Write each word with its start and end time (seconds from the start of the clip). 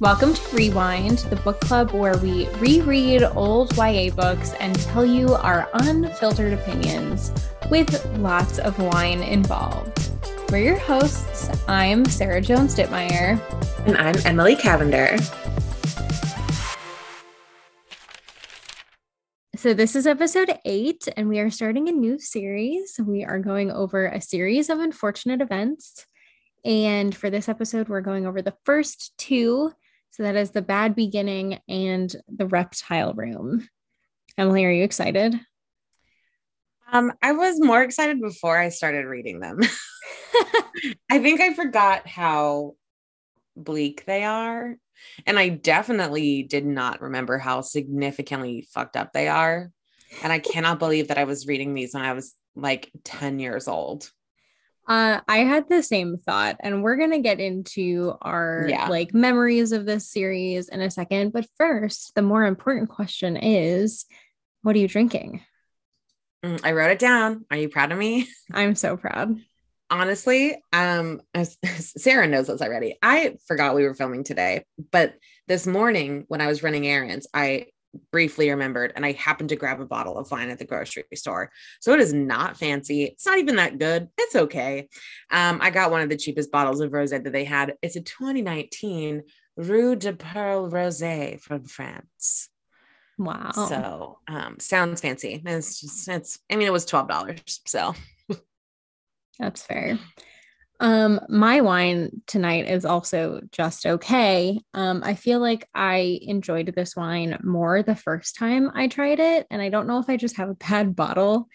Welcome 0.00 0.34
to 0.34 0.56
Rewind, 0.56 1.18
the 1.18 1.36
book 1.36 1.60
club 1.60 1.92
where 1.92 2.18
we 2.18 2.48
reread 2.54 3.22
old 3.22 3.76
YA 3.76 4.10
books 4.10 4.52
and 4.54 4.74
tell 4.80 5.06
you 5.06 5.34
our 5.34 5.70
unfiltered 5.74 6.52
opinions 6.52 7.30
with 7.70 8.04
lots 8.18 8.58
of 8.58 8.76
wine 8.80 9.22
involved. 9.22 10.10
We're 10.50 10.64
your 10.64 10.78
hosts. 10.78 11.48
I'm 11.68 12.04
Sarah 12.06 12.40
Jones 12.40 12.74
Dittmeyer. 12.74 13.40
And 13.86 13.96
I'm 13.96 14.16
Emily 14.24 14.56
Cavender. 14.56 15.16
So, 19.54 19.74
this 19.74 19.94
is 19.94 20.08
episode 20.08 20.58
eight, 20.64 21.06
and 21.16 21.28
we 21.28 21.38
are 21.38 21.50
starting 21.50 21.88
a 21.88 21.92
new 21.92 22.18
series. 22.18 22.98
We 22.98 23.24
are 23.24 23.38
going 23.38 23.70
over 23.70 24.06
a 24.06 24.20
series 24.20 24.70
of 24.70 24.80
unfortunate 24.80 25.40
events. 25.40 26.04
And 26.64 27.14
for 27.14 27.30
this 27.30 27.48
episode, 27.48 27.88
we're 27.88 28.00
going 28.00 28.26
over 28.26 28.42
the 28.42 28.56
first 28.64 29.16
two 29.18 29.70
so 30.14 30.22
that 30.22 30.36
is 30.36 30.52
the 30.52 30.62
bad 30.62 30.94
beginning 30.94 31.58
and 31.68 32.14
the 32.28 32.46
reptile 32.46 33.14
room. 33.14 33.68
Emily, 34.38 34.64
are 34.64 34.70
you 34.70 34.84
excited? 34.84 35.34
Um, 36.92 37.12
I 37.20 37.32
was 37.32 37.60
more 37.60 37.82
excited 37.82 38.20
before 38.20 38.56
I 38.56 38.68
started 38.68 39.06
reading 39.06 39.40
them. 39.40 39.58
I 41.10 41.18
think 41.18 41.40
I 41.40 41.52
forgot 41.52 42.06
how 42.06 42.74
bleak 43.56 44.04
they 44.04 44.22
are. 44.22 44.76
And 45.26 45.36
I 45.36 45.48
definitely 45.48 46.44
did 46.44 46.64
not 46.64 47.00
remember 47.02 47.36
how 47.36 47.62
significantly 47.62 48.68
fucked 48.72 48.96
up 48.96 49.12
they 49.12 49.26
are. 49.26 49.72
And 50.22 50.32
I 50.32 50.38
cannot 50.38 50.78
believe 50.78 51.08
that 51.08 51.18
I 51.18 51.24
was 51.24 51.48
reading 51.48 51.74
these 51.74 51.92
when 51.92 52.04
I 52.04 52.12
was 52.12 52.36
like 52.54 52.88
10 53.02 53.40
years 53.40 53.66
old. 53.66 54.08
Uh, 54.86 55.20
I 55.26 55.38
had 55.38 55.68
the 55.68 55.82
same 55.82 56.18
thought, 56.18 56.56
and 56.60 56.82
we're 56.82 56.96
gonna 56.96 57.20
get 57.20 57.40
into 57.40 58.14
our 58.20 58.66
yeah. 58.68 58.88
like 58.88 59.14
memories 59.14 59.72
of 59.72 59.86
this 59.86 60.10
series 60.10 60.68
in 60.68 60.80
a 60.80 60.90
second. 60.90 61.32
But 61.32 61.46
first, 61.56 62.14
the 62.14 62.22
more 62.22 62.44
important 62.44 62.90
question 62.90 63.36
is, 63.36 64.04
what 64.62 64.76
are 64.76 64.78
you 64.78 64.88
drinking? 64.88 65.42
Mm, 66.44 66.60
I 66.62 66.72
wrote 66.72 66.90
it 66.90 66.98
down. 66.98 67.46
Are 67.50 67.56
you 67.56 67.68
proud 67.68 67.92
of 67.92 67.98
me? 67.98 68.28
I'm 68.52 68.74
so 68.74 68.96
proud. 68.96 69.36
Honestly, 69.90 70.62
um, 70.72 71.20
Sarah 71.44 72.26
knows 72.26 72.48
this 72.48 72.60
already. 72.60 72.98
I 73.02 73.36
forgot 73.46 73.74
we 73.74 73.84
were 73.84 73.94
filming 73.94 74.24
today, 74.24 74.64
but 74.90 75.14
this 75.46 75.66
morning 75.66 76.24
when 76.28 76.40
I 76.40 76.46
was 76.46 76.62
running 76.62 76.86
errands, 76.86 77.26
I 77.32 77.66
briefly 78.10 78.50
remembered 78.50 78.92
and 78.96 79.04
I 79.04 79.12
happened 79.12 79.50
to 79.50 79.56
grab 79.56 79.80
a 79.80 79.86
bottle 79.86 80.18
of 80.18 80.30
wine 80.30 80.50
at 80.50 80.58
the 80.58 80.64
grocery 80.64 81.04
store. 81.14 81.50
So 81.80 81.92
it 81.92 82.00
is 82.00 82.12
not 82.12 82.56
fancy. 82.56 83.04
It's 83.04 83.26
not 83.26 83.38
even 83.38 83.56
that 83.56 83.78
good. 83.78 84.08
It's 84.18 84.36
okay. 84.36 84.88
Um, 85.30 85.58
I 85.62 85.70
got 85.70 85.90
one 85.90 86.02
of 86.02 86.08
the 86.08 86.16
cheapest 86.16 86.50
bottles 86.50 86.80
of 86.80 86.90
rosé 86.90 87.22
that 87.22 87.32
they 87.32 87.44
had. 87.44 87.74
It's 87.82 87.96
a 87.96 88.00
2019 88.00 89.22
Rue 89.56 89.96
de 89.96 90.12
Perle 90.12 90.70
Rosé 90.70 91.40
from 91.40 91.64
France. 91.64 92.48
Wow. 93.18 93.52
So 93.52 94.18
um, 94.26 94.56
sounds 94.58 95.00
fancy. 95.00 95.40
It's 95.44 95.80
just 95.80 96.08
it's 96.08 96.38
I 96.50 96.56
mean 96.56 96.66
it 96.66 96.72
was 96.72 96.86
$12. 96.86 97.60
So 97.66 97.94
that's 99.38 99.62
fair. 99.62 99.98
Um, 100.80 101.20
my 101.28 101.60
wine 101.60 102.22
tonight 102.26 102.68
is 102.68 102.84
also 102.84 103.40
just 103.52 103.86
okay. 103.86 104.60
Um, 104.74 105.02
I 105.04 105.14
feel 105.14 105.38
like 105.38 105.68
I 105.74 106.18
enjoyed 106.22 106.72
this 106.74 106.96
wine 106.96 107.38
more 107.42 107.82
the 107.82 107.94
first 107.94 108.36
time 108.36 108.70
I 108.74 108.88
tried 108.88 109.20
it, 109.20 109.46
and 109.50 109.62
I 109.62 109.68
don't 109.68 109.86
know 109.86 109.98
if 109.98 110.08
I 110.08 110.16
just 110.16 110.36
have 110.36 110.50
a 110.50 110.54
bad 110.54 110.96
bottle 110.96 111.48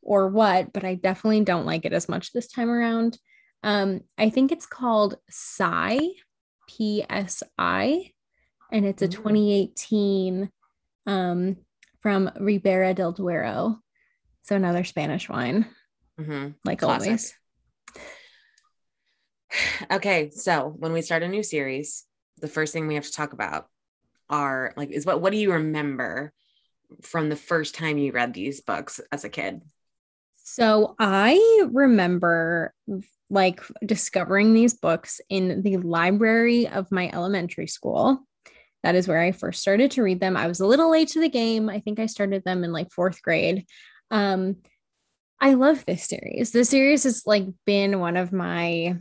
or 0.00 0.28
what, 0.28 0.72
but 0.72 0.84
I 0.84 0.94
definitely 0.96 1.44
don't 1.44 1.66
like 1.66 1.84
it 1.84 1.92
as 1.92 2.08
much 2.08 2.32
this 2.32 2.48
time 2.48 2.70
around. 2.70 3.18
Um, 3.62 4.00
I 4.18 4.30
think 4.30 4.50
it's 4.50 4.66
called 4.66 5.16
Psi, 5.30 6.00
P 6.68 7.04
S 7.08 7.42
I, 7.58 8.10
and 8.72 8.86
it's 8.86 9.02
a 9.02 9.08
mm. 9.08 9.12
2018 9.12 10.50
um, 11.06 11.56
from 12.00 12.30
Ribera 12.40 12.94
del 12.94 13.12
Duero. 13.12 13.78
So 14.44 14.56
another 14.56 14.82
Spanish 14.82 15.28
wine, 15.28 15.66
mm-hmm. 16.18 16.48
like 16.64 16.80
Classic. 16.80 17.06
always. 17.06 17.34
Okay, 19.90 20.30
so 20.30 20.74
when 20.76 20.92
we 20.92 21.02
start 21.02 21.22
a 21.22 21.28
new 21.28 21.42
series, 21.42 22.04
the 22.38 22.48
first 22.48 22.72
thing 22.72 22.86
we 22.86 22.94
have 22.94 23.04
to 23.04 23.12
talk 23.12 23.32
about 23.32 23.66
are 24.28 24.72
like 24.76 24.90
is 24.90 25.04
what 25.04 25.20
what 25.20 25.32
do 25.32 25.38
you 25.38 25.52
remember 25.52 26.32
from 27.02 27.28
the 27.28 27.36
first 27.36 27.74
time 27.74 27.98
you 27.98 28.12
read 28.12 28.34
these 28.34 28.60
books 28.60 29.00
as 29.10 29.24
a 29.24 29.28
kid? 29.28 29.62
So 30.36 30.94
I 30.98 31.66
remember 31.70 32.74
like 33.30 33.62
discovering 33.84 34.52
these 34.52 34.74
books 34.74 35.20
in 35.28 35.62
the 35.62 35.78
library 35.78 36.68
of 36.68 36.90
my 36.92 37.10
elementary 37.12 37.66
school. 37.66 38.26
That 38.82 38.94
is 38.96 39.06
where 39.06 39.20
I 39.20 39.32
first 39.32 39.62
started 39.62 39.92
to 39.92 40.02
read 40.02 40.20
them. 40.20 40.36
I 40.36 40.48
was 40.48 40.60
a 40.60 40.66
little 40.66 40.90
late 40.90 41.08
to 41.08 41.20
the 41.20 41.28
game. 41.28 41.70
I 41.70 41.80
think 41.80 42.00
I 42.00 42.06
started 42.06 42.42
them 42.44 42.64
in 42.64 42.72
like 42.72 42.90
fourth 42.90 43.22
grade. 43.22 43.64
Um, 44.10 44.56
I 45.40 45.54
love 45.54 45.84
this 45.84 46.04
series. 46.04 46.50
This 46.50 46.68
series 46.68 47.04
has 47.04 47.22
like 47.24 47.46
been 47.64 48.00
one 48.00 48.16
of 48.16 48.32
my 48.32 48.96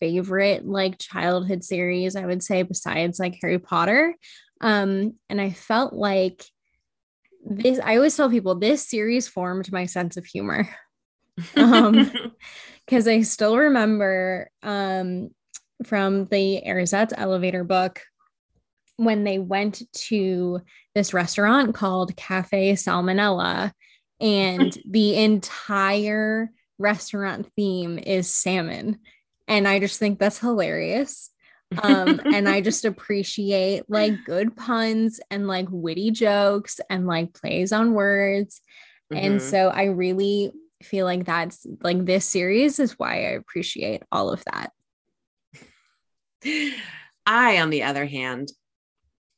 favorite 0.00 0.66
like 0.66 0.98
childhood 0.98 1.62
series, 1.64 2.16
I 2.16 2.26
would 2.26 2.42
say, 2.42 2.62
besides 2.62 3.18
like 3.18 3.38
Harry 3.42 3.58
Potter. 3.58 4.14
Um, 4.60 5.14
and 5.28 5.40
I 5.40 5.50
felt 5.50 5.92
like 5.92 6.44
this, 7.44 7.80
I 7.82 7.96
always 7.96 8.16
tell 8.16 8.30
people 8.30 8.54
this 8.54 8.86
series 8.86 9.28
formed 9.28 9.72
my 9.72 9.86
sense 9.86 10.16
of 10.16 10.26
humor. 10.26 10.68
um, 11.56 12.10
because 12.86 13.06
I 13.06 13.22
still 13.22 13.56
remember 13.56 14.50
um 14.62 15.30
from 15.86 16.26
the 16.26 16.62
Ersatz 16.66 17.14
elevator 17.16 17.64
book 17.64 18.02
when 18.96 19.24
they 19.24 19.38
went 19.38 19.82
to 19.94 20.60
this 20.94 21.14
restaurant 21.14 21.74
called 21.74 22.16
Cafe 22.16 22.72
Salmonella, 22.74 23.72
and 24.20 24.76
the 24.88 25.16
entire 25.16 26.50
restaurant 26.78 27.50
theme 27.56 27.98
is 27.98 28.34
salmon. 28.34 28.98
And 29.50 29.68
I 29.68 29.80
just 29.80 29.98
think 29.98 30.18
that's 30.18 30.38
hilarious. 30.38 31.28
um 31.82 32.20
and 32.24 32.48
i 32.48 32.60
just 32.60 32.84
appreciate 32.84 33.84
like 33.88 34.24
good 34.24 34.56
puns 34.56 35.20
and 35.30 35.46
like 35.46 35.68
witty 35.70 36.10
jokes 36.10 36.80
and 36.90 37.06
like 37.06 37.32
plays 37.32 37.70
on 37.72 37.92
words. 37.94 38.60
Mm-hmm. 39.12 39.24
and 39.24 39.42
so 39.42 39.68
i 39.68 39.84
really 39.84 40.50
feel 40.82 41.04
like 41.06 41.24
that's 41.26 41.66
like 41.82 42.04
this 42.04 42.24
series 42.24 42.80
is 42.80 42.98
why 42.98 43.12
i 43.26 43.30
appreciate 43.38 44.02
all 44.10 44.32
of 44.32 44.42
that. 44.46 44.72
I 47.26 47.60
on 47.60 47.70
the 47.70 47.82
other 47.84 48.06
hand 48.06 48.50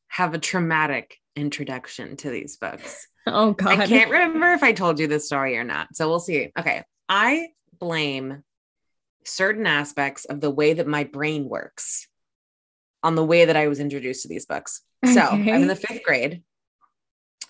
have 0.09 0.35
a 0.35 0.39
traumatic 0.39 1.17
introduction 1.37 2.17
to 2.19 2.31
these 2.31 2.57
books. 2.57 3.09
Oh 3.27 3.53
god. 3.53 3.79
i 3.79 3.87
can't 3.87 4.11
remember 4.11 4.53
if 4.53 4.63
i 4.63 4.73
told 4.73 4.99
you 4.99 5.07
this 5.07 5.27
story 5.27 5.57
or 5.59 5.65
not 5.65 5.95
so 5.95 6.09
we'll 6.09 6.21
see. 6.21 6.51
Okay 6.59 6.83
i 7.09 7.49
blame 7.79 8.43
certain 9.25 9.67
aspects 9.67 10.25
of 10.25 10.41
the 10.41 10.51
way 10.51 10.75
that 10.75 10.87
my 10.87 11.05
brain 11.05 11.49
works 11.49 12.09
on 13.03 13.15
the 13.15 13.25
way 13.25 13.45
that 13.45 13.57
I 13.57 13.69
was 13.69 13.81
introduced 13.81 14.23
to 14.23 14.29
these 14.29 14.47
books. 14.47 14.83
Okay. 15.05 15.15
So 15.15 15.21
I'm 15.23 15.49
in 15.49 15.67
the 15.67 15.77
fifth 15.77 16.03
grade. 16.05 16.43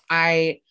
I 0.09 0.61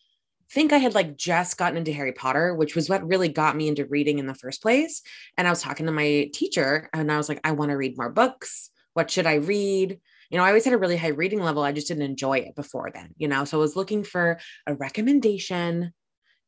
think 0.50 0.72
I 0.72 0.78
had 0.78 0.94
like 0.94 1.16
just 1.16 1.56
gotten 1.56 1.78
into 1.78 1.92
Harry 1.92 2.12
Potter, 2.12 2.54
which 2.54 2.74
was 2.74 2.88
what 2.88 3.06
really 3.06 3.28
got 3.28 3.56
me 3.56 3.68
into 3.68 3.86
reading 3.86 4.18
in 4.18 4.26
the 4.26 4.34
first 4.34 4.60
place. 4.60 5.02
And 5.38 5.46
I 5.46 5.50
was 5.50 5.62
talking 5.62 5.86
to 5.86 5.92
my 5.92 6.30
teacher 6.34 6.90
and 6.92 7.10
I 7.10 7.16
was 7.16 7.28
like, 7.28 7.40
I 7.44 7.52
want 7.52 7.70
to 7.70 7.76
read 7.76 7.96
more 7.96 8.10
books. 8.10 8.70
What 8.94 9.10
should 9.10 9.26
I 9.26 9.37
read? 9.37 9.98
You 10.28 10.38
know, 10.38 10.44
I 10.44 10.48
always 10.48 10.64
had 10.64 10.75
a 10.75 10.78
really 10.78 10.96
high 10.96 11.08
reading 11.08 11.40
level. 11.40 11.62
I 11.62 11.72
just 11.72 11.88
didn't 11.88 12.02
enjoy 12.02 12.38
it 12.38 12.55
before 12.55 12.90
then, 12.93 13.14
you 13.16 13.28
know? 13.28 13.44
So 13.44 13.58
I 13.58 13.60
was 13.60 13.76
looking 13.76 14.05
for 14.05 14.38
a 14.66 14.75
recommendation 14.75 15.93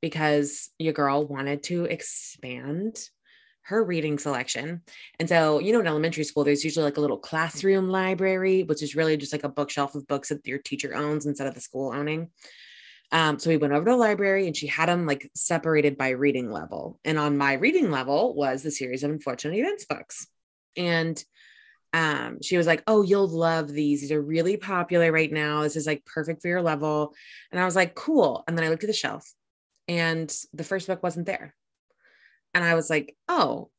because 0.01 0.71
your 0.79 0.93
girl 0.93 1.27
wanted 1.27 1.63
to 1.65 1.85
expand 1.85 2.99
her 3.65 3.83
reading 3.83 4.19
selection. 4.19 4.83
And 5.19 5.29
so, 5.29 5.59
you 5.59 5.73
know, 5.73 5.81
in 5.81 5.87
elementary 5.87 6.25
school, 6.25 6.45
there's 6.45 6.65
usually 6.65 6.85
like 6.85 6.99
a 6.99 7.01
little 7.01 7.19
classroom 7.19 7.89
library, 7.89 8.63
which 8.63 8.83
is 8.83 8.95
really 8.95 9.17
just 9.17 9.33
like 9.33 9.45
a 9.45 9.49
bookshelf 9.49 9.95
of 9.95 10.07
books 10.07 10.29
that 10.29 10.47
your 10.47 10.59
teacher 10.59 10.95
owns 10.95 11.27
instead 11.27 11.47
of 11.47 11.55
the 11.55 11.61
school 11.61 11.93
owning. 11.95 12.31
Um, 13.11 13.39
so 13.39 13.51
we 13.51 13.57
went 13.57 13.73
over 13.73 13.85
to 13.85 13.91
the 13.93 13.97
library 13.97 14.47
and 14.47 14.57
she 14.57 14.67
had 14.67 14.89
them 14.89 15.07
like 15.07 15.31
separated 15.35 15.97
by 15.97 16.11
reading 16.11 16.51
level. 16.51 16.99
And 17.05 17.19
on 17.19 17.39
my 17.39 17.55
reading 17.55 17.91
level 17.91 18.35
was 18.35 18.63
the 18.63 18.71
series 18.71 19.03
of 19.03 19.11
unfortunate 19.11 19.57
events 19.57 19.85
books. 19.87 20.27
And 20.77 21.23
um, 21.93 22.43
she 22.43 22.57
was 22.57 22.67
like, 22.67 22.83
Oh, 22.87 23.03
you'll 23.03 23.29
love 23.29 23.69
these. 23.73 24.01
These 24.01 24.13
are 24.13 24.21
really 24.21 24.57
popular 24.57 25.13
right 25.13 25.31
now. 25.31 25.63
This 25.63 25.77
is 25.77 25.87
like 25.87 26.05
perfect 26.05 26.43
for 26.43 26.49
your 26.49 26.63
level. 26.63 27.15
And 27.53 27.61
I 27.61 27.65
was 27.65 27.77
like, 27.77 27.95
Cool. 27.95 28.45
And 28.47 28.59
then 28.59 28.65
I 28.65 28.69
looked 28.69 28.85
at 28.85 28.89
the 28.89 28.93
shelf 28.93 29.33
and 29.87 30.35
the 30.53 30.65
first 30.65 30.87
book 30.87 31.03
wasn't 31.03 31.27
there. 31.27 31.55
And 32.55 32.65
I 32.65 32.75
was 32.75 32.89
like, 32.89 33.17
oh, 33.29 33.71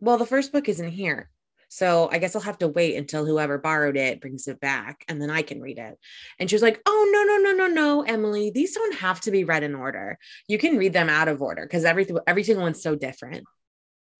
well, 0.00 0.18
the 0.18 0.26
first 0.26 0.52
book 0.52 0.68
isn't 0.68 0.90
here. 0.90 1.28
So 1.68 2.10
I 2.12 2.18
guess 2.18 2.36
I'll 2.36 2.42
have 2.42 2.58
to 2.58 2.68
wait 2.68 2.96
until 2.96 3.24
whoever 3.24 3.56
borrowed 3.56 3.96
it 3.96 4.20
brings 4.20 4.46
it 4.46 4.60
back 4.60 5.06
and 5.08 5.22
then 5.22 5.30
I 5.30 5.40
can 5.40 5.62
read 5.62 5.78
it. 5.78 5.98
And 6.38 6.50
she 6.50 6.54
was 6.54 6.62
like, 6.62 6.82
Oh, 6.84 7.10
no, 7.10 7.22
no, 7.22 7.50
no, 7.50 7.66
no, 7.66 7.74
no, 7.74 8.02
Emily, 8.02 8.50
these 8.50 8.74
don't 8.74 8.96
have 8.96 9.22
to 9.22 9.30
be 9.30 9.44
read 9.44 9.62
in 9.62 9.74
order. 9.74 10.18
You 10.48 10.58
can 10.58 10.76
read 10.76 10.92
them 10.92 11.08
out 11.08 11.28
of 11.28 11.40
order 11.40 11.62
because 11.62 11.86
everything, 11.86 12.18
every 12.26 12.44
single 12.44 12.64
one's 12.64 12.82
so 12.82 12.94
different. 12.94 13.44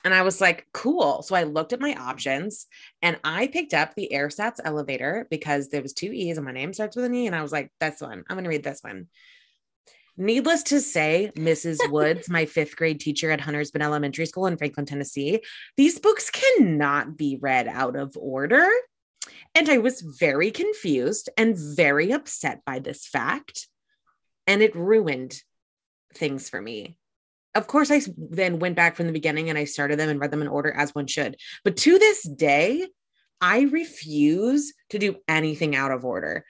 And 0.02 0.14
I 0.14 0.22
was 0.22 0.40
like, 0.40 0.66
cool. 0.72 1.20
So 1.20 1.34
I 1.34 1.42
looked 1.42 1.74
at 1.74 1.80
my 1.80 1.94
options 1.94 2.68
and 3.02 3.18
I 3.22 3.48
picked 3.48 3.74
up 3.74 3.94
the 3.94 4.12
Ersatz 4.14 4.58
elevator 4.64 5.26
because 5.30 5.68
there 5.68 5.82
was 5.82 5.92
two 5.92 6.10
E's 6.10 6.38
and 6.38 6.46
my 6.46 6.52
name 6.52 6.72
starts 6.72 6.96
with 6.96 7.04
an 7.04 7.14
E. 7.14 7.26
And 7.26 7.36
I 7.36 7.42
was 7.42 7.52
like, 7.52 7.70
this 7.80 8.00
one, 8.00 8.24
I'm 8.30 8.36
going 8.36 8.44
to 8.44 8.50
read 8.50 8.64
this 8.64 8.82
one. 8.82 9.08
Needless 10.16 10.62
to 10.64 10.80
say, 10.80 11.32
Mrs. 11.36 11.90
Woods, 11.90 12.28
my 12.28 12.44
fifth 12.44 12.76
grade 12.76 13.00
teacher 13.00 13.30
at 13.30 13.40
Huntersville 13.40 13.82
Elementary 13.82 14.26
School 14.26 14.46
in 14.46 14.56
Franklin, 14.56 14.86
Tennessee, 14.86 15.40
these 15.76 15.98
books 15.98 16.30
cannot 16.30 17.16
be 17.16 17.38
read 17.40 17.66
out 17.66 17.96
of 17.96 18.16
order. 18.16 18.68
And 19.54 19.68
I 19.68 19.78
was 19.78 20.00
very 20.00 20.50
confused 20.50 21.30
and 21.36 21.56
very 21.56 22.12
upset 22.12 22.60
by 22.66 22.78
this 22.78 23.06
fact. 23.06 23.68
And 24.46 24.62
it 24.62 24.76
ruined 24.76 25.40
things 26.14 26.48
for 26.50 26.60
me 26.60 26.96
of 27.54 27.66
course, 27.66 27.90
I 27.90 28.00
then 28.16 28.58
went 28.58 28.76
back 28.76 28.96
from 28.96 29.06
the 29.06 29.12
beginning 29.12 29.50
and 29.50 29.58
I 29.58 29.64
started 29.64 29.98
them 29.98 30.08
and 30.08 30.20
read 30.20 30.30
them 30.30 30.42
in 30.42 30.48
order 30.48 30.72
as 30.72 30.94
one 30.94 31.06
should. 31.06 31.36
But 31.64 31.76
to 31.78 31.98
this 31.98 32.22
day, 32.22 32.86
I 33.40 33.62
refuse 33.62 34.72
to 34.90 34.98
do 34.98 35.16
anything 35.28 35.76
out 35.76 35.90
of 35.90 36.04
order. 36.04 36.44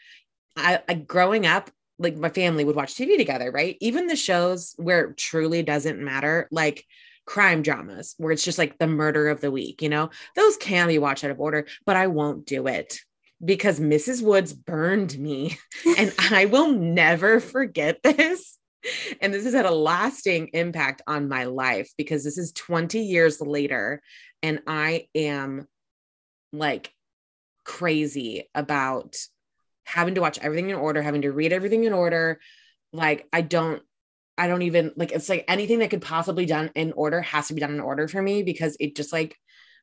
I, 0.56 0.80
I 0.88 0.94
growing 0.94 1.46
up, 1.46 1.70
like 1.98 2.16
my 2.16 2.28
family 2.28 2.64
would 2.64 2.76
watch 2.76 2.94
TV 2.94 3.16
together, 3.16 3.50
right? 3.50 3.76
Even 3.80 4.06
the 4.06 4.16
shows 4.16 4.74
where 4.76 5.10
it 5.10 5.16
truly 5.16 5.62
doesn't 5.62 6.02
matter, 6.02 6.48
like 6.50 6.84
crime 7.26 7.62
dramas, 7.62 8.14
where 8.18 8.32
it's 8.32 8.44
just 8.44 8.58
like 8.58 8.78
the 8.78 8.86
murder 8.86 9.28
of 9.28 9.40
the 9.40 9.50
week, 9.50 9.82
you 9.82 9.88
know, 9.88 10.10
those 10.34 10.56
can 10.56 10.88
be 10.88 10.98
watched 10.98 11.24
out 11.24 11.30
of 11.30 11.40
order, 11.40 11.66
but 11.86 11.96
I 11.96 12.08
won't 12.08 12.46
do 12.46 12.66
it 12.66 12.98
because 13.44 13.80
Mrs. 13.80 14.22
Woods 14.22 14.52
burned 14.52 15.18
me. 15.18 15.56
and 15.98 16.12
I 16.18 16.46
will 16.46 16.72
never 16.72 17.40
forget 17.40 18.02
this 18.02 18.58
and 19.20 19.32
this 19.32 19.44
has 19.44 19.54
had 19.54 19.66
a 19.66 19.70
lasting 19.70 20.48
impact 20.52 21.02
on 21.06 21.28
my 21.28 21.44
life 21.44 21.90
because 21.96 22.24
this 22.24 22.38
is 22.38 22.52
20 22.52 22.98
years 22.98 23.40
later 23.40 24.02
and 24.42 24.60
I 24.66 25.06
am 25.14 25.68
like 26.52 26.92
crazy 27.64 28.48
about 28.54 29.16
having 29.92 30.14
to 30.14 30.20
watch 30.20 30.38
everything 30.38 30.70
in 30.70 30.76
order, 30.76 31.02
having 31.02 31.22
to 31.22 31.32
read 31.32 31.52
everything 31.52 31.84
in 31.84 31.92
order. 31.92 32.40
Like 32.92 33.28
I 33.32 33.42
don't 33.42 33.82
I 34.38 34.48
don't 34.48 34.62
even 34.62 34.92
like 34.96 35.12
it's 35.12 35.28
like 35.28 35.44
anything 35.48 35.80
that 35.80 35.90
could 35.90 36.02
possibly 36.02 36.46
done 36.46 36.70
in 36.74 36.92
order 36.92 37.20
has 37.20 37.48
to 37.48 37.54
be 37.54 37.60
done 37.60 37.74
in 37.74 37.80
order 37.80 38.08
for 38.08 38.20
me 38.20 38.42
because 38.42 38.76
it 38.80 38.96
just 38.96 39.12
like 39.12 39.36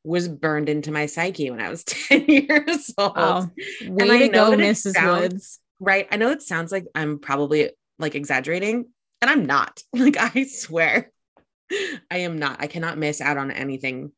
was 0.04 0.28
burned 0.28 0.70
into 0.70 0.92
my 0.92 1.06
psyche 1.06 1.52
when 1.52 1.62
I 1.62 1.70
was 1.70 1.84
10 1.86 2.26
years 2.26 2.94
old. 2.98 3.16
Wow. 3.16 3.52
Way 3.82 4.04
and 4.10 4.12
I 4.12 4.28
know 4.28 4.52
go, 4.52 4.58
Mrs. 4.58 4.94
Sounds, 4.94 5.22
Woods. 5.22 5.60
Right. 5.80 6.08
I 6.12 6.18
know 6.18 6.32
it 6.32 6.42
sounds 6.42 6.72
like 6.72 6.86
I'm 6.96 7.20
probably 7.20 7.72
like 8.00 8.16
exaggerating, 8.16 8.86
and 9.22 9.30
I'm 9.30 9.46
not. 9.46 9.82
Like 9.94 10.18
I 10.18 10.46
swear, 10.46 11.12
I 12.10 12.18
am 12.20 12.40
not. 12.40 12.58
I 12.60 12.68
cannot 12.68 12.98
miss 12.98 13.22
out 13.22 13.38
on 13.38 13.52
anything. 13.52 14.12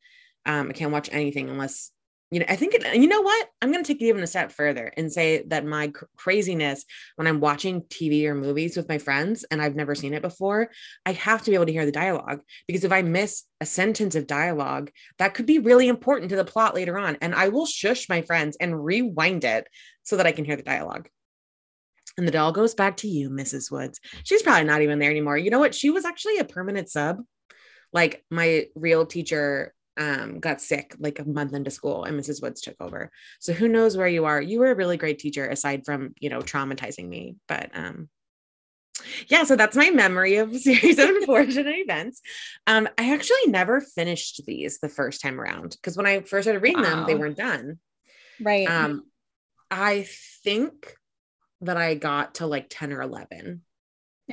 Um, 0.46 0.70
I 0.70 0.72
can't 0.72 0.92
watch 0.92 1.10
anything 1.12 1.50
unless 1.50 1.90
you 2.32 2.40
know. 2.40 2.46
I 2.48 2.56
think 2.56 2.74
it, 2.74 2.96
you 2.96 3.06
know 3.06 3.20
what? 3.20 3.48
I'm 3.60 3.70
going 3.70 3.84
to 3.84 3.92
take 3.92 4.02
it 4.02 4.06
even 4.06 4.22
a 4.22 4.26
step 4.26 4.50
further 4.50 4.92
and 4.96 5.12
say 5.12 5.44
that 5.48 5.66
my 5.66 5.88
cr- 5.88 6.06
craziness 6.16 6.84
when 7.16 7.28
I'm 7.28 7.40
watching 7.40 7.82
TV 7.82 8.24
or 8.24 8.34
movies 8.34 8.76
with 8.76 8.88
my 8.88 8.98
friends 8.98 9.44
and 9.44 9.60
I've 9.60 9.76
never 9.76 9.94
seen 9.94 10.14
it 10.14 10.22
before, 10.22 10.70
I 11.04 11.12
have 11.12 11.42
to 11.42 11.50
be 11.50 11.54
able 11.54 11.66
to 11.66 11.72
hear 11.72 11.86
the 11.86 11.92
dialogue 11.92 12.40
because 12.66 12.84
if 12.84 12.90
I 12.90 13.02
miss 13.02 13.44
a 13.60 13.66
sentence 13.66 14.14
of 14.14 14.26
dialogue, 14.26 14.90
that 15.18 15.34
could 15.34 15.46
be 15.46 15.58
really 15.58 15.88
important 15.88 16.30
to 16.30 16.36
the 16.36 16.44
plot 16.44 16.74
later 16.74 16.98
on, 16.98 17.18
and 17.20 17.34
I 17.34 17.48
will 17.48 17.66
shush 17.66 18.08
my 18.08 18.22
friends 18.22 18.56
and 18.60 18.82
rewind 18.82 19.44
it 19.44 19.68
so 20.02 20.16
that 20.16 20.26
I 20.26 20.32
can 20.32 20.44
hear 20.44 20.56
the 20.56 20.62
dialogue. 20.62 21.08
And 22.16 22.26
the 22.26 22.32
doll 22.32 22.52
goes 22.52 22.74
back 22.74 22.98
to 22.98 23.08
you, 23.08 23.30
Mrs. 23.30 23.70
Woods. 23.70 24.00
She's 24.24 24.42
probably 24.42 24.64
not 24.64 24.82
even 24.82 24.98
there 24.98 25.10
anymore. 25.10 25.38
You 25.38 25.50
know 25.50 25.58
what? 25.58 25.74
She 25.74 25.90
was 25.90 26.04
actually 26.04 26.38
a 26.38 26.44
permanent 26.44 26.88
sub. 26.88 27.18
Like 27.92 28.24
my 28.30 28.66
real 28.74 29.06
teacher 29.06 29.74
um, 29.96 30.40
got 30.40 30.60
sick 30.60 30.94
like 30.98 31.18
a 31.18 31.24
month 31.24 31.52
into 31.54 31.70
school 31.70 32.04
and 32.04 32.18
Mrs. 32.18 32.42
Woods 32.42 32.60
took 32.60 32.76
over. 32.80 33.10
So 33.40 33.52
who 33.52 33.68
knows 33.68 33.96
where 33.96 34.08
you 34.08 34.24
are? 34.24 34.40
You 34.40 34.60
were 34.60 34.70
a 34.70 34.74
really 34.74 34.96
great 34.96 35.18
teacher 35.18 35.46
aside 35.46 35.84
from, 35.84 36.14
you 36.18 36.30
know, 36.30 36.40
traumatizing 36.40 37.08
me. 37.08 37.36
But 37.46 37.70
um 37.74 38.08
yeah, 39.28 39.44
so 39.44 39.56
that's 39.56 39.76
my 39.76 39.90
memory 39.90 40.36
of 40.36 40.54
series 40.56 40.98
of 40.98 41.08
unfortunate 41.08 41.76
events. 41.76 42.20
Um, 42.66 42.88
I 42.98 43.12
actually 43.12 43.46
never 43.48 43.80
finished 43.80 44.42
these 44.46 44.78
the 44.78 44.88
first 44.88 45.20
time 45.20 45.40
around 45.40 45.70
because 45.70 45.96
when 45.96 46.06
I 46.06 46.20
first 46.20 46.44
started 46.44 46.62
reading 46.62 46.82
wow. 46.82 46.90
them, 46.90 47.06
they 47.06 47.14
weren't 47.14 47.36
done. 47.36 47.78
Right. 48.40 48.68
Um, 48.68 49.04
I 49.70 50.06
think 50.44 50.94
that 51.62 51.76
I 51.76 51.94
got 51.94 52.36
to 52.36 52.46
like 52.46 52.66
10 52.68 52.92
or 52.92 53.02
11. 53.02 53.62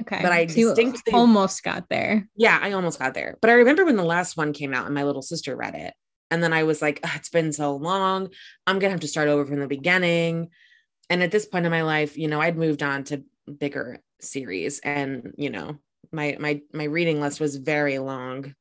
Okay. 0.02 0.20
But 0.22 0.32
I 0.32 0.46
distinctly 0.46 1.14
almost 1.14 1.64
got 1.64 1.90
there. 1.90 2.28
Yeah, 2.36 2.60
I 2.62 2.74
almost 2.74 3.00
got 3.00 3.14
there. 3.14 3.38
But 3.42 3.50
I 3.50 3.54
remember 3.54 3.86
when 3.86 3.96
the 3.96 4.04
last 4.04 4.38
one 4.38 4.54
came 4.54 4.74
out 4.74 4.86
and 4.86 4.96
my 4.96 5.04
little 5.04 5.22
sister 5.22 5.56
read 5.56 5.76
it. 5.76 5.94
And 6.32 6.44
then 6.44 6.54
I 6.54 6.64
was 6.64 6.82
like, 6.82 7.00
it's 7.16 7.30
been 7.30 7.52
so 7.52 7.76
long. 7.76 8.30
I'm 8.68 8.76
going 8.80 8.90
to 8.90 8.92
have 8.92 9.00
to 9.02 9.08
start 9.08 9.30
over 9.30 9.46
from 9.46 9.60
the 9.60 9.68
beginning. 9.68 10.50
And 11.10 11.24
at 11.24 11.32
this 11.32 11.46
point 11.46 11.66
in 11.66 11.72
my 11.72 11.82
life, 11.82 12.18
you 12.18 12.28
know, 12.28 12.40
I'd 12.40 12.58
moved 12.58 12.84
on 12.84 13.04
to 13.06 13.24
bigger 13.58 14.00
series 14.22 14.80
and, 14.80 15.34
you 15.38 15.50
know, 15.50 15.80
my 16.12 16.38
my 16.40 16.62
my 16.74 16.86
reading 16.86 17.20
list 17.22 17.40
was 17.40 17.56
very 17.56 18.00
long 18.00 18.56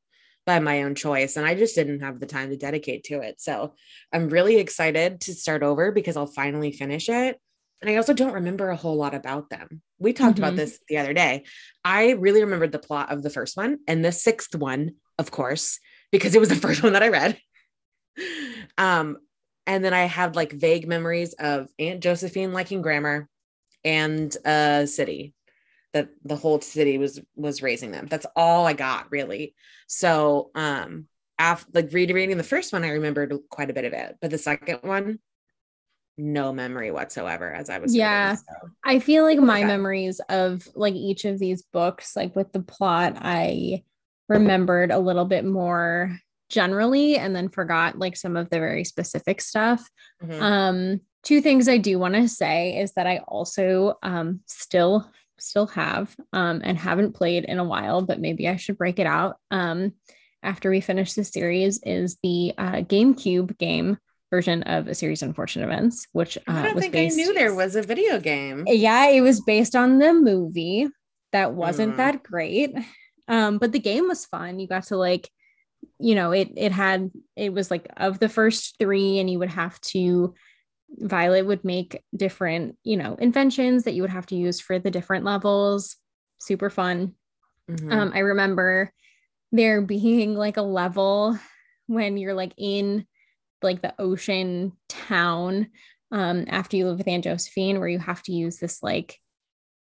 by 0.45 0.59
my 0.59 0.83
own 0.83 0.95
choice 0.95 1.35
and 1.35 1.45
I 1.45 1.55
just 1.55 1.75
didn't 1.75 2.01
have 2.01 2.19
the 2.19 2.25
time 2.25 2.49
to 2.49 2.57
dedicate 2.57 3.03
to 3.05 3.21
it. 3.21 3.39
So, 3.39 3.75
I'm 4.11 4.29
really 4.29 4.57
excited 4.57 5.21
to 5.21 5.33
start 5.33 5.63
over 5.63 5.91
because 5.91 6.17
I'll 6.17 6.27
finally 6.27 6.71
finish 6.71 7.07
it 7.07 7.39
and 7.81 7.89
I 7.89 7.95
also 7.95 8.13
don't 8.13 8.33
remember 8.33 8.69
a 8.69 8.75
whole 8.75 8.95
lot 8.95 9.13
about 9.13 9.49
them. 9.49 9.81
We 9.99 10.13
talked 10.13 10.35
mm-hmm. 10.35 10.43
about 10.43 10.55
this 10.55 10.79
the 10.87 10.97
other 10.97 11.13
day. 11.13 11.45
I 11.83 12.11
really 12.11 12.43
remembered 12.43 12.71
the 12.71 12.79
plot 12.79 13.11
of 13.11 13.23
the 13.23 13.29
first 13.29 13.55
one 13.55 13.79
and 13.87 14.03
the 14.03 14.11
sixth 14.11 14.55
one, 14.55 14.95
of 15.17 15.31
course, 15.31 15.79
because 16.11 16.35
it 16.35 16.39
was 16.39 16.49
the 16.49 16.55
first 16.67 16.83
one 16.83 16.93
that 16.93 17.03
I 17.03 17.09
read. 17.09 17.39
Um, 18.77 19.17
and 19.65 19.83
then 19.85 19.93
I 19.93 20.05
had 20.05 20.35
like 20.35 20.51
vague 20.51 20.87
memories 20.87 21.33
of 21.33 21.69
Aunt 21.77 22.01
Josephine 22.01 22.53
liking 22.53 22.81
grammar 22.81 23.29
and 23.85 24.35
a 24.45 24.87
city 24.87 25.33
that 25.93 26.09
the 26.23 26.35
whole 26.35 26.61
city 26.61 26.97
was 26.97 27.19
was 27.35 27.61
raising 27.61 27.91
them. 27.91 28.07
That's 28.07 28.25
all 28.35 28.65
I 28.65 28.73
got 28.73 29.11
really. 29.11 29.55
So 29.87 30.51
um 30.55 31.07
after 31.37 31.69
like 31.73 31.93
reading 31.93 32.37
the 32.37 32.43
first 32.43 32.73
one, 32.73 32.83
I 32.83 32.89
remembered 32.89 33.33
quite 33.49 33.69
a 33.69 33.73
bit 33.73 33.85
of 33.85 33.93
it, 33.93 34.17
but 34.21 34.29
the 34.29 34.37
second 34.37 34.79
one, 34.81 35.19
no 36.19 36.51
memory 36.51 36.91
whatsoever 36.91 37.51
as 37.51 37.69
I 37.69 37.79
was. 37.79 37.95
Yeah. 37.95 38.31
Reading, 38.31 38.43
so. 38.47 38.69
I 38.83 38.99
feel 38.99 39.23
like 39.23 39.39
my 39.39 39.63
memories 39.63 40.19
of 40.29 40.67
like 40.75 40.93
each 40.93 41.25
of 41.25 41.39
these 41.39 41.63
books, 41.63 42.15
like 42.15 42.35
with 42.35 42.51
the 42.51 42.61
plot, 42.61 43.17
I 43.19 43.83
remembered 44.27 44.91
a 44.91 44.99
little 44.99 45.25
bit 45.25 45.45
more 45.45 46.19
generally 46.49 47.17
and 47.17 47.35
then 47.35 47.49
forgot 47.49 47.97
like 47.97 48.17
some 48.17 48.35
of 48.35 48.49
the 48.49 48.59
very 48.59 48.83
specific 48.83 49.39
stuff. 49.39 49.87
Mm-hmm. 50.21 50.43
Um, 50.43 51.01
two 51.23 51.41
things 51.41 51.69
I 51.69 51.77
do 51.77 51.97
want 51.99 52.15
to 52.15 52.27
say 52.27 52.77
is 52.79 52.93
that 52.93 53.07
I 53.07 53.19
also 53.27 53.97
um 54.03 54.41
still 54.45 55.09
still 55.37 55.67
have 55.67 56.13
um 56.33 56.61
and 56.63 56.77
haven't 56.77 57.13
played 57.13 57.45
in 57.45 57.59
a 57.59 57.63
while, 57.63 58.01
but 58.01 58.19
maybe 58.19 58.47
I 58.47 58.57
should 58.57 58.77
break 58.77 58.99
it 58.99 59.07
out. 59.07 59.37
Um 59.51 59.93
after 60.41 60.69
we 60.69 60.81
finish 60.81 61.13
the 61.13 61.23
series 61.23 61.81
is 61.83 62.17
the 62.23 62.53
uh, 62.57 62.77
GameCube 62.77 63.57
game 63.57 63.97
version 64.29 64.63
of 64.63 64.87
a 64.87 64.95
series 64.95 65.21
of 65.21 65.29
unfortunate 65.29 65.65
events, 65.65 66.07
which 66.11 66.37
uh, 66.37 66.41
I 66.47 66.63
don't 66.63 66.79
think 66.79 66.93
based, 66.93 67.17
I 67.19 67.21
knew 67.21 67.33
there 67.33 67.55
was 67.55 67.75
a 67.75 67.81
video 67.81 68.19
game. 68.19 68.63
Yeah, 68.67 69.07
it 69.07 69.21
was 69.21 69.41
based 69.41 69.75
on 69.75 69.99
the 69.99 70.13
movie 70.13 70.87
that 71.31 71.53
wasn't 71.53 71.93
mm. 71.93 71.97
that 71.97 72.23
great. 72.23 72.75
Um, 73.27 73.57
but 73.57 73.71
the 73.71 73.79
game 73.79 74.07
was 74.07 74.25
fun. 74.25 74.59
You 74.59 74.67
got 74.67 74.85
to 74.85 74.97
like, 74.97 75.29
you 75.99 76.15
know, 76.15 76.31
it 76.31 76.49
it 76.57 76.71
had 76.71 77.11
it 77.35 77.53
was 77.53 77.69
like 77.69 77.87
of 77.97 78.19
the 78.19 78.29
first 78.29 78.75
three, 78.79 79.19
and 79.19 79.29
you 79.29 79.39
would 79.39 79.51
have 79.51 79.79
to 79.81 80.33
Violet 80.97 81.45
would 81.45 81.63
make 81.63 82.01
different, 82.15 82.75
you 82.83 82.97
know, 82.97 83.15
inventions 83.15 83.83
that 83.83 83.93
you 83.93 84.01
would 84.01 84.09
have 84.09 84.25
to 84.27 84.35
use 84.35 84.59
for 84.59 84.79
the 84.79 84.91
different 84.91 85.25
levels. 85.25 85.95
Super 86.39 86.69
fun. 86.69 87.13
Mm-hmm. 87.69 87.91
Um, 87.91 88.11
I 88.13 88.19
remember 88.19 88.91
there 89.51 89.81
being 89.81 90.35
like 90.35 90.57
a 90.57 90.63
level 90.63 91.37
when 91.87 92.17
you're 92.17 92.33
like 92.33 92.53
in 92.57 93.05
like 93.61 93.81
the 93.81 93.93
ocean 93.99 94.73
town 94.87 95.67
um, 96.11 96.45
after 96.47 96.77
you 96.77 96.87
live 96.87 96.97
with 96.97 97.07
Aunt 97.07 97.23
Josephine, 97.23 97.79
where 97.79 97.87
you 97.87 97.99
have 97.99 98.23
to 98.23 98.31
use 98.31 98.57
this 98.57 98.81
like 98.81 99.19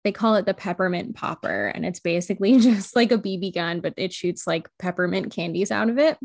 they 0.05 0.13
call 0.13 0.35
it 0.37 0.45
the 0.45 0.55
peppermint 0.55 1.17
popper, 1.17 1.67
and 1.75 1.85
it's 1.85 2.01
basically 2.01 2.59
just 2.61 2.95
like 2.95 3.11
a 3.11 3.19
BB 3.19 3.55
gun, 3.55 3.81
but 3.81 3.95
it 3.97 4.13
shoots 4.13 4.47
like 4.47 4.69
peppermint 4.79 5.33
candies 5.33 5.71
out 5.71 5.91
of 5.91 5.99
it. 5.99 6.19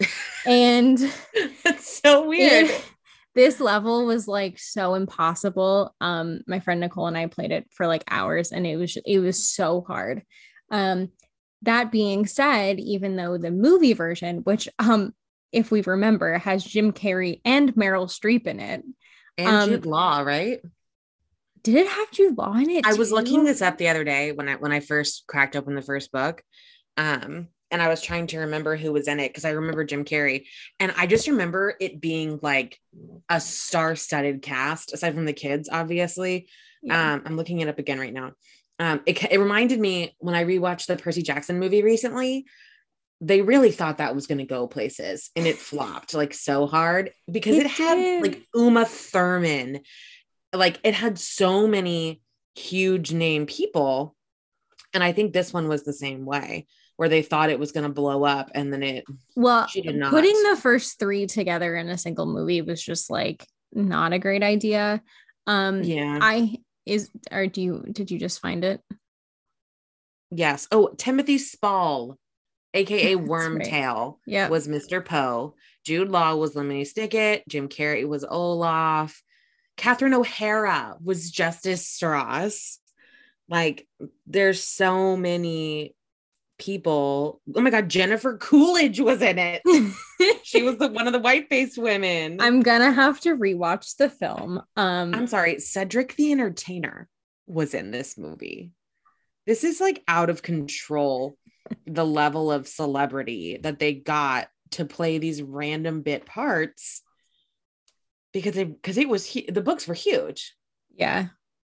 And 0.46 0.98
that's 1.64 2.02
so 2.02 2.28
weird. 2.28 2.66
It, 2.66 2.84
this 3.34 3.60
level 3.60 4.04
was 4.04 4.28
like 4.28 4.58
so 4.58 4.94
impossible. 4.94 5.94
Um, 6.02 6.40
my 6.46 6.60
friend 6.60 6.80
Nicole 6.80 7.06
and 7.06 7.16
I 7.16 7.28
played 7.28 7.50
it 7.50 7.66
for 7.70 7.86
like 7.86 8.04
hours, 8.10 8.52
and 8.52 8.66
it 8.66 8.76
was 8.76 8.98
it 9.06 9.20
was 9.20 9.48
so 9.48 9.80
hard. 9.86 10.22
Um, 10.70 11.12
that 11.62 11.90
being 11.90 12.26
said, 12.26 12.78
even 12.78 13.16
though 13.16 13.38
the 13.38 13.50
movie 13.50 13.94
version, 13.94 14.38
which 14.38 14.68
um 14.78 15.14
if 15.54 15.70
we 15.70 15.82
remember, 15.82 16.38
has 16.38 16.64
Jim 16.64 16.92
Carrey 16.92 17.40
and 17.44 17.74
Meryl 17.74 18.08
Streep 18.08 18.46
in 18.46 18.60
it. 18.60 18.84
And 19.38 19.48
um, 19.48 19.68
Jude 19.68 19.86
Law, 19.86 20.20
right? 20.20 20.60
Did 21.62 21.76
it 21.76 21.88
have 21.88 22.10
Jude 22.10 22.36
Law 22.36 22.54
in 22.54 22.70
it? 22.70 22.86
I 22.86 22.92
too? 22.92 22.98
was 22.98 23.10
looking 23.10 23.44
this 23.44 23.62
up 23.62 23.78
the 23.78 23.88
other 23.88 24.04
day 24.04 24.32
when 24.32 24.48
I 24.48 24.56
when 24.56 24.72
I 24.72 24.80
first 24.80 25.24
cracked 25.26 25.56
open 25.56 25.74
the 25.74 25.82
first 25.82 26.12
book. 26.12 26.42
Um, 26.96 27.48
and 27.70 27.82
I 27.82 27.88
was 27.88 28.02
trying 28.02 28.28
to 28.28 28.38
remember 28.40 28.76
who 28.76 28.92
was 28.92 29.08
in 29.08 29.18
it 29.18 29.30
because 29.30 29.44
I 29.44 29.50
remember 29.50 29.84
Jim 29.84 30.04
Carrey. 30.04 30.44
And 30.78 30.94
I 30.96 31.06
just 31.06 31.26
remember 31.26 31.74
it 31.80 32.00
being 32.00 32.38
like 32.40 32.78
a 33.28 33.40
star 33.40 33.96
studded 33.96 34.42
cast, 34.42 34.92
aside 34.92 35.14
from 35.14 35.24
the 35.24 35.32
kids, 35.32 35.68
obviously. 35.72 36.48
Yeah. 36.82 37.14
Um, 37.14 37.22
I'm 37.26 37.36
looking 37.36 37.60
it 37.60 37.68
up 37.68 37.80
again 37.80 37.98
right 37.98 38.12
now. 38.12 38.32
Um, 38.78 39.00
it, 39.06 39.24
it 39.24 39.40
reminded 39.40 39.80
me 39.80 40.14
when 40.18 40.34
I 40.34 40.44
rewatched 40.44 40.86
the 40.86 40.96
Percy 40.96 41.22
Jackson 41.22 41.58
movie 41.58 41.82
recently, 41.82 42.44
they 43.24 43.40
really 43.40 43.70
thought 43.70 43.98
that 43.98 44.14
was 44.14 44.26
going 44.26 44.38
to 44.38 44.44
go 44.44 44.66
places 44.66 45.30
and 45.34 45.46
it 45.46 45.56
flopped 45.70 46.14
like 46.14 46.34
so 46.34 46.66
hard 46.66 47.10
because 47.30 47.56
it, 47.56 47.66
it 47.66 47.70
had 47.70 48.22
like 48.22 48.42
Uma 48.54 48.84
Thurman. 48.84 49.80
Like 50.52 50.78
it 50.84 50.94
had 50.94 51.18
so 51.18 51.66
many 51.66 52.20
huge 52.54 53.12
name 53.12 53.46
people. 53.46 54.14
And 54.92 55.02
I 55.02 55.12
think 55.12 55.32
this 55.32 55.52
one 55.52 55.68
was 55.68 55.84
the 55.84 55.92
same 55.92 56.24
way 56.24 56.66
where 56.96 57.08
they 57.08 57.22
thought 57.22 57.50
it 57.50 57.58
was 57.58 57.72
going 57.72 57.82
to 57.82 57.92
blow 57.92 58.22
up 58.22 58.50
and 58.54 58.72
then 58.72 58.84
it 58.84 59.04
well 59.34 59.66
putting 59.66 60.42
the 60.44 60.56
first 60.60 61.00
three 61.00 61.26
together 61.26 61.74
in 61.74 61.88
a 61.88 61.98
single 61.98 62.26
movie 62.26 62.62
was 62.62 62.80
just 62.80 63.10
like 63.10 63.44
not 63.72 64.12
a 64.12 64.18
great 64.18 64.42
idea. 64.42 65.02
Um 65.46 65.82
yeah. 65.82 66.18
I 66.20 66.58
is 66.86 67.10
or 67.32 67.46
do 67.46 67.62
you 67.62 67.84
did 67.90 68.10
you 68.10 68.18
just 68.18 68.40
find 68.40 68.64
it? 68.64 68.80
Yes. 70.30 70.68
Oh 70.70 70.94
timothy 70.96 71.38
spall 71.38 72.18
aka 72.74 73.16
wormtail 73.16 74.06
right. 74.06 74.16
yeah 74.26 74.48
was 74.48 74.68
mr 74.68 75.04
poe 75.04 75.54
jude 75.84 76.08
law 76.08 76.34
was 76.34 76.54
lemony 76.54 76.82
snicket 76.82 77.42
jim 77.48 77.68
carrey 77.68 78.06
was 78.06 78.24
olaf 78.28 79.22
catherine 79.76 80.14
o'hara 80.14 80.96
was 81.02 81.30
justice 81.30 81.86
strauss 81.86 82.78
like 83.48 83.86
there's 84.26 84.62
so 84.62 85.16
many 85.16 85.94
people. 86.58 87.40
Oh 87.54 87.60
my 87.60 87.70
god, 87.70 87.88
Jennifer 87.88 88.36
Coolidge 88.38 89.00
was 89.00 89.22
in 89.22 89.38
it. 89.38 89.62
she 90.42 90.62
was 90.62 90.76
the 90.78 90.88
one 90.88 91.06
of 91.06 91.12
the 91.12 91.18
white-faced 91.18 91.78
women. 91.78 92.40
I'm 92.40 92.60
gonna 92.60 92.92
have 92.92 93.20
to 93.20 93.36
rewatch 93.36 93.96
the 93.96 94.08
film. 94.08 94.62
Um 94.76 95.14
I'm 95.14 95.26
sorry, 95.26 95.58
Cedric 95.60 96.16
the 96.16 96.32
Entertainer 96.32 97.08
was 97.46 97.74
in 97.74 97.90
this 97.90 98.16
movie. 98.16 98.72
This 99.46 99.64
is 99.64 99.80
like 99.80 100.02
out 100.08 100.30
of 100.30 100.42
control 100.42 101.36
the 101.86 102.04
level 102.04 102.52
of 102.52 102.68
celebrity 102.68 103.58
that 103.62 103.78
they 103.78 103.94
got 103.94 104.48
to 104.72 104.84
play 104.84 105.18
these 105.18 105.42
random 105.42 106.02
bit 106.02 106.26
parts 106.26 107.02
because 108.32 108.54
they 108.54 108.64
because 108.64 108.98
it 108.98 109.08
was 109.08 109.32
the 109.32 109.62
books 109.62 109.86
were 109.86 109.94
huge. 109.94 110.54
Yeah. 110.94 111.28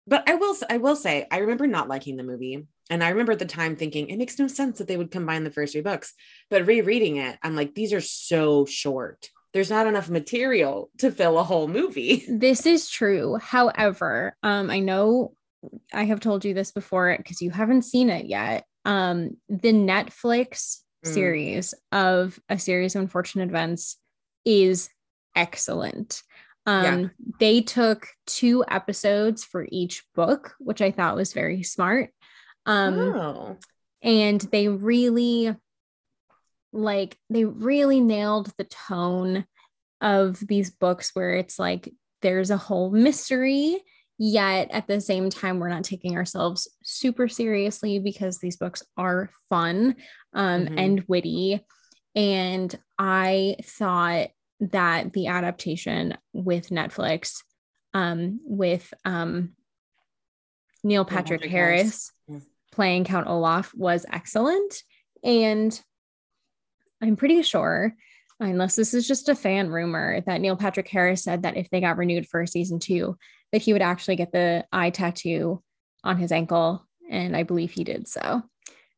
But 0.08 0.30
I 0.30 0.36
will 0.36 0.56
I 0.70 0.78
will 0.78 0.96
say 0.96 1.28
I 1.30 1.40
remember 1.40 1.68
not 1.68 1.90
liking 1.90 2.16
the 2.16 2.24
movie. 2.24 2.68
And 2.90 3.04
I 3.04 3.10
remember 3.10 3.32
at 3.32 3.40
the 3.40 3.46
time 3.46 3.76
thinking 3.76 4.10
it 4.10 4.18
makes 4.18 4.38
no 4.38 4.48
sense 4.48 4.78
that 4.78 4.88
they 4.88 4.98
would 4.98 5.12
combine 5.12 5.44
the 5.44 5.52
first 5.52 5.74
three 5.74 5.82
books. 5.82 6.14
But 6.50 6.68
rereading 6.68 7.18
it, 7.18 7.38
I'm 7.42 7.56
like, 7.56 7.74
these 7.74 7.94
are 7.94 8.02
so 8.02 8.66
short. 8.66 9.30
There's 9.54 9.70
not 9.70 9.88
enough 9.88 10.10
material 10.10 10.90
to 11.00 11.12
fill 11.12 11.38
a 11.38 11.44
whole 11.44 11.68
movie. 11.68 12.26
This 12.30 12.66
is 12.66 12.90
true. 12.90 13.38
However, 13.42 14.36
um, 14.44 14.70
I 14.70 14.80
know 14.80 15.34
I 15.94 16.06
have 16.06 16.20
told 16.20 16.46
you 16.46 16.54
this 16.54 16.72
before 16.72 17.16
because 17.18 17.42
you 17.42 17.52
haven't 17.52 17.84
seen 17.84 18.10
it 18.10 18.26
yet. 18.26 18.66
Um, 18.86 19.38
the 19.50 19.74
Netflix 19.74 20.80
mm. 21.06 21.14
series 21.14 21.74
of 21.92 22.40
a 22.50 22.58
series 22.58 22.96
of 22.96 23.02
unfortunate 23.02 23.50
events 23.50 23.98
is 24.46 24.90
excellent. 25.36 26.22
Um, 26.66 26.84
yeah. 26.84 27.08
they 27.40 27.62
took 27.62 28.08
two 28.28 28.64
episodes 28.68 29.44
for 29.44 29.68
each 29.72 30.04
book, 30.14 30.54
which 30.60 30.82
I 30.82 30.92
thought 30.92 31.16
was 31.16 31.34
very 31.34 31.64
smart. 31.64 32.12
Um, 32.66 33.00
oh. 33.00 33.58
and 34.04 34.40
they 34.40 34.68
really 34.68 35.56
like 36.74 37.18
they 37.30 37.46
really 37.46 38.00
nailed 38.00 38.52
the 38.58 38.64
tone 38.64 39.46
of 40.00 40.40
these 40.40 40.70
books 40.70 41.12
where 41.14 41.34
it's 41.34 41.60
like 41.60 41.92
there's 42.22 42.52
a 42.52 42.58
whole 42.58 42.92
mystery 42.92 43.84
yet 44.24 44.70
at 44.72 44.86
the 44.88 45.02
same 45.02 45.30
time 45.30 45.58
we're 45.58 45.70
not 45.70 45.84
taking 45.84 46.16
ourselves 46.16 46.68
super 46.84 47.28
seriously 47.28 47.98
because 47.98 48.38
these 48.38 48.58
books 48.58 48.84
are 48.96 49.32
fun 49.50 49.96
um, 50.34 50.66
mm-hmm. 50.66 50.78
and 50.78 51.04
witty 51.08 51.60
and 52.16 52.78
i 53.00 53.56
thought 53.64 54.28
that 54.60 55.12
the 55.14 55.28
adaptation 55.28 56.16
with 56.34 56.70
netflix 56.70 57.38
um, 57.94 58.40
with 58.46 58.94
um, 59.06 59.54
neil 60.84 61.04
patrick, 61.04 61.44
harris, 61.46 62.12
harris 62.28 62.46
playing 62.72 63.04
Count 63.04 63.28
Olaf 63.28 63.74
was 63.76 64.06
excellent. 64.12 64.84
And 65.24 65.80
I'm 67.02 67.16
pretty 67.16 67.42
sure, 67.44 67.94
unless 68.40 68.76
this 68.76 68.94
is 68.94 69.08
just 69.08 69.30
a 69.30 69.36
fan 69.36 69.70
rumor, 69.70 70.22
that 70.26 70.42
Neil 70.42 70.56
Patrick 70.56 70.88
Harris 70.88 71.24
said 71.24 71.44
that 71.44 71.58
if 71.58 71.70
they 71.70 71.82
got 71.82 71.98
renewed 71.98 72.28
for 72.28 72.46
season 72.46 72.80
two, 72.80 73.18
that 73.52 73.62
he 73.62 73.74
would 73.74 73.82
actually 73.82 74.16
get 74.16 74.32
the 74.32 74.66
eye 74.72 74.90
tattoo 74.90 75.62
on 76.04 76.18
his 76.18 76.32
ankle. 76.32 76.88
And 77.10 77.36
I 77.36 77.44
believe 77.44 77.72
he 77.72 77.84
did 77.84 78.08
so. 78.08 78.44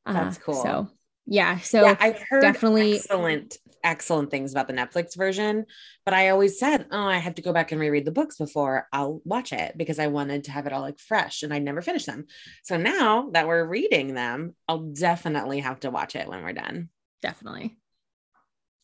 Uh, 0.06 0.14
That's 0.14 0.38
cool. 0.38 0.62
So 0.62 0.90
yeah. 1.26 1.60
So 1.60 1.86
yeah, 1.86 1.98
I've 2.00 2.22
heard 2.30 2.42
definitely 2.42 2.96
excellent 2.96 3.58
excellent 3.84 4.32
things 4.32 4.52
about 4.52 4.68
the 4.68 4.74
Netflix 4.74 5.16
version, 5.16 5.66
but 6.06 6.14
I 6.14 6.30
always 6.30 6.58
said, 6.58 6.88
oh, 6.92 7.06
I 7.06 7.18
have 7.18 7.36
to 7.36 7.42
go 7.42 7.52
back 7.52 7.72
and 7.72 7.82
reread 7.82 8.06
the 8.06 8.12
books 8.12 8.38
before 8.38 8.88
I'll 8.94 9.22
watch 9.26 9.52
it 9.52 9.78
because 9.78 10.00
I 10.00 10.08
wanted 10.08 10.46
to 10.46 10.52
have 10.52 10.66
it 10.66 10.74
all 10.74 10.82
like 10.82 11.00
fresh 11.00 11.44
and 11.44 11.54
I 11.54 11.60
never 11.60 11.82
finished 11.82 12.06
them. 12.06 12.26
So 12.64 12.78
now 12.78 13.30
that 13.32 13.48
we're 13.48 13.66
reading 13.66 14.14
them, 14.14 14.56
I'll 14.68 14.80
definitely 14.80 15.60
have 15.60 15.82
to 15.82 15.92
watch 15.92 16.16
it 16.16 16.28
when 16.28 16.44
we're 16.44 16.54
done. 16.54 16.90
Definitely. 17.22 17.78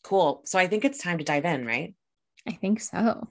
Cool. 0.02 0.42
So 0.44 0.58
I 0.58 0.66
think 0.66 0.84
it's 0.84 0.98
time 0.98 1.18
to 1.18 1.24
dive 1.24 1.44
in, 1.44 1.66
right? 1.66 1.94
I 2.46 2.52
think 2.52 2.80
so. 2.80 3.28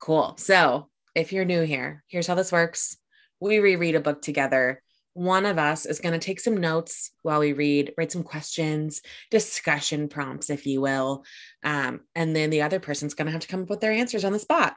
Cool. 0.00 0.34
So 0.38 0.88
if 1.14 1.32
you're 1.32 1.44
new 1.44 1.62
here, 1.62 2.04
here's 2.08 2.26
how 2.26 2.34
this 2.34 2.52
works. 2.52 2.96
We 3.40 3.58
reread 3.58 3.94
a 3.94 4.00
book 4.00 4.22
together 4.22 4.82
one 5.14 5.44
of 5.44 5.58
us 5.58 5.84
is 5.84 6.00
going 6.00 6.18
to 6.18 6.24
take 6.24 6.40
some 6.40 6.56
notes 6.56 7.10
while 7.22 7.40
we 7.40 7.52
read, 7.52 7.92
write 7.98 8.12
some 8.12 8.22
questions, 8.22 9.02
discussion 9.30 10.08
prompts, 10.08 10.48
if 10.48 10.66
you 10.66 10.80
will. 10.80 11.24
Um, 11.62 12.00
and 12.14 12.34
then 12.34 12.50
the 12.50 12.62
other 12.62 12.80
person's 12.80 13.14
going 13.14 13.26
to 13.26 13.32
have 13.32 13.42
to 13.42 13.48
come 13.48 13.62
up 13.62 13.70
with 13.70 13.80
their 13.80 13.92
answers 13.92 14.24
on 14.24 14.32
the 14.32 14.38
spot. 14.38 14.74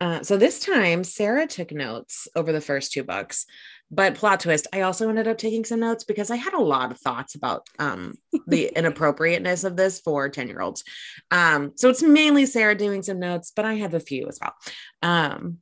Uh, 0.00 0.22
so 0.22 0.36
this 0.36 0.60
time, 0.60 1.04
Sarah 1.04 1.46
took 1.46 1.72
notes 1.72 2.28
over 2.34 2.52
the 2.52 2.60
first 2.60 2.92
two 2.92 3.02
books. 3.02 3.46
But 3.90 4.16
plot 4.16 4.40
twist, 4.40 4.66
I 4.72 4.80
also 4.80 5.08
ended 5.08 5.28
up 5.28 5.38
taking 5.38 5.64
some 5.64 5.80
notes 5.80 6.02
because 6.02 6.30
I 6.30 6.36
had 6.36 6.54
a 6.54 6.60
lot 6.60 6.90
of 6.90 6.98
thoughts 6.98 7.36
about 7.36 7.68
um, 7.78 8.14
the 8.46 8.70
inappropriateness 8.76 9.62
of 9.62 9.76
this 9.76 10.00
for 10.00 10.28
10 10.28 10.48
year 10.48 10.60
olds. 10.60 10.82
Um, 11.30 11.72
so 11.76 11.88
it's 11.88 12.02
mainly 12.02 12.46
Sarah 12.46 12.74
doing 12.74 13.02
some 13.02 13.20
notes, 13.20 13.52
but 13.54 13.64
I 13.64 13.74
have 13.74 13.94
a 13.94 14.00
few 14.00 14.26
as 14.26 14.40
well. 14.40 14.54
Um, 15.02 15.58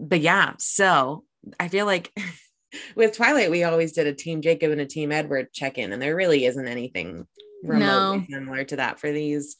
but 0.00 0.20
yeah, 0.20 0.54
so 0.58 1.24
I 1.58 1.68
feel 1.68 1.86
like 1.86 2.12
with 2.96 3.16
Twilight, 3.16 3.50
we 3.50 3.64
always 3.64 3.92
did 3.92 4.06
a 4.06 4.14
team 4.14 4.42
Jacob 4.42 4.72
and 4.72 4.80
a 4.80 4.86
team 4.86 5.12
Edward 5.12 5.52
check 5.52 5.78
in, 5.78 5.92
and 5.92 6.00
there 6.00 6.16
really 6.16 6.44
isn't 6.46 6.66
anything 6.66 7.26
remotely 7.62 8.26
no. 8.28 8.38
similar 8.38 8.64
to 8.64 8.76
that 8.76 8.98
for 8.98 9.12
these. 9.12 9.56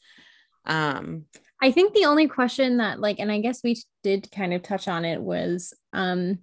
Um, 0.65 1.25
I 1.61 1.71
think 1.71 1.93
the 1.93 2.05
only 2.05 2.27
question 2.27 2.77
that, 2.77 2.99
like, 2.99 3.19
and 3.19 3.31
I 3.31 3.39
guess 3.39 3.61
we 3.63 3.81
did 4.03 4.31
kind 4.31 4.53
of 4.53 4.63
touch 4.63 4.87
on 4.87 5.05
it 5.05 5.21
was, 5.21 5.73
um, 5.93 6.39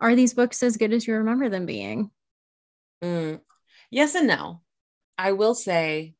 are 0.00 0.16
these 0.16 0.34
books 0.34 0.62
as 0.62 0.76
good 0.76 0.92
as 0.92 1.06
you 1.06 1.14
remember 1.14 1.48
them 1.48 1.66
being? 1.66 2.10
Mm, 3.02 3.40
yes 3.90 4.14
and 4.16 4.26
no. 4.26 4.62
I 5.16 5.32
will 5.32 5.54
say, 5.54 6.14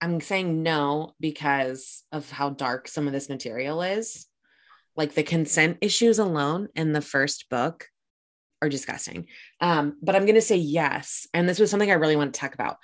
I'm 0.00 0.20
saying 0.20 0.62
no 0.62 1.14
because 1.20 2.02
of 2.12 2.30
how 2.30 2.50
dark 2.50 2.88
some 2.88 3.06
of 3.06 3.12
this 3.12 3.28
material 3.28 3.82
is. 3.82 4.26
Like 4.96 5.14
the 5.14 5.22
consent 5.22 5.78
issues 5.80 6.18
alone 6.18 6.68
in 6.74 6.92
the 6.92 7.00
first 7.00 7.48
book 7.48 7.88
are 8.62 8.68
disgusting. 8.68 9.26
Um, 9.60 9.96
but 10.02 10.14
I'm 10.16 10.24
going 10.24 10.34
to 10.36 10.40
say 10.40 10.56
yes. 10.56 11.26
And 11.34 11.48
this 11.48 11.58
was 11.58 11.70
something 11.70 11.90
I 11.90 11.94
really 11.94 12.16
want 12.16 12.32
to 12.34 12.40
talk 12.40 12.54
about. 12.54 12.76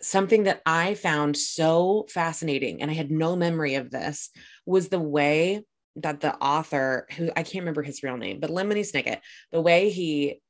Something 0.00 0.44
that 0.44 0.62
I 0.64 0.94
found 0.94 1.36
so 1.36 2.06
fascinating, 2.08 2.80
and 2.80 2.90
I 2.90 2.94
had 2.94 3.10
no 3.10 3.36
memory 3.36 3.74
of 3.74 3.90
this, 3.90 4.30
was 4.64 4.88
the 4.88 5.00
way 5.00 5.62
that 5.96 6.20
the 6.20 6.34
author, 6.36 7.06
who 7.16 7.30
I 7.36 7.42
can't 7.42 7.62
remember 7.62 7.82
his 7.82 8.02
real 8.02 8.16
name, 8.16 8.40
but 8.40 8.50
Lemony 8.50 8.80
Snicket, 8.80 9.18
the 9.52 9.60
way 9.60 9.90
he 9.90 10.40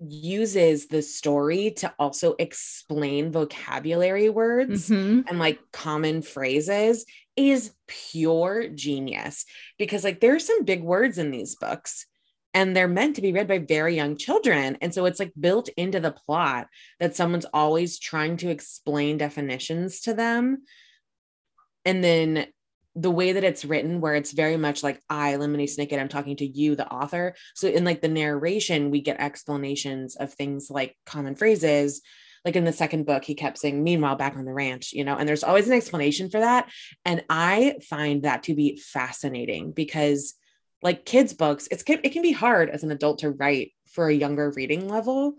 uses 0.00 0.86
the 0.86 1.02
story 1.02 1.72
to 1.72 1.92
also 1.98 2.34
explain 2.38 3.30
vocabulary 3.30 4.28
words 4.30 4.88
mm-hmm. 4.88 5.28
and 5.28 5.38
like 5.38 5.58
common 5.72 6.22
phrases 6.22 7.04
is 7.36 7.72
pure 7.86 8.68
genius 8.68 9.44
because 9.78 10.02
like 10.04 10.20
there 10.20 10.34
are 10.34 10.40
some 10.40 10.64
big 10.64 10.82
words 10.82 11.18
in 11.18 11.30
these 11.30 11.54
books 11.56 12.06
and 12.54 12.74
they're 12.74 12.88
meant 12.88 13.16
to 13.16 13.22
be 13.22 13.32
read 13.32 13.46
by 13.46 13.58
very 13.58 13.94
young 13.94 14.16
children 14.16 14.78
and 14.80 14.94
so 14.94 15.04
it's 15.04 15.20
like 15.20 15.32
built 15.38 15.68
into 15.76 16.00
the 16.00 16.12
plot 16.12 16.66
that 16.98 17.14
someone's 17.14 17.46
always 17.52 17.98
trying 17.98 18.36
to 18.38 18.48
explain 18.48 19.18
definitions 19.18 20.00
to 20.00 20.14
them 20.14 20.62
and 21.84 22.02
then 22.02 22.46
the 23.00 23.10
way 23.10 23.32
that 23.32 23.44
it's 23.44 23.64
written 23.64 24.00
where 24.00 24.14
it's 24.14 24.32
very 24.32 24.56
much 24.56 24.82
like 24.82 25.00
i 25.08 25.34
lemony 25.34 25.64
snicket 25.64 25.98
i'm 25.98 26.08
talking 26.08 26.36
to 26.36 26.46
you 26.46 26.74
the 26.74 26.88
author 26.88 27.34
so 27.54 27.68
in 27.68 27.84
like 27.84 28.00
the 28.00 28.08
narration 28.08 28.90
we 28.90 29.00
get 29.00 29.20
explanations 29.20 30.16
of 30.16 30.32
things 30.34 30.68
like 30.70 30.96
common 31.06 31.34
phrases 31.34 32.02
like 32.44 32.56
in 32.56 32.64
the 32.64 32.72
second 32.72 33.04
book, 33.04 33.24
he 33.24 33.34
kept 33.34 33.58
saying, 33.58 33.82
meanwhile, 33.82 34.16
back 34.16 34.36
on 34.36 34.44
the 34.44 34.52
ranch, 34.52 34.92
you 34.92 35.04
know, 35.04 35.16
and 35.16 35.28
there's 35.28 35.44
always 35.44 35.66
an 35.66 35.74
explanation 35.74 36.30
for 36.30 36.40
that. 36.40 36.70
And 37.04 37.22
I 37.28 37.76
find 37.88 38.22
that 38.22 38.44
to 38.44 38.54
be 38.54 38.76
fascinating 38.76 39.72
because 39.72 40.34
like 40.82 41.04
kids' 41.04 41.34
books, 41.34 41.68
it's 41.70 41.84
it 41.86 42.12
can 42.12 42.22
be 42.22 42.32
hard 42.32 42.70
as 42.70 42.82
an 42.82 42.90
adult 42.90 43.18
to 43.20 43.30
write 43.30 43.72
for 43.90 44.08
a 44.08 44.14
younger 44.14 44.50
reading 44.50 44.88
level. 44.88 45.34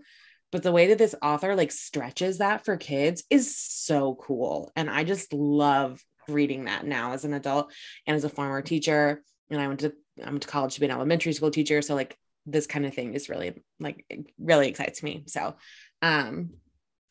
But 0.52 0.62
the 0.62 0.72
way 0.72 0.88
that 0.88 0.98
this 0.98 1.14
author 1.22 1.56
like 1.56 1.72
stretches 1.72 2.38
that 2.38 2.64
for 2.64 2.76
kids 2.76 3.24
is 3.30 3.56
so 3.56 4.14
cool. 4.14 4.70
And 4.76 4.88
I 4.88 5.02
just 5.02 5.32
love 5.32 6.00
reading 6.28 6.64
that 6.64 6.86
now 6.86 7.12
as 7.12 7.24
an 7.24 7.34
adult 7.34 7.72
and 8.06 8.16
as 8.16 8.24
a 8.24 8.28
former 8.28 8.62
teacher. 8.62 9.22
And 9.50 9.60
I 9.60 9.68
went 9.68 9.80
to 9.80 9.92
I 10.24 10.30
went 10.30 10.42
to 10.42 10.48
college 10.48 10.74
to 10.74 10.80
be 10.80 10.86
an 10.86 10.92
elementary 10.92 11.32
school 11.32 11.50
teacher. 11.50 11.82
So 11.82 11.94
like 11.94 12.16
this 12.46 12.66
kind 12.66 12.84
of 12.84 12.94
thing 12.94 13.14
is 13.14 13.28
really 13.28 13.62
like 13.78 14.04
really 14.38 14.68
excites 14.68 15.02
me. 15.02 15.24
So 15.26 15.54
um 16.00 16.50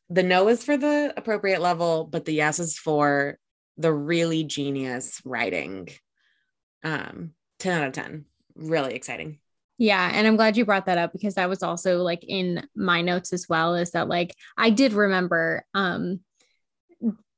the 0.10 0.24
no 0.24 0.50
is 0.50 0.64
for 0.64 0.78
the 0.78 1.14
appropriate 1.16 1.62
level, 1.62 2.06
but 2.06 2.26
the 2.26 2.34
yes 2.34 2.60
is 2.60 2.78
for 2.78 3.38
the 3.78 3.94
really 3.94 4.44
genius 4.44 5.22
writing. 5.26 5.90
Um 6.84 7.32
10 7.60 7.82
out 7.82 7.88
of 7.88 7.94
10. 7.94 8.26
Really 8.56 8.96
exciting. 8.96 9.40
Yeah, 9.78 10.12
and 10.14 10.28
I'm 10.28 10.36
glad 10.36 10.58
you 10.58 10.66
brought 10.66 10.86
that 10.86 11.00
up 11.00 11.12
because 11.12 11.36
that 11.36 11.50
was 11.50 11.64
also 11.64 12.04
like 12.04 12.24
in 12.28 12.68
my 12.76 13.02
notes 13.02 13.34
as 13.34 13.48
well 13.50 13.74
is 13.74 13.92
that 13.92 14.08
like 14.08 14.36
I 14.56 14.70
did 14.70 14.94
remember 14.94 15.66
um 15.74 16.20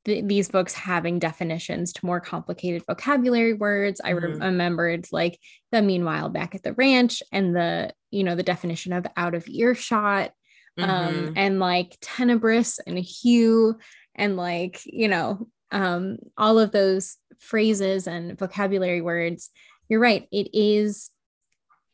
th- 0.05 0.25
these 0.25 0.49
books 0.49 0.73
having 0.73 1.19
definitions 1.19 1.93
to 1.93 2.05
more 2.05 2.19
complicated 2.19 2.83
vocabulary 2.85 3.53
words. 3.53 4.01
I 4.03 4.13
mm-hmm. 4.13 4.41
remembered 4.41 5.07
like 5.11 5.39
the 5.71 5.81
meanwhile 5.81 6.29
back 6.29 6.55
at 6.55 6.63
the 6.63 6.73
ranch 6.73 7.23
and 7.31 7.55
the, 7.55 7.93
you 8.11 8.23
know, 8.23 8.35
the 8.35 8.43
definition 8.43 8.93
of 8.93 9.05
out 9.17 9.35
of 9.35 9.47
earshot 9.47 10.31
um, 10.77 10.89
mm-hmm. 10.89 11.27
um, 11.27 11.33
and 11.35 11.59
like 11.59 11.97
tenebrous 12.01 12.79
and 12.85 12.97
hue 12.97 13.77
and 14.15 14.37
like, 14.37 14.81
you 14.85 15.07
know, 15.07 15.47
um, 15.71 16.17
all 16.37 16.59
of 16.59 16.71
those 16.71 17.17
phrases 17.39 18.07
and 18.07 18.37
vocabulary 18.37 19.01
words. 19.01 19.49
You're 19.89 19.99
right. 19.99 20.27
It 20.31 20.49
is 20.53 21.09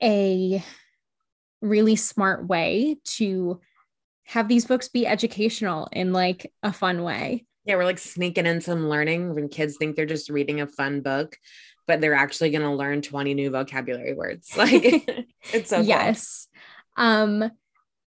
a 0.01 0.63
really 1.61 1.95
smart 1.95 2.47
way 2.47 2.97
to 3.03 3.59
have 4.25 4.47
these 4.47 4.65
books 4.65 4.89
be 4.89 5.07
educational 5.07 5.89
in 5.91 6.13
like 6.13 6.51
a 6.61 6.71
fun 6.71 7.03
way. 7.03 7.45
Yeah, 7.69 7.75
we're 7.75 7.85
like 7.85 7.99
sneaking 7.99 8.47
in 8.47 8.61
some 8.61 8.89
learning 8.89 9.35
when 9.35 9.47
kids 9.47 9.77
think 9.77 9.95
they're 9.95 10.07
just 10.07 10.31
reading 10.31 10.59
a 10.59 10.65
fun 10.65 11.01
book, 11.01 11.38
but 11.85 12.01
they're 12.01 12.15
actually 12.15 12.49
going 12.49 12.63
to 12.63 12.73
learn 12.73 13.03
20 13.03 13.35
new 13.35 13.51
vocabulary 13.51 14.15
words. 14.15 14.51
Like 14.57 15.07
it's 15.53 15.69
so 15.69 15.79
Yes. 15.81 16.47
Cool. 16.97 17.05
Um 17.05 17.51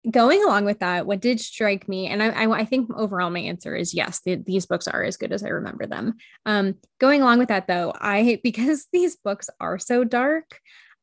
going 0.10 0.42
along 0.46 0.64
with 0.64 0.80
that, 0.80 1.06
what 1.06 1.20
did 1.20 1.42
strike 1.42 1.90
me, 1.90 2.08
and 2.08 2.24
I, 2.24 2.30
I, 2.30 2.60
I 2.60 2.64
think 2.64 2.90
overall 2.96 3.30
my 3.30 3.42
answer 3.42 3.76
is 3.76 3.94
yes, 3.94 4.22
the, 4.26 4.36
these 4.36 4.66
books 4.66 4.88
are 4.88 5.04
as 5.04 5.18
good 5.18 5.34
as 5.34 5.44
I 5.44 5.50
remember 5.50 5.86
them. 5.86 6.16
Um, 6.46 6.76
going 6.98 7.22
along 7.22 7.40
with 7.40 7.50
that 7.50 7.68
though, 7.68 7.94
I 8.00 8.40
because 8.44 8.88
these 8.94 9.18
books 9.18 9.50
are 9.60 9.78
so 9.78 10.06
dark, 10.06 10.60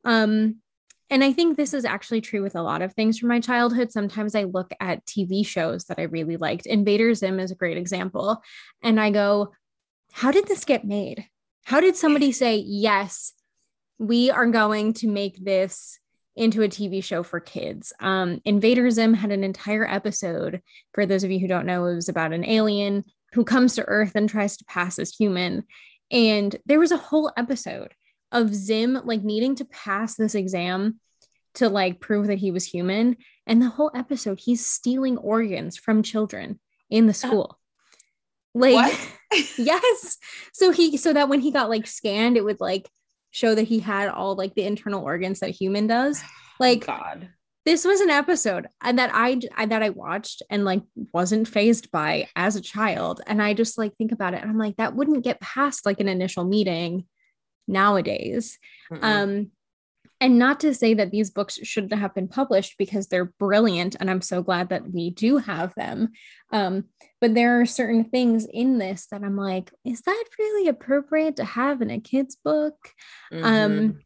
um, 0.06 0.62
and 1.08 1.22
I 1.22 1.32
think 1.32 1.56
this 1.56 1.72
is 1.72 1.84
actually 1.84 2.20
true 2.20 2.42
with 2.42 2.56
a 2.56 2.62
lot 2.62 2.82
of 2.82 2.92
things 2.92 3.18
from 3.18 3.28
my 3.28 3.38
childhood. 3.38 3.92
Sometimes 3.92 4.34
I 4.34 4.44
look 4.44 4.72
at 4.80 5.06
TV 5.06 5.46
shows 5.46 5.84
that 5.84 6.00
I 6.00 6.04
really 6.04 6.36
liked. 6.36 6.66
Invader 6.66 7.14
Zim 7.14 7.38
is 7.38 7.52
a 7.52 7.56
great 7.56 7.76
example. 7.76 8.42
And 8.82 9.00
I 9.00 9.10
go, 9.10 9.52
how 10.12 10.32
did 10.32 10.48
this 10.48 10.64
get 10.64 10.84
made? 10.84 11.26
How 11.64 11.80
did 11.80 11.96
somebody 11.96 12.32
say, 12.32 12.56
yes, 12.56 13.32
we 13.98 14.30
are 14.30 14.46
going 14.46 14.94
to 14.94 15.08
make 15.08 15.42
this 15.42 15.98
into 16.34 16.62
a 16.62 16.68
TV 16.68 17.02
show 17.02 17.22
for 17.22 17.38
kids? 17.38 17.92
Um, 18.00 18.40
Invader 18.45 18.90
Zim 18.90 19.14
had 19.14 19.30
an 19.30 19.45
entire 19.45 19.86
episode. 19.86 20.60
For 20.92 21.06
those 21.06 21.23
of 21.23 21.30
you 21.30 21.38
who 21.38 21.49
don't 21.49 21.66
know, 21.66 21.86
it 21.86 21.95
was 21.95 22.08
about 22.08 22.32
an 22.32 22.45
alien 22.45 23.04
who 23.32 23.45
comes 23.45 23.76
to 23.76 23.84
Earth 23.84 24.12
and 24.16 24.28
tries 24.28 24.56
to 24.56 24.64
pass 24.64 24.99
as 24.99 25.14
human. 25.14 25.64
And 26.10 26.56
there 26.66 26.80
was 26.80 26.90
a 26.90 26.97
whole 26.97 27.32
episode 27.36 27.95
of 28.32 28.54
Zim 28.54 29.00
like 29.04 29.23
needing 29.23 29.54
to 29.56 29.65
pass 29.65 30.15
this 30.15 30.34
exam 30.34 31.00
to 31.54 31.69
like 31.69 32.00
prove 32.00 32.26
that 32.28 32.39
he 32.39 32.50
was 32.50 32.65
human. 32.65 33.17
And 33.47 33.60
the 33.60 33.69
whole 33.69 33.91
episode, 33.95 34.41
he's 34.41 34.67
stealing 34.67 35.17
organs 35.19 35.76
from 35.76 36.02
children 36.02 36.60
in 36.91 37.06
the 37.06 37.10
uh, 37.10 37.15
school. 37.15 37.58
Uh, 38.54 38.58
like, 38.58 39.12
yes. 39.58 40.19
So 40.52 40.71
he, 40.71 40.97
so 40.97 41.12
that 41.12 41.28
when 41.28 41.41
he 41.41 41.50
got 41.50 41.71
like 41.71 41.86
scanned, 41.86 42.36
it 42.36 42.45
would 42.45 42.60
like 42.60 42.89
show 43.30 43.54
that 43.54 43.69
he 43.69 43.80
had 43.80 44.08
all 44.08 44.34
like 44.34 44.54
the 44.54 44.65
internal 44.65 45.02
organs 45.02 45.41
that 45.41 45.50
a 45.50 45.52
human 45.52 45.86
does. 45.86 46.23
Like, 46.58 46.86
God, 46.86 47.28
this 47.67 47.84
was 47.84 48.00
an 48.00 48.08
episode 48.08 48.67
and 48.82 48.99
that 48.99 49.10
I, 49.12 49.39
I 49.54 49.67
that 49.67 49.82
I 49.82 49.91
watched 49.91 50.41
and 50.49 50.65
like 50.65 50.80
wasn't 51.12 51.47
phased 51.47 51.91
by 51.91 52.28
as 52.34 52.56
a 52.56 52.62
child. 52.62 53.21
And 53.26 53.43
I 53.43 53.52
just 53.52 53.76
like 53.76 53.95
think 53.99 54.10
about 54.10 54.32
it 54.32 54.41
and 54.41 54.50
I'm 54.50 54.56
like, 54.56 54.78
that 54.78 54.97
wouldn't 54.97 55.23
get 55.23 55.39
past 55.43 55.84
like 55.84 56.00
an 56.00 56.08
initial 56.08 56.45
meeting 56.45 57.04
nowadays. 57.66 58.58
Mm-mm. 58.90 59.02
Um, 59.02 59.50
and 60.20 60.38
not 60.38 60.60
to 60.60 60.74
say 60.74 60.94
that 60.94 61.10
these 61.10 61.30
books 61.30 61.58
shouldn't 61.62 61.92
have 61.92 62.14
been 62.14 62.28
published 62.28 62.76
because 62.78 63.06
they're 63.06 63.32
brilliant 63.38 63.96
and 64.00 64.10
I'm 64.10 64.22
so 64.22 64.42
glad 64.42 64.70
that 64.70 64.90
we 64.90 65.10
do 65.10 65.36
have 65.36 65.74
them. 65.74 66.12
Um, 66.50 66.84
but 67.20 67.34
there 67.34 67.60
are 67.60 67.66
certain 67.66 68.04
things 68.04 68.46
in 68.50 68.78
this 68.78 69.08
that 69.10 69.22
I'm 69.22 69.36
like, 69.36 69.70
is 69.84 70.00
that 70.02 70.24
really 70.38 70.68
appropriate 70.68 71.36
to 71.36 71.44
have 71.44 71.82
in 71.82 71.90
a 71.90 72.00
kid's 72.00 72.36
book? 72.36 72.76
Um, 73.30 73.42
mm-hmm. 73.42 73.46
Um, 73.46 73.98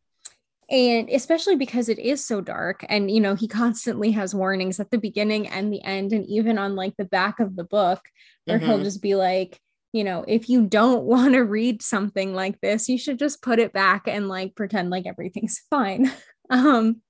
and 0.68 1.10
especially 1.10 1.56
because 1.56 1.88
it 1.88 1.98
is 1.98 2.24
so 2.24 2.40
dark 2.40 2.84
and 2.88 3.10
you 3.10 3.20
know 3.20 3.34
he 3.34 3.48
constantly 3.48 4.12
has 4.12 4.34
warnings 4.34 4.78
at 4.78 4.90
the 4.90 4.98
beginning 4.98 5.48
and 5.48 5.72
the 5.72 5.82
end 5.82 6.12
and 6.12 6.24
even 6.26 6.58
on 6.58 6.76
like 6.76 6.96
the 6.96 7.04
back 7.04 7.40
of 7.40 7.56
the 7.56 7.64
book 7.64 8.00
where 8.44 8.58
mm-hmm. 8.58 8.66
he'll 8.68 8.82
just 8.82 9.02
be 9.02 9.16
like 9.16 9.60
you 9.92 10.04
know, 10.04 10.24
if 10.26 10.48
you 10.48 10.66
don't 10.66 11.04
want 11.04 11.34
to 11.34 11.40
read 11.40 11.82
something 11.82 12.34
like 12.34 12.60
this, 12.60 12.88
you 12.88 12.98
should 12.98 13.18
just 13.18 13.42
put 13.42 13.58
it 13.58 13.72
back 13.72 14.06
and 14.06 14.28
like 14.28 14.54
pretend 14.54 14.90
like 14.90 15.06
everything's 15.06 15.60
fine. 15.70 16.10
um, 16.50 17.00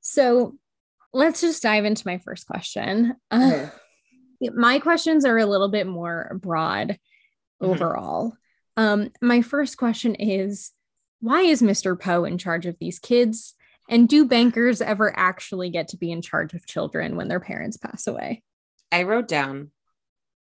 so 0.00 0.56
let's 1.12 1.40
just 1.40 1.62
dive 1.62 1.84
into 1.84 2.06
my 2.06 2.18
first 2.18 2.46
question. 2.46 3.14
Uh, 3.30 3.66
my 4.54 4.78
questions 4.78 5.24
are 5.24 5.38
a 5.38 5.46
little 5.46 5.68
bit 5.68 5.86
more 5.86 6.38
broad 6.42 6.90
mm-hmm. 6.90 7.66
overall. 7.66 8.32
Um, 8.76 9.10
my 9.22 9.42
first 9.42 9.78
question 9.78 10.14
is 10.14 10.72
why 11.20 11.40
is 11.42 11.62
Mr. 11.62 11.98
Poe 11.98 12.24
in 12.24 12.38
charge 12.38 12.66
of 12.66 12.76
these 12.78 12.98
kids? 12.98 13.54
And 13.88 14.08
do 14.08 14.26
bankers 14.26 14.82
ever 14.82 15.16
actually 15.16 15.70
get 15.70 15.88
to 15.88 15.96
be 15.96 16.10
in 16.10 16.20
charge 16.20 16.54
of 16.54 16.66
children 16.66 17.16
when 17.16 17.28
their 17.28 17.40
parents 17.40 17.76
pass 17.76 18.06
away? 18.06 18.42
I 18.90 19.04
wrote 19.04 19.28
down 19.28 19.70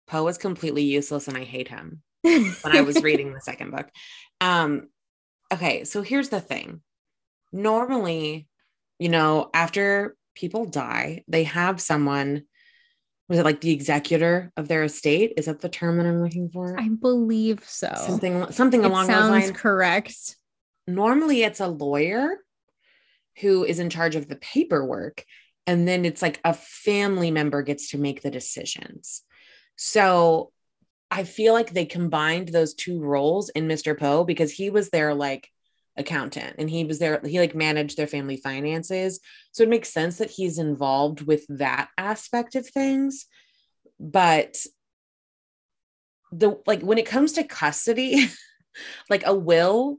Poe 0.08 0.24
was 0.24 0.38
completely 0.38 0.84
useless 0.84 1.28
and 1.28 1.38
I 1.38 1.44
hate 1.44 1.68
him 1.68 2.02
when 2.22 2.56
I 2.66 2.82
was 2.82 3.02
reading 3.02 3.34
the 3.34 3.42
second 3.42 3.72
book. 3.72 3.90
Um, 4.42 4.90
okay, 5.54 5.86
so 5.86 6.02
here's 6.02 6.28
the 6.28 6.42
thing. 6.42 6.82
Normally, 7.54 8.50
you 9.00 9.08
know, 9.08 9.50
after 9.54 10.18
people 10.36 10.66
die, 10.66 11.24
they 11.30 11.46
have 11.46 11.80
someone 11.80 12.44
was 13.30 13.40
it 13.40 13.46
like 13.46 13.62
the 13.62 13.72
executor 13.72 14.52
of 14.58 14.68
their 14.68 14.84
estate? 14.84 15.34
Is 15.38 15.46
that 15.46 15.62
the 15.62 15.70
term 15.70 15.98
that 15.98 16.06
I'm 16.06 16.22
looking 16.22 16.50
for? 16.50 16.78
I 16.78 16.90
believe 16.90 17.64
so. 17.64 17.92
Something 17.96 18.52
something 18.52 18.84
it 18.84 18.88
along 18.88 19.08
those 19.08 19.30
lines. 19.30 19.52
Correct. 19.52 20.36
Normally 20.88 21.44
it's 21.44 21.62
a 21.62 21.68
lawyer 21.68 22.38
who 23.40 23.64
is 23.64 23.80
in 23.80 23.90
charge 23.90 24.16
of 24.16 24.28
the 24.28 24.36
paperwork 24.36 25.24
and 25.66 25.88
then 25.88 26.06
it's 26.06 26.22
like 26.22 26.42
a 26.44 26.54
family 26.54 27.32
member 27.32 27.62
gets 27.62 27.92
to 27.92 27.98
make 27.98 28.22
the 28.22 28.32
decisions. 28.32 29.24
So 29.76 30.52
I 31.12 31.24
feel 31.24 31.54
like 31.54 31.72
they 31.72 31.86
combined 31.86 32.50
those 32.50 32.74
two 32.74 33.00
roles 33.00 33.50
in 33.50 33.68
Mr. 33.68 33.98
Poe 33.98 34.24
because 34.24 34.52
he 34.52 34.70
was 34.70 34.90
their 34.90 35.14
like 35.14 35.48
accountant 35.96 36.56
and 36.58 36.70
he 36.70 36.86
was 36.86 37.00
there, 37.00 37.22
he 37.24 37.40
like 37.40 37.54
managed 37.54 37.98
their 37.98 38.08
family 38.08 38.38
finances. 38.38 39.20
So 39.52 39.64
it 39.64 39.70
makes 39.70 39.94
sense 39.94 40.18
that 40.18 40.32
he's 40.32 40.58
involved 40.58 41.22
with 41.22 41.46
that 41.50 41.90
aspect 41.98 42.56
of 42.56 42.68
things. 42.68 43.28
But 44.00 44.58
the 46.32 46.60
like 46.66 46.82
when 46.82 46.98
it 46.98 47.06
comes 47.06 47.34
to 47.34 47.44
custody, 47.44 48.28
like 49.10 49.26
a 49.26 49.36
will, 49.36 49.98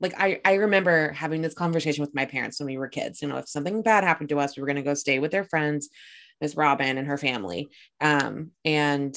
like 0.00 0.14
I, 0.18 0.40
I 0.44 0.54
remember 0.54 1.12
having 1.12 1.42
this 1.42 1.54
conversation 1.54 2.00
with 2.00 2.14
my 2.14 2.24
parents 2.24 2.58
when 2.58 2.68
we 2.68 2.78
were 2.78 2.88
kids. 2.88 3.20
You 3.20 3.28
know, 3.28 3.36
if 3.36 3.48
something 3.48 3.82
bad 3.82 4.04
happened 4.04 4.30
to 4.30 4.38
us, 4.38 4.56
we 4.56 4.62
were 4.62 4.66
going 4.66 4.76
to 4.76 4.82
go 4.82 4.94
stay 4.94 5.18
with 5.18 5.30
their 5.30 5.44
friends 5.44 5.90
Miss 6.40 6.56
Robin 6.56 6.98
and 6.98 7.08
her 7.08 7.18
family. 7.18 7.68
Um, 8.00 8.52
and 8.64 9.16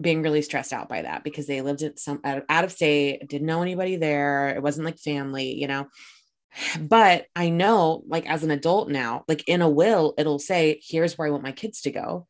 being 0.00 0.22
really 0.22 0.42
stressed 0.42 0.72
out 0.72 0.88
by 0.88 1.02
that 1.02 1.24
because 1.24 1.46
they 1.46 1.62
lived 1.62 1.82
at 1.82 1.98
some 1.98 2.20
out 2.24 2.64
of 2.64 2.72
state, 2.72 3.26
didn't 3.28 3.46
know 3.46 3.62
anybody 3.62 3.96
there. 3.96 4.50
It 4.50 4.62
wasn't 4.62 4.84
like 4.84 4.98
family, 4.98 5.54
you 5.54 5.66
know. 5.66 5.86
But 6.80 7.26
I 7.36 7.50
know, 7.50 8.02
like 8.06 8.26
as 8.26 8.42
an 8.42 8.50
adult 8.50 8.88
now, 8.88 9.24
like 9.28 9.46
in 9.46 9.60
a 9.60 9.68
will, 9.68 10.14
it'll 10.16 10.38
say, 10.38 10.80
here's 10.82 11.18
where 11.18 11.28
I 11.28 11.30
want 11.30 11.42
my 11.42 11.52
kids 11.52 11.82
to 11.82 11.90
go. 11.90 12.26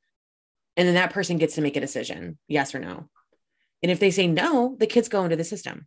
And 0.77 0.87
then 0.87 0.95
that 0.95 1.13
person 1.13 1.39
gets 1.39 1.55
to 1.55 1.61
make 1.61 1.77
a 1.77 1.81
decision, 1.81 2.39
yes 2.49 2.75
or 2.75 2.81
no. 2.81 3.09
And 3.83 3.93
if 3.93 4.01
they 4.01 4.11
say 4.11 4.27
no, 4.27 4.77
the 4.79 4.87
kids 4.87 5.09
go 5.09 5.25
into 5.25 5.37
the 5.37 5.45
system. 5.45 5.87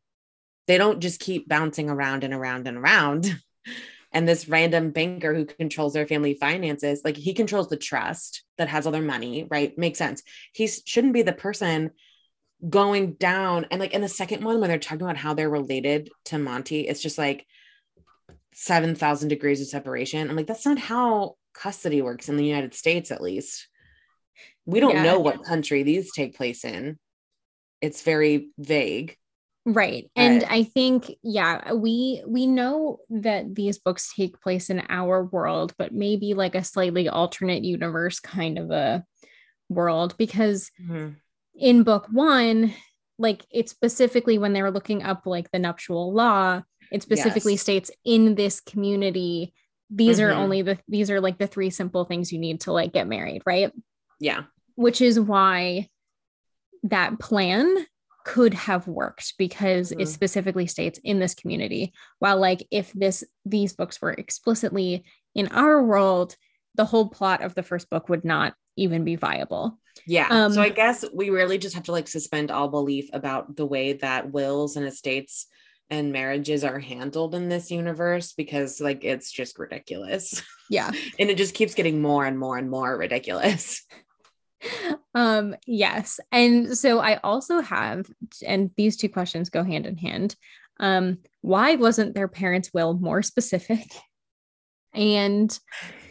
They 0.68 0.78
don't 0.78 1.02
just 1.02 1.20
keep 1.20 1.50
bouncing 1.50 1.90
around 1.90 2.24
and 2.24 2.34
around 2.34 2.68
and 2.68 2.78
around. 2.78 3.26
and 4.12 4.28
this 4.28 4.48
random 4.50 4.92
banker 4.92 5.34
who 5.34 5.46
controls 5.46 5.94
their 5.94 6.08
family 6.08 6.34
finances 6.34 7.02
like 7.04 7.16
he 7.16 7.34
controls 7.34 7.68
the 7.68 7.78
trust 7.78 8.44
that 8.58 8.68
has 8.70 8.86
all 8.86 8.92
their 8.92 9.02
money 9.02 9.48
right? 9.50 9.78
Makes 9.78 10.00
sense. 10.00 10.24
He 10.54 10.68
shouldn't 10.68 11.14
be 11.14 11.22
the 11.22 11.34
person 11.34 11.92
going 12.68 13.14
down 13.14 13.68
and 13.72 13.80
like 13.80 13.94
in 13.94 14.02
the 14.02 14.10
second 14.10 14.44
one 14.44 14.60
when 14.60 14.70
they're 14.70 14.80
talking 14.80 15.04
about 15.04 15.16
how 15.16 15.34
they're 15.34 15.50
related 15.50 16.10
to 16.26 16.38
monty 16.38 16.82
it's 16.90 17.02
just 17.02 17.18
like 17.18 17.46
7000 18.54 19.30
degrees 19.30 19.62
of 19.62 19.68
separation. 19.68 20.30
I'm 20.30 20.36
like 20.36 20.48
that's 20.48 20.66
not 20.66 20.78
how 20.80 21.36
custody 21.54 22.02
works 22.02 22.28
in 22.30 22.36
the 22.38 22.46
united 22.46 22.74
states 22.74 23.12
at 23.12 23.22
least. 23.22 23.68
We 24.66 24.80
don't 24.80 24.96
Yeah. 24.96 25.04
know 25.04 25.20
what 25.20 25.44
country 25.44 25.84
these 25.84 26.12
take 26.12 26.36
place 26.36 26.66
in. 26.66 27.00
It's 27.82 28.02
very 28.02 28.50
vague 28.58 29.16
Right. 29.66 30.10
And 30.16 30.44
I 30.46 30.64
think 30.64 31.12
yeah, 31.22 31.74
we 31.74 32.24
we 32.26 32.48
know 32.48 33.00
that 33.10 33.54
these 33.54 33.78
books 33.78 34.14
take 34.16 34.42
place 34.42 34.70
in 34.70 34.82
our 34.90 35.24
world, 35.26 35.74
but 35.78 35.94
maybe 35.94 36.34
like 36.34 36.56
a 36.56 36.64
slightly 36.64 37.08
alternate 37.10 37.64
universe 37.64 38.20
kind 38.20 38.58
of 38.58 38.72
a 38.72 39.04
world 39.70 40.16
because 40.18 40.72
in 41.56 41.84
book 41.84 42.08
1, 42.12 42.74
like 43.20 43.46
it 43.52 43.70
specifically 43.70 44.38
when 44.38 44.54
they 44.54 44.62
were 44.62 44.72
looking 44.72 45.04
up 45.04 45.26
like 45.26 45.52
the 45.52 45.60
nuptial 45.60 46.14
law, 46.14 46.62
it 46.92 47.04
specifically 47.04 47.54
Yes. 47.54 47.62
states 47.62 47.92
in 48.06 48.36
this 48.36 48.62
community 48.62 49.54
these 49.92 50.20
are 50.20 50.32
Mhm. 50.34 50.38
only 50.38 50.62
the 50.62 50.78
these 50.88 51.10
are 51.12 51.20
like 51.20 51.38
the 51.40 51.48
three 51.48 51.70
simple 51.72 52.06
things 52.06 52.32
you 52.32 52.38
need 52.40 52.62
to 52.62 52.72
like 52.72 52.94
get 52.94 53.08
married, 53.08 53.42
right? 53.46 53.72
yeah 54.22 54.44
which 54.76 55.02
is 55.02 55.20
why 55.20 55.88
that 56.84 57.20
plan 57.20 57.86
could 58.34 58.54
have 58.54 58.88
worked 58.88 59.34
because 59.38 59.92
Mhm. 59.92 60.02
it 60.02 60.08
specifically 60.08 60.68
states 60.68 61.00
in 61.04 61.20
this 61.20 61.34
community 61.34 61.94
while 62.20 62.38
like 62.40 62.62
if 62.72 62.92
this 62.94 63.24
these 63.46 63.74
books 63.74 64.02
were 64.02 64.12
explicitly 64.24 65.04
in 65.34 65.48
our 65.64 65.82
world 65.84 66.36
the 66.76 66.86
whole 66.86 67.08
plot 67.10 67.42
of 67.44 67.56
the 67.56 67.64
first 67.64 67.90
book 67.90 68.08
would 68.10 68.24
not 68.24 68.54
even 68.76 69.04
be 69.04 69.16
viable 69.16 69.66
Yeah. 70.06 70.28
Um, 70.30 70.54
so 70.54 70.62
I 70.62 70.70
guess 70.70 71.04
we 71.14 71.30
really 71.40 71.58
just 71.58 71.76
have 71.76 71.84
to 71.86 71.92
like 71.98 72.08
suspend 72.08 72.52
all 72.52 72.70
belief 72.70 73.10
about 73.14 73.56
the 73.60 73.66
way 73.66 73.94
that 73.94 74.32
wills 74.32 74.78
and 74.78 74.86
estates 74.86 75.48
and 75.90 76.14
marriages 76.14 76.64
are 76.64 76.80
handled 76.80 77.34
in 77.36 77.50
this 77.50 77.72
universe 77.72 78.34
because 78.34 78.80
like 78.80 79.04
it's 79.04 79.32
just 79.32 79.58
ridiculous. 79.60 80.44
yeah 80.70 80.92
and 81.20 81.30
it 81.32 81.38
just 81.38 81.56
keeps 81.56 81.74
getting 81.74 82.00
more 82.02 82.26
and 82.30 82.38
more 82.38 82.58
and 82.60 82.70
more 82.70 82.96
ridiculous. 83.06 83.82
um 85.16 85.56
yes 85.66 86.20
and 86.32 86.78
so 86.78 87.00
i 87.00 87.18
also 87.18 87.62
have 87.62 88.06
and 88.46 88.72
these 88.78 88.98
two 88.98 89.10
questions 89.10 89.50
go 89.50 89.64
hand 89.64 89.86
in 89.86 89.98
hand 89.98 90.36
um 90.80 91.18
why 91.42 91.76
wasn't 91.76 92.14
their 92.16 92.28
parents 92.28 92.72
will 92.74 92.94
more 92.94 93.22
specific 93.22 93.86
and 94.94 95.60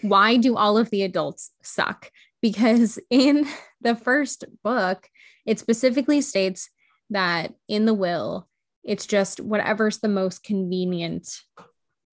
why 0.03 0.37
do 0.37 0.57
all 0.57 0.79
of 0.79 0.91
the 0.91 1.03
adults 1.03 1.51
suck 1.63 2.11
because 2.41 2.99
in 3.11 3.47
the 3.81 3.95
first 3.95 4.45
book 4.63 5.09
it 5.47 5.59
specifically 5.59 6.21
states 6.21 6.71
that 7.11 7.55
in 7.69 7.85
the 7.87 7.95
will 7.95 8.49
it's 8.85 9.07
just 9.07 9.41
whatever's 9.41 9.99
the 9.99 10.09
most 10.09 10.43
convenient 10.45 11.29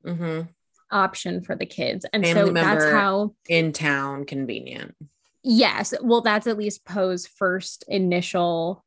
Mhm. 0.05 0.49
option 0.91 1.41
for 1.41 1.55
the 1.55 1.65
kids 1.65 2.05
and 2.13 2.23
Family 2.23 2.49
so 2.49 2.53
that's 2.53 2.85
how 2.91 3.33
In 3.49 3.71
town, 3.73 4.25
convenient. 4.25 4.95
Yes. 5.47 5.93
Well, 6.01 6.21
that's 6.21 6.47
at 6.47 6.57
least 6.57 6.85
Poe's 6.85 7.27
first 7.27 7.85
initial 7.87 8.83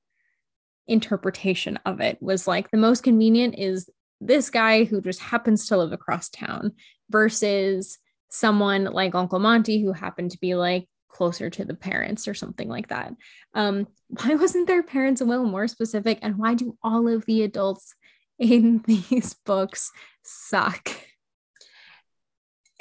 interpretation 0.89 1.79
of 1.87 2.01
it 2.01 2.21
was 2.21 2.49
like 2.49 2.69
the 2.73 2.77
most 2.77 3.05
convenient 3.05 3.57
is 3.57 3.89
this 4.21 4.51
guy 4.51 4.83
who 4.83 5.01
just 5.01 5.21
happens 5.21 5.69
to 5.69 5.77
live 5.77 5.93
across 5.93 6.29
town 6.29 6.73
versus 7.11 7.99
someone 8.29 8.87
like 8.87 9.15
Uncle 9.15 9.39
Monty 9.39 9.81
who 9.81 9.93
happened 9.93 10.33
to 10.33 10.39
be 10.41 10.57
like 10.57 10.89
closer 11.07 11.49
to 11.49 11.65
the 11.65 11.75
parents 11.75 12.27
or 12.27 12.35
something 12.35 12.69
like 12.69 12.89
that. 12.89 13.15
Um, 13.55 13.87
why 14.09 14.35
wasn't 14.35 14.67
their 14.67 14.83
parents' 14.83 15.23
will 15.23 15.45
more 15.45 15.69
specific? 15.69 16.19
And 16.23 16.39
why 16.39 16.55
do 16.55 16.77
all 16.83 17.07
of 17.07 17.25
the 17.27 17.43
adults 17.45 17.95
in 18.37 18.83
these 18.87 19.37
books 19.47 19.93
suck? 20.25 20.91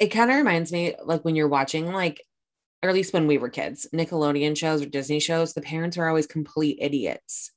It 0.00 0.08
kind 0.08 0.32
of 0.32 0.36
reminds 0.36 0.72
me 0.72 0.96
like 1.04 1.24
when 1.24 1.36
you're 1.36 1.46
watching 1.46 1.92
like 1.92 2.20
or 2.82 2.88
at 2.88 2.94
least 2.94 3.12
when 3.12 3.26
we 3.26 3.38
were 3.38 3.48
kids, 3.48 3.86
Nickelodeon 3.94 4.56
shows 4.56 4.82
or 4.82 4.86
Disney 4.86 5.20
shows, 5.20 5.52
the 5.52 5.60
parents 5.60 5.98
are 5.98 6.08
always 6.08 6.26
complete 6.26 6.78
idiots. 6.80 7.50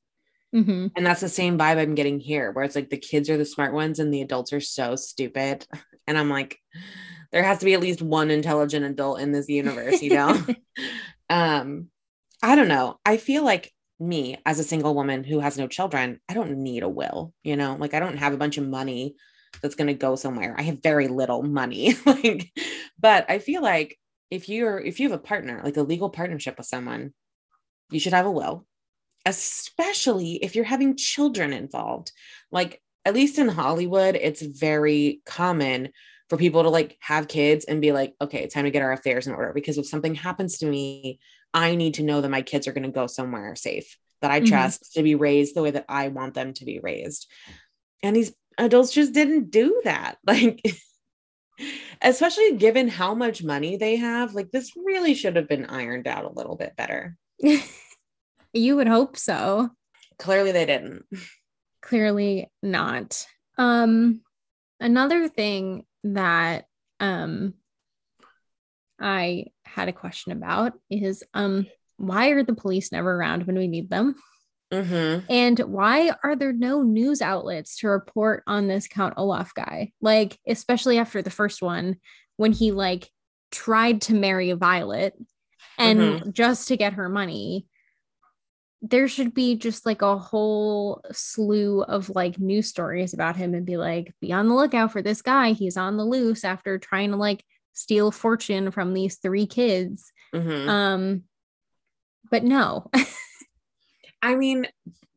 Mhm. 0.53 0.91
And 0.95 1.05
that's 1.05 1.21
the 1.21 1.29
same 1.29 1.57
vibe 1.57 1.77
I'm 1.77 1.95
getting 1.95 2.19
here, 2.19 2.51
where 2.51 2.65
it's 2.65 2.75
like 2.75 2.89
the 2.89 2.97
kids 2.97 3.29
are 3.29 3.37
the 3.37 3.45
smart 3.45 3.73
ones 3.73 3.99
and 3.99 4.13
the 4.13 4.21
adults 4.21 4.51
are 4.53 4.61
so 4.61 4.95
stupid. 4.95 5.65
And 6.07 6.17
I'm 6.17 6.29
like, 6.29 6.57
there 7.31 7.43
has 7.43 7.59
to 7.59 7.65
be 7.65 7.75
at 7.75 7.79
least 7.79 8.01
one 8.01 8.31
intelligent 8.31 8.83
adult 8.83 9.21
in 9.21 9.31
this 9.31 9.47
universe, 9.47 10.01
you 10.01 10.09
know? 10.09 10.35
um, 11.29 11.87
I 12.43 12.55
don't 12.55 12.67
know. 12.67 12.99
I 13.05 13.17
feel 13.17 13.45
like 13.45 13.71
me 13.99 14.39
as 14.45 14.59
a 14.59 14.63
single 14.63 14.95
woman 14.95 15.23
who 15.23 15.39
has 15.39 15.57
no 15.59 15.67
children, 15.67 16.19
I 16.27 16.33
don't 16.33 16.57
need 16.57 16.81
a 16.83 16.89
will, 16.89 17.33
you 17.43 17.55
know, 17.55 17.77
like 17.79 17.93
I 17.93 17.99
don't 17.99 18.17
have 18.17 18.33
a 18.33 18.37
bunch 18.37 18.57
of 18.57 18.67
money 18.67 19.15
that's 19.61 19.75
going 19.75 19.87
to 19.87 19.93
go 19.93 20.15
somewhere. 20.15 20.55
I 20.57 20.63
have 20.63 20.81
very 20.81 21.07
little 21.07 21.43
money. 21.43 21.95
like, 22.05 22.51
but 22.99 23.29
I 23.29 23.37
feel 23.39 23.61
like 23.61 23.97
if 24.31 24.49
you're 24.49 24.79
if 24.79 24.99
you 24.99 25.09
have 25.09 25.19
a 25.19 25.23
partner, 25.23 25.61
like 25.63 25.77
a 25.77 25.83
legal 25.83 26.09
partnership 26.09 26.57
with 26.57 26.67
someone, 26.67 27.13
you 27.89 27.99
should 27.99 28.13
have 28.13 28.25
a 28.25 28.31
will 28.31 28.65
especially 29.25 30.35
if 30.43 30.55
you're 30.55 30.65
having 30.65 30.97
children 30.97 31.53
involved. 31.53 32.11
Like, 32.51 32.81
at 33.05 33.13
least 33.13 33.39
in 33.39 33.47
Hollywood, 33.47 34.15
it's 34.15 34.41
very 34.41 35.21
common 35.25 35.89
for 36.29 36.37
people 36.37 36.63
to 36.63 36.69
like 36.69 36.97
have 37.01 37.27
kids 37.27 37.65
and 37.65 37.81
be 37.81 37.91
like, 37.91 38.13
okay, 38.21 38.39
it's 38.39 38.53
time 38.53 38.65
to 38.65 38.71
get 38.71 38.81
our 38.81 38.93
affairs 38.93 39.27
in 39.27 39.33
order. 39.33 39.53
Because 39.53 39.77
if 39.77 39.87
something 39.87 40.15
happens 40.15 40.59
to 40.59 40.65
me, 40.65 41.19
I 41.53 41.75
need 41.75 41.95
to 41.95 42.03
know 42.03 42.21
that 42.21 42.31
my 42.31 42.41
kids 42.41 42.67
are 42.67 42.71
going 42.73 42.83
to 42.83 42.89
go 42.89 43.07
somewhere 43.07 43.55
safe, 43.55 43.97
that 44.21 44.31
I 44.31 44.41
Mhm. 44.41 44.47
trust 44.47 44.93
to 44.93 45.03
be 45.03 45.15
raised 45.15 45.55
the 45.55 45.61
way 45.63 45.71
that 45.71 45.85
I 45.89 46.07
want 46.07 46.33
them 46.33 46.53
to 46.53 46.65
be 46.65 46.79
raised. 46.79 47.27
And 48.03 48.15
these 48.15 48.33
adults 48.57 48.93
just 48.93 49.13
didn't 49.13 49.51
do 49.51 49.81
that. 49.83 50.17
Like, 50.25 50.61
especially 52.01 52.55
given 52.57 52.87
how 52.87 53.13
much 53.15 53.43
money 53.43 53.77
they 53.77 53.95
have, 53.97 54.33
like, 54.33 54.51
this 54.51 54.71
really 54.75 55.13
should 55.13 55.35
have 55.35 55.47
been 55.47 55.65
ironed 55.65 56.07
out 56.07 56.25
a 56.25 56.31
little 56.33 56.55
bit 56.55 56.75
better. 56.75 57.17
you 58.53 58.75
would 58.75 58.87
hope 58.87 59.17
so. 59.17 59.69
Clearly, 60.19 60.51
they 60.51 60.65
didn't. 60.65 61.05
clearly 61.81 62.49
not 62.61 63.25
um 63.57 64.21
another 64.79 65.27
thing 65.27 65.83
that 66.03 66.65
um 66.99 67.53
i 68.99 69.45
had 69.65 69.89
a 69.89 69.93
question 69.93 70.31
about 70.31 70.73
is 70.89 71.23
um 71.33 71.65
why 71.97 72.29
are 72.29 72.43
the 72.43 72.53
police 72.53 72.91
never 72.91 73.11
around 73.15 73.47
when 73.47 73.57
we 73.57 73.67
need 73.67 73.89
them 73.89 74.15
Mm-hmm. 74.71 75.25
and 75.29 75.59
why 75.59 76.13
are 76.23 76.35
there 76.35 76.53
no 76.53 76.81
news 76.81 77.21
outlets 77.21 77.77
to 77.77 77.89
report 77.89 78.43
on 78.47 78.67
this 78.67 78.87
count 78.87 79.15
olaf 79.17 79.53
guy? 79.53 79.91
Like 80.01 80.39
especially 80.47 80.97
after 80.97 81.21
the 81.21 81.29
first 81.29 81.61
one 81.61 81.97
when 82.37 82.53
he 82.53 82.71
like 82.71 83.09
tried 83.51 84.01
to 84.01 84.13
marry 84.13 84.51
violet 84.53 85.13
and 85.77 86.33
just 86.33 86.69
to 86.69 86.77
get 86.77 86.93
her 86.93 87.09
money 87.09 87.67
there 88.81 89.07
should 89.07 89.33
be 89.33 89.55
just 89.55 89.85
like 89.85 90.01
a 90.01 90.17
whole 90.17 91.03
slew 91.11 91.83
of 91.83 92.09
like 92.09 92.39
news 92.39 92.67
stories 92.67 93.13
about 93.13 93.35
him 93.35 93.53
and 93.53 93.65
be 93.65 93.77
like 93.77 94.13
be 94.19 94.33
on 94.33 94.47
the 94.47 94.55
lookout 94.55 94.91
for 94.91 95.03
this 95.03 95.21
guy. 95.21 95.51
He's 95.51 95.77
on 95.77 95.97
the 95.97 96.05
loose 96.05 96.43
after 96.43 96.79
trying 96.79 97.11
to 97.11 97.17
like 97.17 97.45
steal 97.73 98.09
fortune 98.11 98.71
from 98.71 98.93
these 98.93 99.17
three 99.17 99.45
kids. 99.45 100.11
Mm-hmm. 100.33 100.69
um 100.69 101.23
but 102.29 102.43
no 102.43 102.89
I 104.21 104.35
mean, 104.35 104.67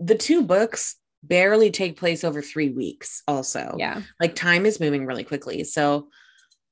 the 0.01 0.15
two 0.15 0.43
books 0.43 0.97
barely 1.23 1.71
take 1.71 1.99
place 1.99 2.25
over 2.25 2.43
three 2.43 2.71
weeks, 2.71 3.23
also. 3.27 3.77
yeah 3.79 4.03
Like 4.21 4.35
time 4.35 4.67
is 4.67 4.81
moving 4.81 5.07
really 5.07 5.25
quickly. 5.25 5.65
So, 5.65 6.09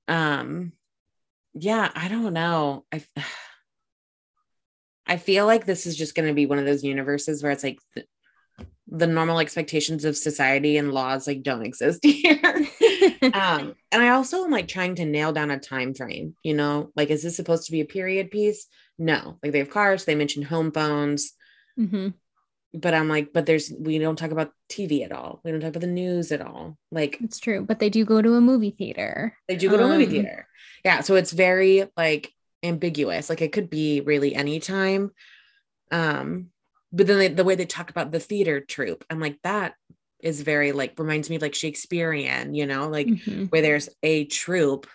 um, 0.08 0.72
yeah, 1.54 1.90
I 1.94 2.08
don't 2.08 2.32
know. 2.32 2.84
I, 2.92 3.04
I 5.06 5.16
feel 5.16 5.46
like 5.46 5.66
this 5.66 5.86
is 5.86 5.96
just 5.96 6.14
going 6.14 6.28
to 6.28 6.34
be 6.34 6.46
one 6.46 6.58
of 6.58 6.64
those 6.64 6.84
universes 6.84 7.42
where 7.42 7.52
it's 7.52 7.64
like 7.64 7.78
the, 7.94 8.04
the 8.86 9.06
normal 9.06 9.40
expectations 9.40 10.04
of 10.04 10.16
society 10.16 10.76
and 10.76 10.92
laws 10.92 11.26
like 11.26 11.42
don't 11.42 11.64
exist 11.66 12.00
here. 12.04 12.40
um 13.34 13.74
and 13.90 14.02
i 14.02 14.10
also 14.10 14.44
am 14.44 14.50
like 14.50 14.68
trying 14.68 14.94
to 14.94 15.04
nail 15.04 15.32
down 15.32 15.50
a 15.50 15.58
time 15.58 15.94
frame 15.94 16.34
you 16.42 16.54
know 16.54 16.90
like 16.94 17.10
is 17.10 17.22
this 17.22 17.36
supposed 17.36 17.66
to 17.66 17.72
be 17.72 17.80
a 17.80 17.84
period 17.86 18.30
piece 18.30 18.66
no 18.98 19.38
like 19.42 19.52
they 19.52 19.58
have 19.60 19.70
cars 19.70 20.04
they 20.04 20.14
mention 20.14 20.42
home 20.42 20.70
phones 20.72 21.32
Mhm. 21.78 22.14
But 22.74 22.94
i'm 22.94 23.08
like 23.08 23.32
but 23.32 23.44
there's 23.46 23.72
we 23.78 23.98
don't 23.98 24.16
talk 24.16 24.30
about 24.30 24.52
tv 24.70 25.04
at 25.04 25.12
all. 25.12 25.40
We 25.44 25.50
don't 25.50 25.60
talk 25.60 25.70
about 25.70 25.80
the 25.82 25.86
news 25.86 26.32
at 26.32 26.40
all. 26.40 26.78
Like 26.90 27.18
it's 27.20 27.38
true 27.38 27.64
but 27.66 27.78
they 27.78 27.90
do 27.90 28.04
go 28.04 28.22
to 28.22 28.34
a 28.34 28.40
movie 28.40 28.70
theater. 28.76 29.36
They 29.48 29.56
do 29.56 29.68
go 29.68 29.76
to 29.76 29.84
a 29.84 29.88
movie 29.88 30.04
Um, 30.04 30.10
theater. 30.10 30.48
Yeah 30.84 31.00
so 31.02 31.14
it's 31.16 31.32
very 31.32 31.88
like 31.96 32.32
ambiguous. 32.62 33.28
Like 33.28 33.42
it 33.42 33.52
could 33.52 33.68
be 33.68 34.00
really 34.00 34.34
any 34.34 34.60
time 34.60 35.10
um 35.90 36.46
but 36.92 37.06
then 37.06 37.18
they, 37.18 37.28
the 37.28 37.44
way 37.44 37.54
they 37.54 37.66
talk 37.66 37.90
about 37.90 38.10
the 38.12 38.20
theater 38.20 38.60
troupe 38.60 39.04
i'm 39.10 39.18
like 39.20 39.38
that 39.42 39.74
is 40.20 40.40
very 40.42 40.72
like 40.72 40.98
reminds 40.98 41.28
me 41.28 41.34
of 41.36 41.42
like 41.42 41.54
Shakespearean, 41.54 42.54
you 42.54 42.64
know, 42.64 42.88
like 42.88 43.08
Mhm. 43.08 43.50
where 43.50 43.60
there's 43.60 43.88
a 44.04 44.24
troupe 44.26 44.86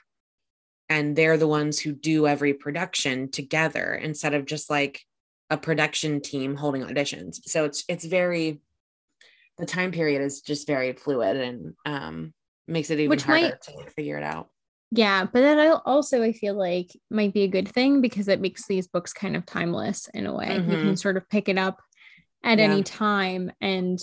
and 0.88 1.18
they're 1.18 1.38
the 1.38 1.50
ones 1.50 1.80
who 1.80 1.92
do 1.92 2.26
every 2.28 2.54
production 2.54 3.30
together 3.30 3.94
instead 3.94 4.34
of 4.34 4.46
just 4.46 4.70
like 4.70 5.02
a 5.50 5.58
production 5.58 6.22
team 6.22 6.56
holding 6.56 6.84
auditions. 6.84 7.40
So 7.46 7.66
it's 7.66 7.84
it's 7.88 8.06
very 8.06 8.62
the 9.58 9.66
time 9.66 9.92
period 9.92 10.22
is 10.22 10.42
just 10.42 10.68
very 10.68 10.94
fluid 10.94 11.38
and 11.38 11.74
um 11.86 12.34
makes 12.68 12.90
it 12.90 13.00
even 13.00 13.10
Which 13.10 13.24
harder 13.24 13.42
might- 13.42 13.62
to 13.62 13.90
figure 13.96 14.18
it 14.18 14.24
out. 14.24 14.50
Yeah, 14.92 15.26
but 15.26 15.42
then 15.42 15.60
I 15.60 15.68
also 15.86 16.24
I 16.24 16.32
feel 16.32 16.54
like 16.58 16.92
might 17.10 17.34
be 17.34 17.44
a 17.44 17.48
good 17.50 17.68
thing 17.68 18.00
because 18.02 18.30
it 18.30 18.40
makes 18.40 18.68
these 18.68 18.88
books 18.88 19.12
kind 19.12 19.36
of 19.36 19.46
timeless 19.46 20.08
in 20.14 20.26
a 20.26 20.34
way. 20.34 20.56
You 20.56 20.78
can 20.78 20.96
sort 20.96 21.18
of 21.18 21.28
pick 21.30 21.50
it 21.50 21.58
up 21.58 21.82
at 22.44 22.60
Yeah. 22.60 22.66
any 22.72 22.84
time 22.84 23.52
and 23.60 24.00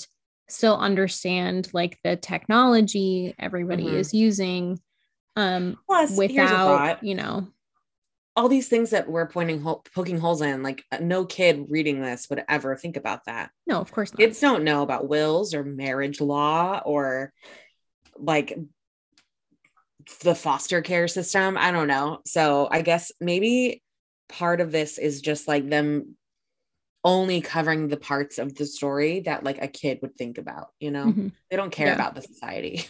still 0.50 0.76
understand 0.76 1.70
like 1.72 1.98
the 2.04 2.16
technology 2.16 3.34
everybody 3.38 3.84
Mhm. 3.84 3.94
is 3.94 4.12
using 4.12 4.78
um 5.36 5.78
Plus, 5.86 6.16
without, 6.18 7.02
you 7.02 7.14
know. 7.14 7.48
All 8.36 8.48
these 8.48 8.68
things 8.68 8.90
that 8.90 9.08
we're 9.08 9.28
pointing 9.28 9.60
hole 9.60 9.84
poking 9.94 10.18
holes 10.18 10.42
in, 10.42 10.62
like 10.62 10.84
uh, 10.90 10.98
no 11.00 11.24
kid 11.24 11.66
reading 11.68 12.00
this 12.00 12.28
would 12.30 12.42
ever 12.48 12.74
think 12.76 12.96
about 12.96 13.24
that. 13.26 13.50
No, 13.66 13.80
of 13.80 13.92
course 13.92 14.12
not. 14.12 14.18
Kids 14.18 14.40
don't 14.40 14.64
know 14.64 14.82
about 14.82 15.08
wills 15.08 15.54
or 15.54 15.62
marriage 15.62 16.20
law 16.20 16.80
or 16.84 17.32
like 18.16 18.58
the 20.22 20.34
foster 20.34 20.82
care 20.82 21.08
system. 21.08 21.56
I 21.56 21.70
don't 21.70 21.88
know. 21.88 22.18
So 22.26 22.68
I 22.70 22.82
guess 22.82 23.12
maybe 23.20 23.82
part 24.28 24.60
of 24.60 24.72
this 24.72 24.98
is 24.98 25.20
just 25.20 25.46
like 25.48 25.68
them 25.68 26.16
only 27.04 27.40
covering 27.40 27.88
the 27.88 27.96
parts 27.98 28.38
of 28.38 28.54
the 28.54 28.64
story 28.66 29.20
that 29.20 29.44
like 29.44 29.62
a 29.62 29.68
kid 29.68 29.98
would 30.02 30.16
think 30.16 30.38
about, 30.38 30.68
you 30.80 30.90
know? 30.90 31.04
Mhm. 31.06 31.32
They 31.50 31.56
don't 31.56 31.70
care 31.70 31.88
Yeah. 31.88 31.94
about 31.94 32.14
the 32.14 32.22
society. 32.22 32.86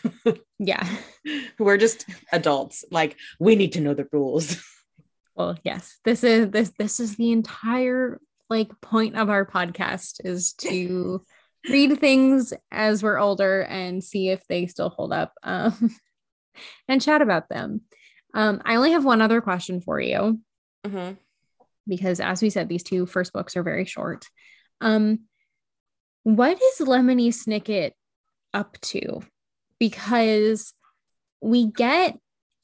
Yeah. 0.59 0.89
We're 1.59 1.79
just 1.79 2.07
adults. 2.33 2.85
Like 2.91 3.17
we 3.41 3.57
need 3.57 3.73
to 3.73 3.81
know 3.81 3.93
the 3.95 4.09
rules. 4.13 4.57
Well, 5.35 5.57
yes. 5.65 5.99
This 6.05 6.23
is 6.25 6.51
this 6.51 6.73
this 6.79 7.01
is 7.01 7.17
the 7.17 7.33
entire 7.33 8.21
like 8.51 8.71
point 8.81 9.17
of 9.17 9.31
our 9.31 9.45
podcast 9.47 10.25
is 10.25 10.53
to 10.55 11.25
read 11.69 11.99
things 11.99 12.53
as 12.71 13.03
we're 13.03 13.19
older 13.19 13.63
and 13.63 14.05
see 14.05 14.29
if 14.29 14.47
they 14.49 14.67
still 14.67 14.91
hold 14.91 15.13
up 15.13 15.33
um 15.43 15.95
and 16.89 17.01
chat 17.03 17.23
about 17.23 17.49
them. 17.49 17.81
Um 18.35 18.61
I 18.65 18.77
only 18.77 18.93
have 18.93 19.05
one 19.05 19.23
other 19.23 19.41
question 19.41 19.81
for 19.81 20.01
you 20.01 20.41
Mhm. 20.87 21.17
because 21.89 22.21
as 22.21 22.43
we 22.43 22.51
said 22.51 22.69
these 22.69 22.83
two 22.83 23.07
first 23.07 23.33
books 23.33 23.57
are 23.57 23.63
very 23.63 23.87
short. 23.87 24.27
Um 24.81 25.21
what 26.23 26.57
is 26.61 26.87
Lemony 26.87 27.29
Snicket 27.29 27.93
up 28.53 28.79
to? 28.83 29.21
Because 29.79 30.73
we 31.41 31.67
get 31.67 32.19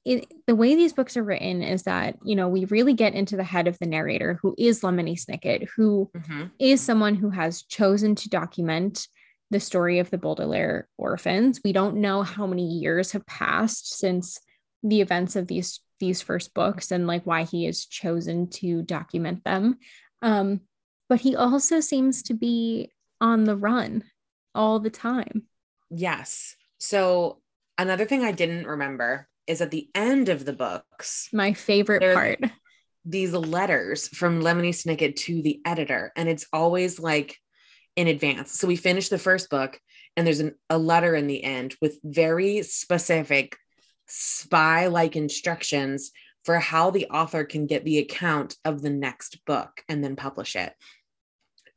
it, 0.04 0.32
the 0.46 0.54
way 0.54 0.74
these 0.74 0.92
books 0.94 1.16
are 1.16 1.22
written 1.22 1.62
is 1.62 1.82
that 1.82 2.16
you 2.24 2.34
know 2.34 2.48
we 2.48 2.64
really 2.66 2.94
get 2.94 3.14
into 3.14 3.36
the 3.36 3.44
head 3.44 3.68
of 3.68 3.78
the 3.78 3.86
narrator 3.86 4.38
who 4.42 4.54
is 4.58 4.80
lemony 4.80 5.18
snicket 5.22 5.68
who 5.76 6.10
Mhm. 6.16 6.50
is 6.58 6.80
someone 6.80 7.14
who 7.14 7.30
has 7.30 7.62
chosen 7.62 8.14
to 8.16 8.28
document 8.30 9.08
the 9.50 9.60
story 9.60 9.98
of 9.98 10.10
the 10.10 10.18
baudelaire 10.18 10.88
orphans 10.96 11.60
we 11.64 11.72
don't 11.72 11.96
know 11.96 12.22
how 12.22 12.46
many 12.46 12.66
years 12.66 13.12
have 13.12 13.26
passed 13.26 13.98
since 13.98 14.38
the 14.82 15.00
events 15.00 15.36
of 15.36 15.46
these 15.48 15.80
these 15.98 16.22
first 16.22 16.54
books 16.54 16.90
and 16.90 17.06
like 17.06 17.26
why 17.26 17.42
he 17.42 17.64
has 17.66 17.84
chosen 17.84 18.48
to 18.48 18.80
document 18.82 19.44
them 19.44 19.76
um 20.22 20.60
but 21.08 21.20
he 21.20 21.36
also 21.36 21.80
seems 21.80 22.22
to 22.22 22.32
be 22.34 22.90
on 23.20 23.44
the 23.44 23.56
run 23.56 24.02
all 24.54 24.80
the 24.80 24.90
time 24.90 25.46
Yes. 25.92 26.54
So 26.78 27.42
another 27.76 28.04
thing 28.06 28.24
I 28.24 28.30
didn't 28.32 28.66
remember 28.66 29.26
is 29.50 29.60
at 29.60 29.70
the 29.70 29.88
end 29.94 30.28
of 30.28 30.44
the 30.44 30.52
books, 30.52 31.28
my 31.32 31.52
favorite 31.52 32.14
part 32.14 32.40
these 33.04 33.32
letters 33.32 34.08
from 34.08 34.42
Lemony 34.42 34.70
Snicket 34.70 35.16
to 35.16 35.42
the 35.42 35.60
editor, 35.64 36.12
and 36.16 36.28
it's 36.28 36.46
always 36.52 37.00
like 37.00 37.36
in 37.96 38.06
advance. 38.06 38.52
So 38.52 38.66
we 38.66 38.76
finish 38.76 39.08
the 39.08 39.18
first 39.18 39.50
book, 39.50 39.80
and 40.16 40.26
there's 40.26 40.40
an, 40.40 40.54
a 40.68 40.78
letter 40.78 41.14
in 41.14 41.26
the 41.26 41.42
end 41.42 41.74
with 41.80 41.98
very 42.04 42.62
specific 42.62 43.56
spy 44.06 44.88
like 44.88 45.16
instructions 45.16 46.10
for 46.44 46.58
how 46.58 46.90
the 46.90 47.06
author 47.06 47.44
can 47.44 47.66
get 47.66 47.84
the 47.84 47.98
account 47.98 48.56
of 48.64 48.82
the 48.82 48.90
next 48.90 49.44
book 49.44 49.82
and 49.88 50.02
then 50.02 50.16
publish 50.16 50.56
it. 50.56 50.72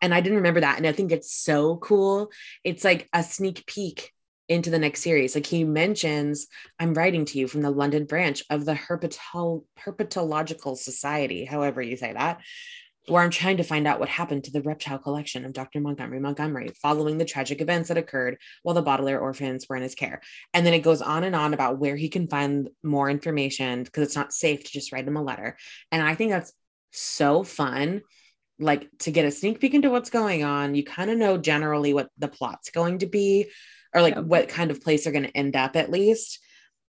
And 0.02 0.14
I 0.14 0.22
didn't 0.22 0.38
remember 0.38 0.62
that. 0.62 0.78
And 0.78 0.88
I 0.88 0.92
think 0.92 1.12
it's 1.12 1.34
so 1.34 1.78
cool. 1.78 2.32
It's 2.64 2.84
like 2.84 3.08
a 3.14 3.24
sneak 3.24 3.66
peek 3.66 4.12
into 4.50 4.70
the 4.70 4.80
next 4.80 5.02
series. 5.02 5.36
Like 5.36 5.46
he 5.46 5.64
mentions, 5.64 6.48
I'm 6.80 6.94
writing 6.94 7.26
to 7.26 7.40
you 7.40 7.48
from 7.48 7.62
the 7.62 7.72
London 7.72 8.06
branch 8.06 8.44
of 8.50 8.66
the 8.66 8.74
Herpetol- 8.74 9.66
Herpetological 9.80 10.78
Society, 10.78 11.46
however 11.46 11.82
you 11.82 11.96
say 11.96 12.14
that, 12.14 12.40
where 13.08 13.22
I'm 13.22 13.30
trying 13.30 13.58
to 13.58 13.64
find 13.64 13.86
out 13.86 14.00
what 14.00 14.10
happened 14.10 14.46
to 14.46 14.52
the 14.52 14.62
reptile 14.62 14.98
collection 14.98 15.44
of 15.46 15.54
Dr. 15.54 15.82
Montgomery 15.82 16.20
Montgomery 16.20 16.70
following 16.82 17.18
the 17.18 17.26
tragic 17.26 17.62
events 17.62 17.90
that 17.90 17.98
occurred 17.98 18.38
while 18.64 18.76
the 18.76 18.82
Baudelaire 18.82 19.20
orphans 19.20 19.68
were 19.68 19.76
in 19.76 19.84
his 19.84 19.96
care. 19.96 20.22
And 20.54 20.66
then 20.66 20.74
it 20.74 20.80
goes 20.80 21.02
on 21.02 21.24
and 21.24 21.36
on 21.36 21.54
about 21.54 21.80
where 21.80 21.96
he 21.96 22.10
can 22.10 22.28
find 22.28 22.70
more 22.82 23.10
information 23.10 23.84
because 23.84 24.04
it's 24.04 24.16
not 24.16 24.34
safe 24.34 24.64
to 24.64 24.72
just 24.72 24.92
write 24.92 25.08
him 25.08 25.18
a 25.18 25.24
letter. 25.24 25.58
And 25.92 26.02
I 26.02 26.16
think 26.16 26.32
that's 26.32 26.54
so 26.92 27.44
fun. 27.44 28.02
Like 28.60 28.88
to 29.00 29.12
get 29.12 29.26
a 29.26 29.32
sneak 29.32 29.60
peek 29.60 29.74
into 29.74 29.90
what's 29.90 30.10
going 30.10 30.44
on, 30.44 30.76
you 30.76 30.84
kind 30.84 31.10
of 31.10 31.18
know 31.18 31.38
generally 31.38 31.94
what 31.94 32.10
the 32.18 32.28
plot's 32.30 32.70
going 32.70 33.00
to 33.00 33.08
be, 33.08 33.50
or 33.94 34.02
like 34.02 34.18
what 34.18 34.50
kind 34.50 34.72
of 34.72 34.82
place 34.82 35.04
they're 35.04 35.14
going 35.14 35.26
to 35.26 35.38
end 35.38 35.56
up 35.56 35.76
at 35.76 35.92
least. 35.92 36.40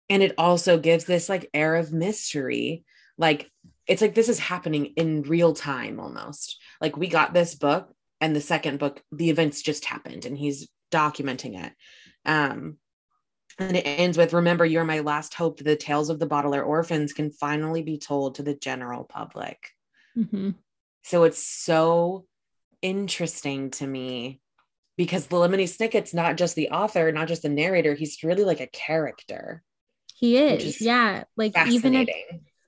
And 0.09 0.23
it 0.23 0.35
also 0.39 0.79
gives 0.79 1.05
this 1.05 1.29
like 1.29 1.51
air 1.55 1.77
of 1.77 1.93
mystery. 1.93 2.85
Like 3.19 3.51
it's 3.87 4.03
like 4.03 4.15
this 4.15 4.29
is 4.29 4.39
happening 4.39 4.87
in 4.97 5.23
real 5.23 5.53
time 5.53 6.01
almost. 6.01 6.59
Like 6.81 6.97
we 6.97 7.09
got 7.09 7.35
this 7.35 7.55
book 7.55 7.93
and 8.21 8.35
the 8.35 8.41
second 8.41 8.79
book, 8.79 9.03
the 9.13 9.31
events 9.31 9.63
just 9.63 9.85
happened 9.85 10.25
and 10.25 10.37
he's 10.37 10.69
documenting 10.91 11.63
it. 11.63 11.73
Um, 12.25 12.79
and 13.59 13.77
it 13.77 13.83
ends 13.83 14.19
with 14.19 14.33
remember 14.33 14.65
you're 14.65 14.85
my 14.85 15.01
last 15.01 15.35
hope 15.35 15.59
that 15.59 15.65
the 15.65 15.77
tales 15.77 16.11
of 16.11 16.19
the 16.19 16.27
Baudelaire 16.27 16.65
orphans 16.65 17.13
can 17.13 17.31
finally 17.31 17.83
be 17.83 17.99
told 17.99 18.37
to 18.37 18.43
the 18.43 18.55
general 18.55 19.05
public. 19.05 19.71
Mhm. 20.17 20.57
So 21.03 21.25
it's 21.25 21.43
so 21.43 22.27
interesting 22.83 23.71
to 23.73 23.87
me 23.87 24.41
because 24.97 25.27
the 25.27 25.37
Lemony 25.37 25.69
Snicket's 25.69 26.15
not 26.15 26.37
just 26.37 26.55
the 26.55 26.71
author, 26.71 27.11
not 27.13 27.29
just 27.29 27.43
the 27.43 27.49
narrator, 27.49 27.95
he's 27.95 28.23
really 28.23 28.45
like 28.45 28.61
a 28.61 28.67
character. 28.69 29.63
He 30.15 30.37
is, 30.39 30.65
is 30.65 30.81
yeah. 30.81 31.25
Like 31.37 31.53
even 31.69 31.95
at 31.97 32.09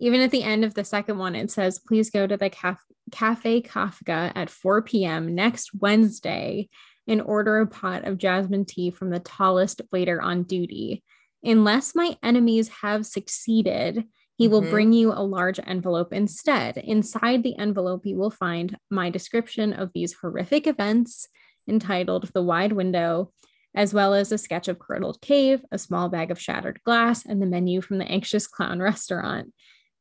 even 0.01 0.21
at 0.21 0.31
the 0.31 0.43
end 0.43 0.65
of 0.65 0.75
the 0.75 0.85
second 0.85 1.19
one, 1.19 1.35
it 1.35 1.51
says, 1.51 1.79
"Please 1.79 2.11
go 2.11 2.27
to 2.27 2.37
the 2.37 2.51
caf- 2.51 2.85
Cafe 3.13 3.63
Kafka 3.63 4.33
at 4.35 4.51
4 4.51 4.83
p.m. 4.83 5.35
next 5.35 5.71
Wednesday 5.75 6.69
and 7.07 7.23
order 7.23 7.61
a 7.61 7.67
pot 7.67 8.05
of 8.05 8.19
jasmine 8.19 8.65
tea 8.65 8.91
from 8.91 9.11
the 9.11 9.21
tallest 9.21 9.81
waiter 9.93 10.21
on 10.21 10.43
duty. 10.43 11.05
Unless 11.43 11.95
my 11.95 12.17
enemies 12.23 12.69
have 12.83 13.07
succeeded." 13.07 14.05
He 14.39 14.49
will 14.49 14.61
Mhm. 14.61 14.71
bring 14.71 14.93
you 14.93 15.13
a 15.13 15.25
large 15.25 15.59
envelope 15.67 16.13
instead. 16.13 16.77
Inside 16.77 17.43
the 17.43 17.57
envelope, 17.57 18.05
you 18.05 18.17
will 18.17 18.31
find 18.31 18.77
my 18.91 19.09
description 19.09 19.73
of 19.73 19.93
these 19.95 20.13
horrific 20.13 20.67
events 20.67 21.27
entitled 21.69 22.31
The 22.33 22.43
Wide 22.43 22.73
Window, 22.73 23.33
as 23.75 23.93
well 23.93 24.15
as 24.15 24.33
a 24.33 24.39
sketch 24.39 24.69
of 24.69 24.79
Curdled 24.79 25.21
Cave, 25.21 25.63
a 25.71 25.79
small 25.79 26.09
bag 26.09 26.31
of 26.31 26.41
shattered 26.41 26.81
glass, 26.85 27.27
and 27.27 27.41
the 27.43 27.47
menu 27.47 27.81
from 27.81 27.99
the 27.99 28.07
Anxious 28.07 28.47
Clown 28.47 28.81
restaurant. 28.83 29.53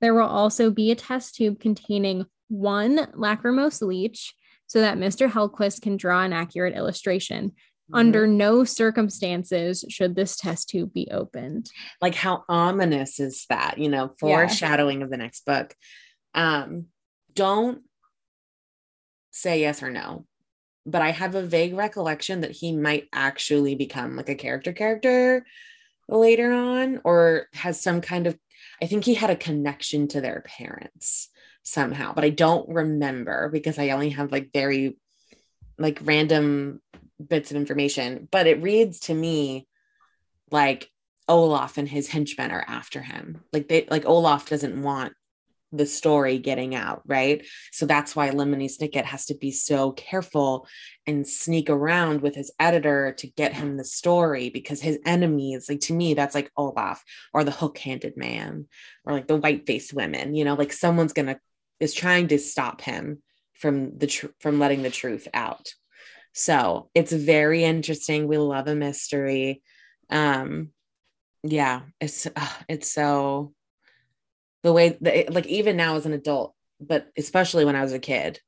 There 0.01 0.13
will 0.13 0.27
also 0.27 0.69
be 0.69 0.91
a 0.91 0.95
test 0.95 1.35
tube 1.35 1.59
containing 1.59 2.25
one 2.47 3.07
lachrymose 3.15 3.81
leech 3.81 4.33
so 4.67 4.81
that 4.81 4.97
Mr. 4.97 5.29
Helquist 5.29 5.81
can 5.81 5.97
draw 5.97 6.23
an 6.23 6.33
accurate 6.33 6.75
illustration. 6.75 7.49
Mm-hmm. 7.49 7.95
Under 7.95 8.27
no 8.27 8.63
circumstances 8.63 9.85
should 9.89 10.15
this 10.15 10.37
test 10.37 10.69
tube 10.69 10.91
be 10.93 11.07
opened. 11.11 11.69
like 12.01 12.15
how 12.15 12.43
ominous 12.49 13.19
is 13.19 13.45
that 13.49 13.77
you 13.77 13.89
know 13.89 14.13
foreshadowing 14.19 15.03
of 15.03 15.11
the 15.11 15.17
next 15.17 15.45
book 15.45 15.75
um 16.33 16.85
don't 17.35 17.83
say 19.31 19.61
yes 19.61 19.83
or 19.83 19.91
no 19.91 20.25
but 20.85 21.01
i 21.01 21.11
have 21.11 21.35
a 21.35 21.45
vague 21.45 21.75
recollection 21.75 22.41
that 22.41 22.51
he 22.51 22.71
might 22.75 23.07
actually 23.13 23.75
become 23.75 24.15
like 24.15 24.29
a 24.29 24.35
character 24.35 24.73
character 24.73 25.45
later 26.07 26.51
on 26.51 27.01
or 27.03 27.47
has 27.53 27.81
some 27.81 28.01
kind 28.01 28.27
of 28.27 28.37
i 28.81 28.85
think 28.85 29.03
he 29.03 29.13
had 29.13 29.29
a 29.29 29.35
connection 29.35 30.07
to 30.07 30.21
their 30.21 30.43
parents 30.45 31.29
somehow 31.63 32.13
but 32.13 32.23
i 32.23 32.29
don't 32.29 32.69
remember 32.69 33.49
because 33.49 33.79
i 33.79 33.89
only 33.89 34.09
have 34.09 34.31
like 34.31 34.51
very 34.53 34.97
like 35.77 35.99
random 36.03 36.81
bits 37.25 37.51
of 37.51 37.57
information 37.57 38.27
but 38.31 38.47
it 38.47 38.61
reads 38.61 38.99
to 38.99 39.13
me 39.13 39.67
like 40.51 40.89
Olaf 41.27 41.77
and 41.77 41.89
his 41.89 42.07
henchmen 42.07 42.51
are 42.51 42.63
after 42.67 43.01
him. 43.01 43.43
Like 43.51 43.67
they 43.67 43.87
like 43.89 44.05
Olaf 44.05 44.47
doesn't 44.47 44.81
want 44.81 45.13
the 45.77 45.85
story 45.85 46.37
getting 46.37 46.75
out, 46.75 47.01
right? 47.05 47.45
So 47.71 47.85
that's 47.85 48.15
why 48.15 48.29
Lemony 48.29 48.69
Snicket 48.69 49.05
has 49.05 49.25
to 49.27 49.35
be 49.35 49.51
so 49.51 49.91
careful 49.91 50.67
and 51.05 51.27
sneak 51.27 51.69
around 51.69 52.21
with 52.21 52.35
his 52.35 52.51
editor 52.59 53.13
to 53.19 53.27
get 53.27 53.53
him 53.53 53.77
the 53.77 53.85
story 53.85 54.49
because 54.49 54.81
his 54.81 54.99
enemies, 55.05 55.67
like 55.69 55.81
to 55.81 55.93
me, 55.93 56.13
that's 56.13 56.35
like 56.35 56.51
Olaf 56.57 57.03
or 57.33 57.43
the 57.43 57.51
hook 57.51 57.77
handed 57.77 58.17
man 58.17 58.67
or 59.05 59.13
like 59.13 59.27
the 59.27 59.37
white 59.37 59.65
faced 59.65 59.93
women, 59.93 60.35
you 60.35 60.45
know, 60.45 60.55
like 60.55 60.73
someone's 60.73 61.13
gonna 61.13 61.39
is 61.79 61.93
trying 61.93 62.27
to 62.29 62.39
stop 62.39 62.81
him 62.81 63.21
from 63.53 63.97
the 63.97 64.07
tr- 64.07 64.27
from 64.39 64.59
letting 64.59 64.83
the 64.83 64.89
truth 64.89 65.27
out. 65.33 65.73
So 66.33 66.89
it's 66.93 67.11
very 67.11 67.63
interesting. 67.63 68.27
We 68.27 68.37
love 68.37 68.67
a 68.67 68.75
mystery. 68.75 69.61
Um, 70.09 70.69
yeah, 71.43 71.81
it's 72.01 72.25
uh, 72.25 72.49
it's 72.67 72.91
so 72.91 73.53
the 74.65 74.73
way 74.73 74.97
that 74.99 75.31
like 75.31 75.45
even 75.45 75.77
now 75.77 75.95
as 75.95 76.07
an 76.07 76.13
adult, 76.13 76.55
but 76.81 77.07
especially 77.15 77.65
when 77.65 77.75
I 77.75 77.83
was 77.83 77.93
a 77.93 77.99
kid, 77.99 78.39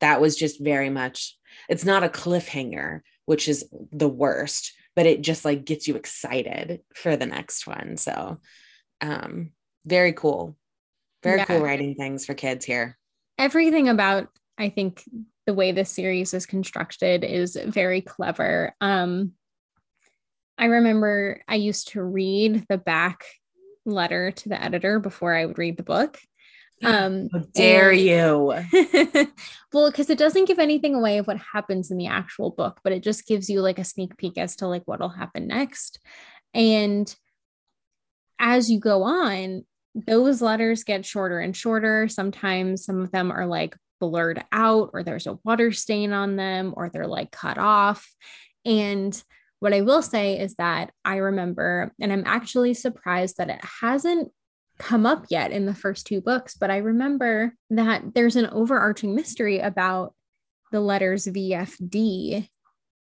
that 0.00 0.20
was 0.20 0.36
just 0.36 0.62
very 0.62 0.90
much 0.90 1.34
it's 1.66 1.84
not 1.84 2.04
a 2.04 2.10
cliffhanger, 2.10 3.00
which 3.24 3.48
is 3.48 3.64
the 3.90 4.08
worst, 4.08 4.74
but 4.94 5.06
it 5.06 5.22
just 5.22 5.46
like 5.46 5.64
gets 5.64 5.88
you 5.88 5.96
excited 5.96 6.82
for 6.94 7.16
the 7.16 7.24
next 7.24 7.66
one. 7.66 7.96
So 7.96 8.38
um 9.00 9.52
very 9.86 10.12
cool. 10.12 10.58
Very 11.22 11.38
yeah. 11.38 11.46
cool 11.46 11.60
writing 11.60 11.94
things 11.94 12.26
for 12.26 12.34
kids 12.34 12.66
here. 12.66 12.98
Everything 13.38 13.88
about 13.88 14.28
I 14.58 14.68
think 14.68 15.02
the 15.46 15.54
way 15.54 15.72
this 15.72 15.90
series 15.90 16.34
is 16.34 16.44
constructed 16.44 17.24
is 17.24 17.56
very 17.56 18.02
clever. 18.02 18.74
Um 18.82 19.32
I 20.58 20.66
remember 20.66 21.40
I 21.48 21.54
used 21.54 21.88
to 21.92 22.02
read 22.02 22.66
the 22.68 22.76
back 22.76 23.24
letter 23.84 24.30
to 24.30 24.48
the 24.48 24.62
editor 24.62 24.98
before 24.98 25.34
I 25.34 25.46
would 25.46 25.58
read 25.58 25.76
the 25.76 25.82
book. 25.82 26.18
Um, 26.84 27.28
How 27.32 27.44
dare 27.54 27.92
and, 27.92 28.00
you? 28.00 28.54
well, 29.72 29.88
because 29.88 30.10
it 30.10 30.18
doesn't 30.18 30.48
give 30.48 30.58
anything 30.58 30.96
away 30.96 31.18
of 31.18 31.28
what 31.28 31.36
happens 31.36 31.92
in 31.92 31.96
the 31.96 32.08
actual 32.08 32.50
book, 32.50 32.80
but 32.82 32.92
it 32.92 33.04
just 33.04 33.24
gives 33.24 33.48
you 33.48 33.60
like 33.60 33.78
a 33.78 33.84
sneak 33.84 34.16
peek 34.16 34.36
as 34.36 34.56
to 34.56 34.66
like 34.66 34.82
what'll 34.86 35.08
happen 35.08 35.46
next. 35.46 36.00
And 36.52 37.14
as 38.40 38.68
you 38.68 38.80
go 38.80 39.04
on, 39.04 39.64
those 39.94 40.42
letters 40.42 40.82
get 40.82 41.06
shorter 41.06 41.38
and 41.38 41.56
shorter. 41.56 42.08
Sometimes 42.08 42.84
some 42.84 43.00
of 43.00 43.12
them 43.12 43.30
are 43.30 43.46
like 43.46 43.76
blurred 44.00 44.42
out, 44.50 44.90
or 44.92 45.04
there's 45.04 45.28
a 45.28 45.38
water 45.44 45.70
stain 45.70 46.12
on 46.12 46.34
them, 46.34 46.74
or 46.76 46.88
they're 46.88 47.06
like 47.06 47.30
cut 47.30 47.58
off. 47.58 48.10
And 48.64 49.22
what 49.62 49.72
I 49.72 49.82
will 49.82 50.02
say 50.02 50.40
is 50.40 50.56
that 50.56 50.90
I 51.04 51.18
remember, 51.18 51.92
and 52.00 52.12
I'm 52.12 52.24
actually 52.26 52.74
surprised 52.74 53.36
that 53.36 53.48
it 53.48 53.60
hasn't 53.80 54.32
come 54.80 55.06
up 55.06 55.26
yet 55.30 55.52
in 55.52 55.66
the 55.66 55.74
first 55.74 56.04
two 56.04 56.20
books, 56.20 56.56
but 56.56 56.68
I 56.68 56.78
remember 56.78 57.54
that 57.70 58.12
there's 58.12 58.34
an 58.34 58.46
overarching 58.46 59.14
mystery 59.14 59.60
about 59.60 60.14
the 60.72 60.80
letters 60.80 61.26
VFD 61.26 62.48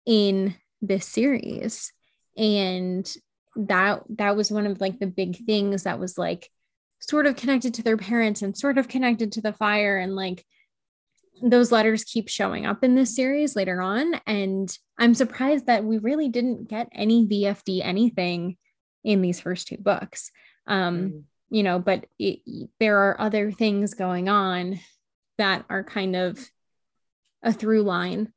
in 0.07 0.57
this 0.83 1.07
series. 1.07 1.93
And 2.37 3.09
that 3.55 4.03
that 4.17 4.35
was 4.35 4.51
one 4.51 4.67
of 4.67 4.81
like 4.81 4.99
the 4.99 5.07
big 5.07 5.37
things 5.47 5.85
that 5.85 6.01
was 6.01 6.19
like 6.19 6.51
sort 6.99 7.27
of 7.29 7.37
connected 7.37 7.75
to 7.75 7.85
their 7.85 7.97
parents 7.97 8.43
and 8.43 8.59
sort 8.59 8.77
of 8.77 8.89
connected 8.89 9.31
to 9.33 9.41
the 9.41 9.53
fire 9.53 9.99
and 9.99 10.17
like 10.17 10.45
those 11.43 11.73
letters 11.73 12.05
keep 12.05 12.29
showing 12.29 12.67
up 12.67 12.85
in 12.85 12.95
this 12.95 13.15
series 13.15 13.57
later 13.57 13.81
on. 13.81 14.15
And 14.27 14.77
I'm 14.99 15.15
surprised 15.15 15.67
that 15.67 15.85
we 15.85 15.99
really 15.99 16.29
didn't 16.29 16.69
get 16.69 16.89
any 16.93 17.27
VFD 17.27 17.81
anything 17.83 18.57
in 19.05 19.23
these 19.23 19.41
first 19.41 19.69
two 19.69 19.79
books. 19.79 20.31
Um, 20.67 20.99
mm. 20.99 21.23
You 21.51 21.63
know, 21.63 21.79
but 21.79 22.07
it, 22.19 22.41
there 22.79 22.99
are 22.99 23.21
other 23.21 23.51
things 23.51 23.95
going 23.95 24.29
on 24.29 24.79
that 25.39 25.65
are 25.69 25.83
kind 25.83 26.15
of 26.15 26.39
a 27.43 27.53
through 27.53 27.83
line 27.83 28.33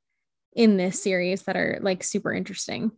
in 0.56 0.78
this 0.78 1.02
series 1.02 1.44
that 1.44 1.58
are 1.58 1.80
like 1.82 2.04
super 2.04 2.34
interesting. 2.34 2.92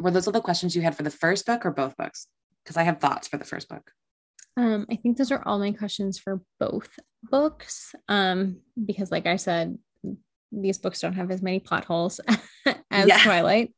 Were 0.00 0.10
those 0.10 0.26
all 0.26 0.32
the 0.32 0.40
questions 0.40 0.76
you 0.76 0.82
had 0.82 0.96
for 0.96 1.02
the 1.02 1.10
first 1.10 1.46
book 1.46 1.64
or 1.64 1.70
both 1.70 1.96
books? 1.96 2.26
Because 2.62 2.76
I 2.76 2.82
have 2.82 3.00
thoughts 3.00 3.28
for 3.28 3.38
the 3.38 3.44
first 3.44 3.68
book. 3.68 3.90
Um, 4.56 4.86
I 4.90 4.96
think 4.96 5.16
those 5.16 5.30
are 5.30 5.42
all 5.46 5.58
my 5.58 5.72
questions 5.72 6.18
for 6.18 6.42
both 6.58 6.90
books. 7.22 7.94
Um, 8.08 8.58
because 8.82 9.10
like 9.10 9.26
I 9.26 9.36
said, 9.36 9.78
these 10.50 10.78
books 10.78 11.00
don't 11.00 11.14
have 11.14 11.30
as 11.30 11.42
many 11.42 11.60
plot 11.60 11.84
holes 11.84 12.20
as 12.90 13.08
yeah. 13.08 13.22
Twilight. 13.22 13.74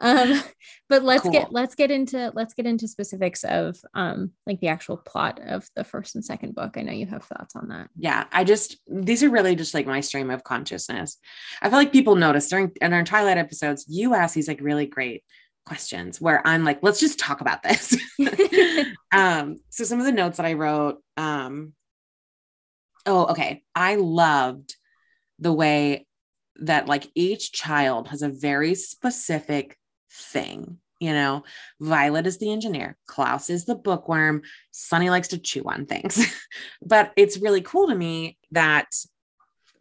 Um, 0.00 0.40
but 0.88 1.02
let's 1.02 1.24
cool. 1.24 1.32
get 1.32 1.52
let's 1.52 1.74
get 1.74 1.90
into 1.90 2.30
let's 2.34 2.54
get 2.54 2.66
into 2.66 2.86
specifics 2.86 3.42
of 3.42 3.76
um 3.94 4.30
like 4.46 4.60
the 4.60 4.68
actual 4.68 4.96
plot 4.96 5.40
of 5.44 5.68
the 5.74 5.82
first 5.82 6.14
and 6.14 6.24
second 6.24 6.54
book. 6.54 6.76
I 6.76 6.82
know 6.82 6.92
you 6.92 7.06
have 7.06 7.24
thoughts 7.24 7.56
on 7.56 7.68
that. 7.68 7.90
Yeah, 7.96 8.24
I 8.30 8.44
just 8.44 8.76
these 8.86 9.24
are 9.24 9.30
really 9.30 9.56
just 9.56 9.74
like 9.74 9.86
my 9.86 10.00
stream 10.00 10.30
of 10.30 10.44
consciousness. 10.44 11.18
I 11.60 11.68
feel 11.68 11.78
like 11.78 11.92
people 11.92 12.14
notice 12.14 12.48
during 12.48 12.70
in 12.80 12.92
our 12.92 13.02
Twilight 13.02 13.38
episodes, 13.38 13.86
you 13.88 14.14
ask 14.14 14.34
these 14.34 14.48
like 14.48 14.60
really 14.60 14.86
great 14.86 15.24
questions 15.66 16.20
where 16.20 16.46
I'm 16.46 16.64
like, 16.64 16.78
let's 16.82 17.00
just 17.00 17.18
talk 17.18 17.40
about 17.40 17.62
this. 17.62 17.96
um, 19.12 19.56
so 19.70 19.84
some 19.84 19.98
of 19.98 20.06
the 20.06 20.12
notes 20.12 20.38
that 20.38 20.46
I 20.46 20.54
wrote, 20.54 20.98
um, 21.16 21.74
oh, 23.08 23.26
okay. 23.26 23.62
I 23.74 23.96
loved 23.96 24.76
the 25.38 25.52
way 25.52 26.06
that 26.56 26.86
like 26.86 27.10
each 27.14 27.52
child 27.52 28.08
has 28.08 28.22
a 28.22 28.28
very 28.28 28.74
specific 28.74 29.78
thing. 30.12 30.78
You 31.00 31.12
know, 31.12 31.44
Violet 31.80 32.26
is 32.26 32.38
the 32.38 32.50
engineer, 32.50 32.96
Klaus 33.06 33.50
is 33.50 33.64
the 33.64 33.76
bookworm, 33.76 34.42
Sunny 34.72 35.10
likes 35.10 35.28
to 35.28 35.38
chew 35.38 35.62
on 35.64 35.86
things. 35.86 36.26
but 36.82 37.12
it's 37.16 37.38
really 37.38 37.60
cool 37.60 37.88
to 37.88 37.94
me 37.94 38.36
that 38.50 38.88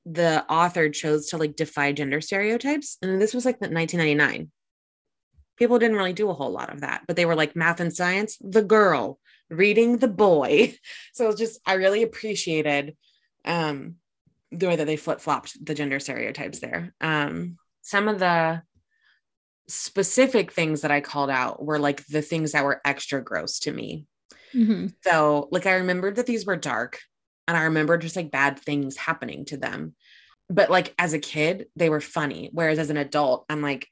the 0.05 0.45
author 0.47 0.89
chose 0.89 1.29
to 1.29 1.37
like 1.37 1.55
defy 1.55 1.91
gender 1.91 2.21
stereotypes. 2.21 2.97
And 3.01 3.19
this 3.19 3.33
was 3.33 3.45
like 3.45 3.59
1999 3.59 4.51
people 5.57 5.79
didn't 5.79 5.97
really 5.97 6.13
do 6.13 6.29
a 6.29 6.33
whole 6.33 6.51
lot 6.51 6.71
of 6.71 6.81
that, 6.81 7.01
but 7.07 7.15
they 7.15 7.25
were 7.25 7.35
like 7.35 7.55
math 7.55 7.79
and 7.79 7.93
science, 7.93 8.37
the 8.39 8.63
girl 8.63 9.19
reading 9.49 9.97
the 9.97 10.07
boy. 10.07 10.73
So 11.13 11.29
it's 11.29 11.39
just, 11.39 11.59
I 11.65 11.73
really 11.73 12.03
appreciated 12.03 12.95
um, 13.47 13.95
the 14.51 14.67
way 14.67 14.75
that 14.75 14.85
they 14.85 14.97
flip 14.97 15.19
flopped 15.19 15.65
the 15.65 15.73
gender 15.73 15.99
stereotypes 15.99 16.59
there. 16.59 16.93
Um, 17.01 17.57
some 17.81 18.07
of 18.07 18.19
the 18.19 18.61
specific 19.67 20.51
things 20.51 20.81
that 20.81 20.91
I 20.91 21.01
called 21.01 21.29
out 21.29 21.63
were 21.63 21.79
like 21.79 22.05
the 22.07 22.21
things 22.21 22.51
that 22.51 22.63
were 22.63 22.81
extra 22.85 23.21
gross 23.21 23.59
to 23.59 23.71
me. 23.71 24.05
Mm-hmm. 24.53 24.87
So, 25.03 25.49
like, 25.51 25.65
I 25.65 25.75
remembered 25.75 26.15
that 26.15 26.25
these 26.25 26.45
were 26.45 26.55
dark 26.55 26.99
and 27.47 27.57
I 27.57 27.63
remember 27.63 27.97
just 27.97 28.15
like 28.15 28.31
bad 28.31 28.59
things 28.59 28.97
happening 28.97 29.45
to 29.45 29.57
them. 29.57 29.95
But 30.49 30.69
like 30.69 30.93
as 30.97 31.13
a 31.13 31.19
kid, 31.19 31.67
they 31.75 31.89
were 31.89 32.01
funny. 32.01 32.49
Whereas 32.53 32.79
as 32.79 32.89
an 32.89 32.97
adult, 32.97 33.45
I'm 33.49 33.61
like, 33.61 33.87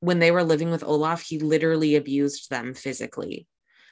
when 0.00 0.18
they 0.18 0.30
were 0.30 0.44
living 0.44 0.70
with 0.70 0.84
Olaf, 0.84 1.22
he 1.22 1.38
literally 1.38 1.96
abused 1.96 2.50
them 2.50 2.74
physically. 2.74 3.46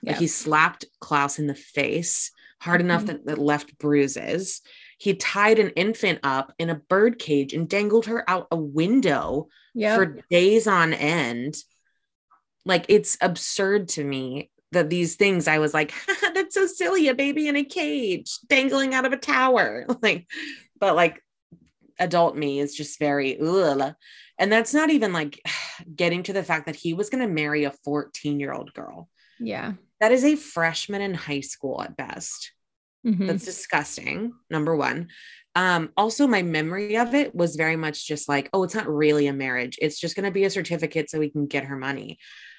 Like 0.05 0.17
he 0.17 0.27
slapped 0.27 0.85
Klaus 1.01 1.39
in 1.39 1.47
the 1.47 1.55
face 1.55 2.33
hard 2.63 2.81
mm-hmm. 2.81 2.91
enough 2.91 3.07
that, 3.07 3.27
that 3.27 3.39
left 3.39 3.77
bruises. 3.79 4.61
He 4.99 5.15
tied 5.15 5.59
an 5.59 5.71
infant 5.71 6.21
up 6.23 6.53
in 6.59 6.71
a 6.71 6.77
bird 6.77 7.19
cage 7.19 7.53
and 7.55 7.69
dangled 7.69 8.07
her 8.07 8.29
out 8.31 8.47
a 8.53 8.57
window 8.57 9.49
yep. 9.75 9.97
for 9.97 10.19
days 10.31 10.69
on 10.69 10.93
end. 10.93 11.57
Like 12.65 12.87
it's 12.89 13.19
absurd 13.21 13.89
to 13.89 14.05
me 14.05 14.51
that 14.71 14.91
these 14.91 15.17
things 15.17 15.49
I 15.49 15.59
was 15.59 15.75
like, 15.75 15.93
that's 16.35 16.55
so 16.55 16.67
silly, 16.67 17.09
a 17.09 17.15
baby 17.15 17.49
in 17.49 17.57
a 17.57 17.65
cage 17.65 18.39
dangling 18.49 18.95
out 18.95 19.05
of 19.05 19.13
a 19.13 19.17
tower. 19.17 19.85
Like, 20.03 20.27
but 20.79 20.95
like 20.95 21.21
adult 21.99 22.37
me 22.37 22.61
is 22.61 22.75
just 22.75 22.99
very 22.99 23.41
ugh. 23.41 23.95
And 24.39 24.53
that's 24.53 24.73
not 24.73 24.91
even 24.91 25.13
like 25.13 25.41
getting 25.97 26.23
to 26.25 26.33
the 26.33 26.45
fact 26.45 26.67
that 26.67 26.77
he 26.77 26.95
was 26.95 27.11
going 27.11 27.27
to 27.27 27.33
marry 27.33 27.65
a 27.65 27.73
14 27.85 28.39
year 28.39 28.53
old 28.53 28.73
girl. 28.73 29.09
Yeah. 29.41 29.73
That 30.03 30.11
is 30.11 30.25
a 30.25 30.35
freshman 30.35 31.01
in 31.01 31.15
high 31.15 31.43
school 31.43 31.81
at 31.81 31.97
best. 31.97 32.51
Mm-hmm. 33.07 33.25
That's 33.29 33.45
disgusting. 33.45 34.33
Number 34.51 34.75
one. 34.75 35.11
Um, 35.55 35.91
also, 35.97 36.27
my 36.27 36.43
memory 36.43 36.99
of 36.99 37.15
it 37.15 37.37
was 37.37 37.55
very 37.55 37.77
much 37.77 38.05
just 38.05 38.29
like, 38.29 38.51
oh, 38.53 38.65
it's 38.65 38.75
not 38.75 38.89
really 38.89 39.29
a 39.29 39.33
marriage. 39.33 39.79
It's 39.81 40.01
just 40.01 40.17
going 40.17 40.25
to 40.25 40.33
be 40.33 40.43
a 40.43 40.51
certificate 40.51 41.09
so 41.09 41.21
we 41.21 41.31
can 41.31 41.47
get 41.47 41.67
her 41.67 41.77
money. 41.77 42.19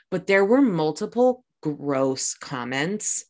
But 0.10 0.26
there 0.26 0.46
were 0.46 0.62
multiple 0.62 1.44
gross 1.62 2.34
comments 2.34 3.26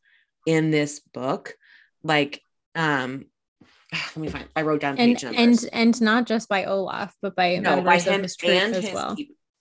in 0.45 0.69
this 0.69 0.99
book. 0.99 1.55
Like, 2.03 2.39
um, 2.75 3.25
let 3.93 4.17
me 4.17 4.27
find. 4.27 4.45
I 4.55 4.61
wrote 4.61 4.81
down 4.81 4.99
and 4.99 5.23
and 5.23 5.65
and 5.73 6.01
not 6.01 6.27
just 6.27 6.47
by 6.49 6.65
Olaf, 6.65 7.15
but 7.23 7.35
by 7.35 7.55
no, 7.55 7.81
by 7.81 7.97
him, 7.97 8.13
of 8.13 8.21
his 8.21 8.35
troop 8.35 8.53
as 8.53 8.83
his, 8.83 8.93
well. 8.93 9.15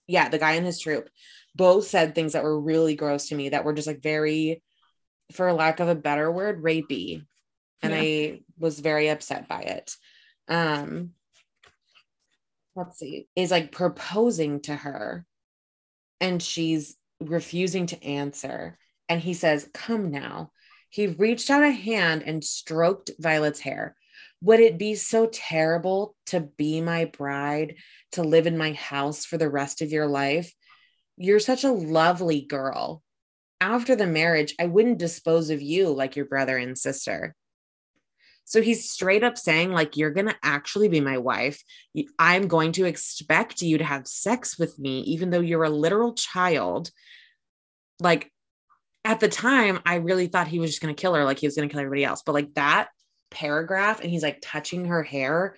Yeah, 0.05 0.29
the 0.29 0.37
guy 0.37 0.51
in 0.51 0.63
his 0.63 0.79
troop 0.79 1.09
both 1.55 1.87
said 1.87 2.15
things 2.15 2.33
that 2.33 2.43
were 2.43 2.59
really 2.59 2.95
gross 2.95 3.27
to 3.27 3.35
me 3.35 3.49
that 3.49 3.63
were 3.63 3.73
just 3.73 3.87
like 3.87 4.01
very, 4.01 4.61
for 5.31 5.51
lack 5.53 5.79
of 5.79 5.87
a 5.87 5.95
better 5.95 6.31
word, 6.31 6.63
rapey, 6.63 7.25
and 7.81 7.93
yeah. 7.93 7.99
I 7.99 8.41
was 8.57 8.79
very 8.79 9.09
upset 9.09 9.47
by 9.47 9.61
it. 9.61 9.95
Um, 10.47 11.11
let's 12.75 12.99
see, 12.99 13.27
is 13.35 13.51
like 13.51 13.71
proposing 13.71 14.61
to 14.61 14.75
her, 14.75 15.25
and 16.19 16.41
she's 16.41 16.95
refusing 17.19 17.85
to 17.87 18.03
answer, 18.03 18.77
and 19.07 19.21
he 19.21 19.33
says, 19.33 19.69
"Come 19.73 20.11
now." 20.11 20.51
He 20.89 21.07
reached 21.07 21.49
out 21.49 21.63
a 21.63 21.71
hand 21.71 22.21
and 22.23 22.43
stroked 22.43 23.09
Violet's 23.17 23.59
hair. 23.59 23.95
Would 24.41 24.59
it 24.59 24.77
be 24.77 24.93
so 24.93 25.25
terrible 25.25 26.15
to 26.27 26.41
be 26.41 26.81
my 26.81 27.05
bride, 27.05 27.77
to 28.11 28.21
live 28.21 28.45
in 28.45 28.59
my 28.59 28.73
house 28.73 29.25
for 29.25 29.39
the 29.39 29.49
rest 29.49 29.81
of 29.81 29.89
your 29.89 30.05
life? 30.05 30.53
You're 31.17 31.39
such 31.39 31.63
a 31.63 31.71
lovely 31.71 32.41
girl. 32.41 33.01
After 33.61 33.95
the 33.95 34.07
marriage, 34.07 34.55
I 34.59 34.65
wouldn't 34.65 34.97
dispose 34.97 35.49
of 35.49 35.61
you 35.61 35.89
like 35.89 36.15
your 36.15 36.25
brother 36.25 36.57
and 36.57 36.77
sister. 36.77 37.35
So 38.45 38.61
he's 38.61 38.91
straight 38.91 39.23
up 39.23 39.37
saying, 39.37 39.71
like, 39.71 39.95
you're 39.95 40.11
going 40.11 40.27
to 40.27 40.35
actually 40.43 40.89
be 40.89 40.99
my 40.99 41.17
wife. 41.17 41.63
I'm 42.19 42.49
going 42.49 42.73
to 42.73 42.83
expect 42.83 43.61
you 43.61 43.77
to 43.77 43.85
have 43.85 44.05
sex 44.05 44.59
with 44.59 44.77
me, 44.77 44.99
even 45.01 45.29
though 45.29 45.39
you're 45.39 45.63
a 45.63 45.69
literal 45.69 46.13
child. 46.13 46.91
Like, 48.01 48.29
at 49.05 49.21
the 49.21 49.29
time, 49.29 49.79
I 49.85 49.95
really 49.95 50.27
thought 50.27 50.49
he 50.49 50.59
was 50.59 50.71
just 50.71 50.81
going 50.81 50.93
to 50.93 51.01
kill 51.01 51.13
her, 51.13 51.23
like 51.23 51.39
he 51.39 51.47
was 51.47 51.55
going 51.55 51.69
to 51.69 51.71
kill 51.71 51.81
everybody 51.81 52.03
else. 52.03 52.21
But 52.25 52.33
like 52.33 52.53
that 52.55 52.89
paragraph, 53.31 54.01
and 54.01 54.09
he's 54.09 54.23
like 54.23 54.39
touching 54.41 54.85
her 54.85 55.03
hair, 55.03 55.55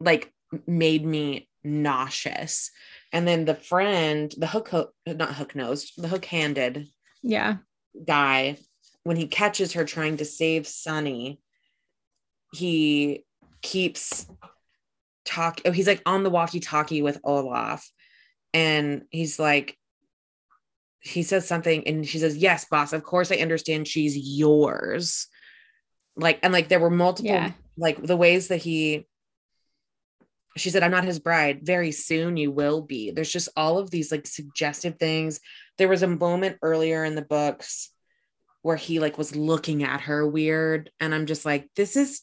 like 0.00 0.32
made 0.66 1.04
me 1.04 1.48
nauseous. 1.62 2.70
And 3.14 3.28
then 3.28 3.44
the 3.44 3.54
friend, 3.54 4.34
the 4.36 4.48
hook, 4.48 4.68
hook 4.68 4.92
not 5.06 5.34
hook 5.36 5.54
nosed, 5.54 5.92
the 5.96 6.08
hook 6.08 6.24
handed, 6.24 6.88
yeah, 7.22 7.58
guy, 8.06 8.58
when 9.04 9.16
he 9.16 9.28
catches 9.28 9.74
her 9.74 9.84
trying 9.84 10.16
to 10.16 10.24
save 10.24 10.66
Sunny, 10.66 11.40
he 12.52 13.24
keeps 13.62 14.26
talk. 15.24 15.60
Oh, 15.64 15.70
he's 15.70 15.86
like 15.86 16.02
on 16.04 16.24
the 16.24 16.30
walkie-talkie 16.30 17.02
with 17.02 17.20
Olaf, 17.22 17.88
and 18.52 19.04
he's 19.10 19.38
like, 19.38 19.78
he 21.00 21.22
says 21.22 21.46
something, 21.46 21.86
and 21.86 22.06
she 22.06 22.18
says, 22.18 22.36
"Yes, 22.36 22.64
boss. 22.68 22.92
Of 22.92 23.04
course, 23.04 23.30
I 23.30 23.36
understand. 23.36 23.86
She's 23.86 24.16
yours." 24.16 25.28
Like, 26.16 26.40
and 26.42 26.52
like 26.52 26.68
there 26.68 26.80
were 26.80 26.90
multiple, 26.90 27.30
yeah. 27.30 27.52
like 27.76 28.02
the 28.02 28.16
ways 28.16 28.48
that 28.48 28.58
he. 28.62 29.06
She 30.56 30.70
said, 30.70 30.82
I'm 30.82 30.90
not 30.90 31.04
his 31.04 31.18
bride. 31.18 31.60
Very 31.62 31.90
soon 31.90 32.36
you 32.36 32.52
will 32.52 32.80
be. 32.80 33.10
There's 33.10 33.32
just 33.32 33.48
all 33.56 33.78
of 33.78 33.90
these 33.90 34.12
like 34.12 34.26
suggestive 34.26 34.98
things. 34.98 35.40
There 35.78 35.88
was 35.88 36.02
a 36.02 36.08
moment 36.08 36.58
earlier 36.62 37.04
in 37.04 37.16
the 37.16 37.22
books 37.22 37.90
where 38.62 38.76
he 38.76 39.00
like 39.00 39.18
was 39.18 39.34
looking 39.34 39.82
at 39.82 40.02
her 40.02 40.26
weird. 40.26 40.90
And 41.00 41.14
I'm 41.14 41.26
just 41.26 41.44
like, 41.44 41.68
this 41.74 41.96
is 41.96 42.22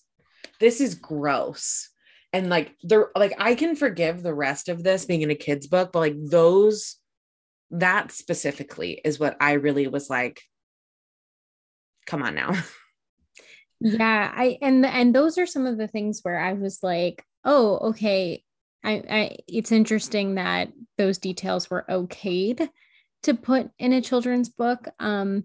this 0.59 0.81
is 0.81 0.95
gross 0.95 1.89
and 2.33 2.49
like 2.49 2.75
there 2.83 3.09
like 3.15 3.33
i 3.37 3.55
can 3.55 3.75
forgive 3.75 4.21
the 4.21 4.33
rest 4.33 4.69
of 4.69 4.83
this 4.83 5.05
being 5.05 5.21
in 5.21 5.31
a 5.31 5.35
kid's 5.35 5.67
book 5.67 5.91
but 5.91 5.99
like 5.99 6.15
those 6.17 6.97
that 7.71 8.11
specifically 8.11 9.01
is 9.03 9.19
what 9.19 9.35
i 9.39 9.53
really 9.53 9.87
was 9.87 10.09
like 10.09 10.41
come 12.05 12.23
on 12.23 12.35
now 12.35 12.53
yeah 13.79 14.31
i 14.35 14.57
and 14.61 14.85
and 14.85 15.15
those 15.15 15.37
are 15.37 15.45
some 15.45 15.65
of 15.65 15.77
the 15.77 15.87
things 15.87 16.19
where 16.21 16.39
i 16.39 16.53
was 16.53 16.79
like 16.83 17.23
oh 17.45 17.77
okay 17.89 18.43
I, 18.83 19.03
I 19.09 19.37
it's 19.47 19.71
interesting 19.71 20.35
that 20.35 20.69
those 20.97 21.17
details 21.17 21.69
were 21.69 21.85
okayed 21.89 22.69
to 23.23 23.33
put 23.33 23.69
in 23.77 23.93
a 23.93 24.01
children's 24.01 24.49
book 24.49 24.87
um 24.99 25.43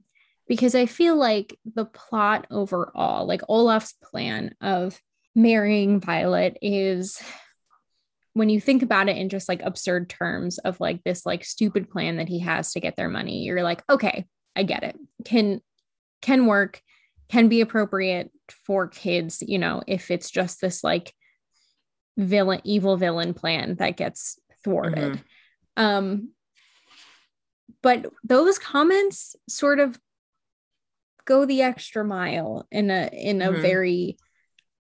because 0.49 0.75
I 0.75 0.87
feel 0.87 1.17
like 1.17 1.59
the 1.75 1.85
plot 1.85 2.47
overall, 2.51 3.27
like 3.27 3.43
Olaf's 3.49 3.95
plan 4.03 4.55
of 4.61 5.01
marrying 5.35 6.01
Violet 6.01 6.57
is 6.63 7.21
when 8.33 8.49
you 8.49 8.61
think 8.61 8.83
about 8.83 9.09
it 9.09 9.17
in 9.17 9.29
just 9.29 9.49
like 9.49 9.63
absurd 9.63 10.09
terms 10.09 10.59
of 10.59 10.79
like 10.79 11.03
this 11.05 11.27
like 11.27 11.45
stupid 11.45 11.91
plan 11.91 12.17
that 12.19 12.29
he 12.29 12.41
has 12.41 12.73
to 12.73 12.81
get 12.81 12.97
their 12.97 13.09
money, 13.09 13.43
you're 13.43 13.63
like, 13.63 13.83
okay, 13.91 14.27
I 14.55 14.63
get 14.63 14.83
it. 14.83 14.97
Can 15.25 15.61
can 16.23 16.47
work, 16.47 16.81
can 17.29 17.49
be 17.49 17.61
appropriate 17.61 18.31
for 18.67 18.89
kids, 18.89 19.43
you 19.47 19.59
know, 19.59 19.83
if 19.87 20.11
it's 20.11 20.31
just 20.31 20.61
this 20.61 20.85
like 20.85 21.13
villain 22.17 22.61
evil 22.65 22.97
villain 22.97 23.35
plan 23.35 23.77
that 23.77 23.97
gets 23.97 24.39
thwarted. 24.65 25.15
Mm-hmm. 25.15 25.83
Um 25.83 26.31
but 27.83 28.07
those 28.25 28.59
comments 28.59 29.37
sort 29.49 29.79
of 29.79 29.99
go 31.25 31.45
the 31.45 31.63
extra 31.63 32.05
mile 32.05 32.67
in 32.71 32.91
a 32.91 33.11
in 33.13 33.43
a 33.43 33.51
mm-hmm. 33.51 33.63
very 33.63 34.17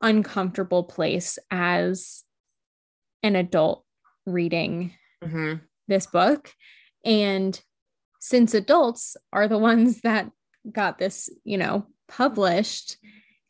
uncomfortable 0.01 0.83
place 0.83 1.39
as 1.49 2.23
an 3.23 3.35
adult 3.35 3.85
reading 4.25 4.93
mm-hmm. 5.23 5.55
this 5.87 6.07
book 6.07 6.51
and 7.05 7.61
since 8.19 8.53
adults 8.53 9.15
are 9.31 9.47
the 9.47 9.57
ones 9.57 10.01
that 10.01 10.29
got 10.71 10.97
this 10.97 11.29
you 11.43 11.57
know 11.57 11.85
published 12.07 12.97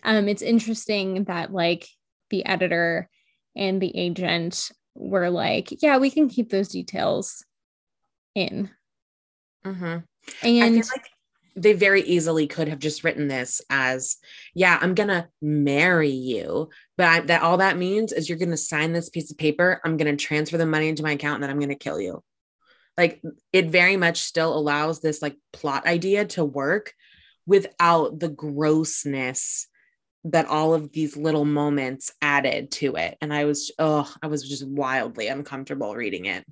um 0.04 0.28
it's 0.28 0.42
interesting 0.42 1.24
that 1.26 1.52
like 1.52 1.88
the 2.30 2.46
editor 2.46 3.10
and 3.56 3.82
the 3.82 3.96
agent 3.98 4.72
were 4.96 5.30
like 5.30 5.82
yeah 5.82 5.98
we 5.98 6.10
can 6.10 6.30
keep 6.30 6.50
those 6.50 6.70
details 6.70 7.46
in 8.36 8.70
mm-hmm. 9.66 9.98
and 10.44 10.76
like 10.76 11.10
they 11.56 11.74
very 11.74 12.02
easily 12.04 12.48
could 12.48 12.70
have 12.70 12.80
just 12.80 13.04
written 13.04 13.28
this 13.28 13.62
as 13.70 14.18
yeah 14.54 14.78
i'm 14.82 14.94
gonna 14.94 15.28
marry 15.42 16.10
you 16.10 16.70
but 16.98 17.08
I, 17.08 17.20
that 17.22 17.42
all 17.42 17.58
that 17.58 17.78
means 17.78 18.12
is 18.12 18.30
you're 18.30 18.38
gonna 18.38 18.58
sign 18.58 18.94
this 18.94 19.10
piece 19.10 19.32
of 19.32 19.38
paper 19.38 19.82
i'm 19.84 19.98
gonna 19.98 20.16
transfer 20.16 20.58
the 20.58 20.66
money 20.66 20.88
into 20.88 21.04
my 21.04 21.12
account 21.12 21.36
and 21.36 21.44
then 21.44 21.50
i'm 21.50 21.60
gonna 21.60 21.76
kill 21.76 22.00
you 22.00 22.24
like 22.98 23.22
it 23.52 23.70
very 23.70 23.98
much 23.98 24.20
still 24.20 24.58
allows 24.58 25.00
this 25.00 25.22
like 25.22 25.38
plot 25.54 25.86
idea 25.86 26.26
to 26.26 26.44
work 26.44 26.94
without 27.46 28.20
the 28.20 28.30
grossness 28.30 29.68
that 30.24 30.46
all 30.48 30.74
of 30.74 30.92
these 30.92 31.18
little 31.18 31.46
moments 31.46 32.14
added 32.22 32.70
to 32.72 32.96
it 32.96 33.18
and 33.22 33.34
i 33.34 33.46
was 33.46 33.72
oh 33.80 34.12
i 34.22 34.28
was 34.28 34.48
just 34.48 34.68
wildly 34.68 35.28
uncomfortable 35.28 35.96
reading 35.96 36.26
it 36.26 36.46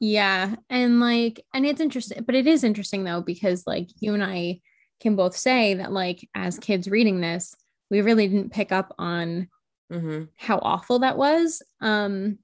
yeah. 0.00 0.54
And 0.70 0.98
like, 0.98 1.44
and 1.52 1.66
it's 1.66 1.80
interesting, 1.80 2.24
but 2.24 2.34
it 2.34 2.46
is 2.46 2.64
interesting 2.64 3.04
though, 3.04 3.20
because 3.20 3.66
like 3.66 3.88
you 4.00 4.14
and 4.14 4.24
I 4.24 4.60
can 4.98 5.14
both 5.14 5.36
say 5.36 5.74
that, 5.74 5.92
like, 5.92 6.26
as 6.34 6.58
kids 6.58 6.88
reading 6.88 7.20
this, 7.20 7.54
we 7.90 8.00
really 8.00 8.26
didn't 8.26 8.52
pick 8.52 8.72
up 8.72 8.94
on 8.98 9.48
mm-hmm. 9.92 10.24
how 10.38 10.58
awful 10.58 11.00
that 11.00 11.18
was 11.18 11.62
um, 11.82 12.38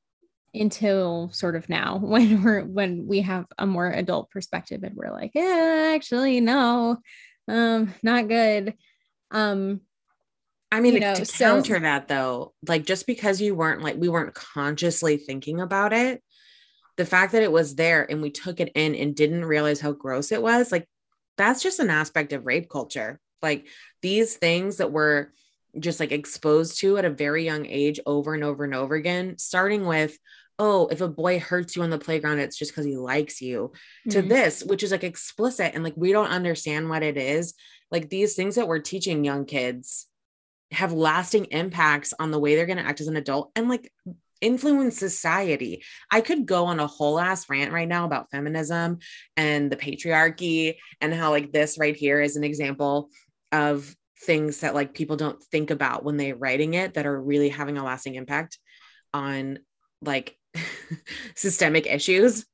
until 0.53 1.31
sort 1.33 1.57
of 1.57 1.69
now 1.71 1.97
when 2.03 2.43
we're, 2.43 2.64
when 2.64 3.07
we 3.07 3.23
have 3.23 3.47
a 3.59 3.67
more 3.67 3.91
adult 3.91 4.31
perspective 4.31 4.83
and 4.83 4.95
we're 4.95 5.12
like, 5.12 5.31
yeah, 5.35 5.93
actually, 5.95 6.41
no, 6.41 6.99
um, 7.49 7.95
not 8.03 8.29
good. 8.29 8.75
Um, 9.31 9.81
I 10.73 10.81
mean, 10.81 10.95
you 10.95 11.01
know, 11.01 11.14
to 11.14 11.25
so, 11.25 11.45
counter 11.45 11.79
that 11.81 12.09
though, 12.09 12.55
like 12.67 12.85
just 12.85 13.07
because 13.07 13.41
you 13.41 13.55
weren't 13.55 13.83
like, 13.83 13.97
we 13.97 14.09
weren't 14.09 14.35
consciously 14.35 15.17
thinking 15.17 15.61
about 15.61 15.93
it 15.93 16.23
the 16.97 17.05
fact 17.05 17.33
that 17.33 17.43
it 17.43 17.53
was 17.53 17.75
there 17.75 18.11
and 18.11 18.23
we 18.23 18.31
took 18.31 18.61
it 18.61 18.73
in 18.75 18.95
and 18.95 19.14
didn't 19.14 19.45
realize 19.45 19.81
how 19.81 19.93
gross 19.93 20.33
it 20.33 20.43
was, 20.43 20.73
like 20.73 20.89
that's 21.37 21.62
just 21.62 21.79
an 21.79 21.91
aspect 21.91 22.33
of 22.33 22.47
rape 22.47 22.69
culture. 22.69 23.21
Like 23.43 23.67
these 24.03 24.37
things 24.37 24.79
that 24.79 24.93
we're 24.93 25.29
just 25.79 26.01
like 26.01 26.12
exposed 26.12 26.81
to 26.81 26.97
at 26.97 27.05
a 27.05 27.11
very 27.11 27.45
young 27.45 27.67
age 27.67 28.01
over 28.07 28.35
and 28.35 28.43
over 28.43 28.64
and 28.64 28.75
over 28.75 28.95
again, 28.95 29.37
starting 29.37 29.85
with, 29.85 30.17
oh, 30.59 30.87
if 30.87 31.03
a 31.03 31.09
boy 31.09 31.39
hurts 31.39 31.77
you 31.77 31.83
on 31.83 31.91
the 31.91 31.99
playground, 31.99 32.39
it's 32.39 32.57
just 32.57 32.73
because 32.73 32.87
he 32.87 32.97
likes 32.97 33.43
you, 33.43 33.73
mm-hmm. 34.09 34.11
to 34.11 34.23
this, 34.23 34.64
which 34.64 34.83
is 34.83 34.91
like 34.91 35.05
explicit 35.05 35.73
and 35.75 35.85
like 35.85 35.95
we 35.97 36.12
don't 36.12 36.31
understand 36.31 36.89
what 36.89 37.03
it 37.03 37.19
is. 37.19 37.55
Like 37.91 38.09
these 38.09 38.35
things 38.35 38.55
that 38.55 38.67
we're 38.67 38.79
teaching 38.79 39.23
young 39.23 39.45
kids 39.45 40.07
have 40.73 40.93
lasting 40.93 41.47
impacts 41.47 42.12
on 42.19 42.31
the 42.31 42.39
way 42.39 42.57
they're 42.57 42.67
going 42.67 42.79
to 42.79 42.87
act 42.87 43.01
as 43.01 43.09
an 43.09 43.17
adult. 43.17 43.51
And 43.55 43.69
like 43.69 43.93
influence 44.41 44.99
society. 44.99 45.83
I 46.11 46.21
could 46.21 46.47
go 46.47 46.67
on 46.67 46.81
a 46.81 46.87
whole 46.87 47.19
ass 47.19 47.49
rant 47.49 47.73
right 47.73 47.89
now 47.89 48.05
about 48.05 48.31
feminism 48.31 48.99
and 49.37 49.71
the 49.71 49.77
patriarchy 49.77 50.77
and 51.01 51.14
how 51.14 51.31
like 51.31 51.53
this 51.53 51.79
right 51.79 51.97
here 51.97 52.21
is 52.21 52.37
an 52.37 52.45
example 52.45 53.11
of 53.53 53.95
things 54.23 54.61
that 54.61 54.75
like 54.75 54.95
people 54.95 55.17
don't 55.17 55.43
think 55.45 55.71
about 55.71 56.05
when 56.05 56.17
they're 56.17 56.37
writing 56.37 56.75
it 56.75 56.95
that 56.95 57.07
are 57.07 57.21
really 57.21 57.49
having 57.49 57.79
a 57.79 57.85
lasting 57.85 58.14
impact 58.14 58.59
on 59.12 59.59
like 60.03 60.37
systemic 61.35 61.87
issues 61.87 62.47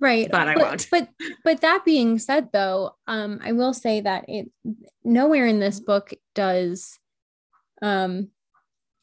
right 0.00 0.30
but 0.30 0.48
i 0.48 0.54
but, 0.54 0.62
won't 0.62 0.88
but 0.90 1.08
but 1.44 1.60
that 1.60 1.84
being 1.84 2.18
said 2.18 2.48
though 2.52 2.94
um 3.06 3.38
i 3.42 3.52
will 3.52 3.74
say 3.74 4.00
that 4.00 4.24
it 4.28 4.50
nowhere 5.04 5.46
in 5.46 5.60
this 5.60 5.80
book 5.80 6.12
does 6.34 6.98
um 7.82 8.30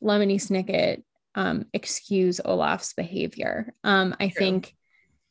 lemony 0.04 0.36
snicket 0.36 1.04
um, 1.36 1.66
excuse 1.74 2.40
Olaf's 2.44 2.94
behavior. 2.94 3.74
Um, 3.84 4.16
I 4.20 4.30
True. 4.30 4.40
think 4.40 4.74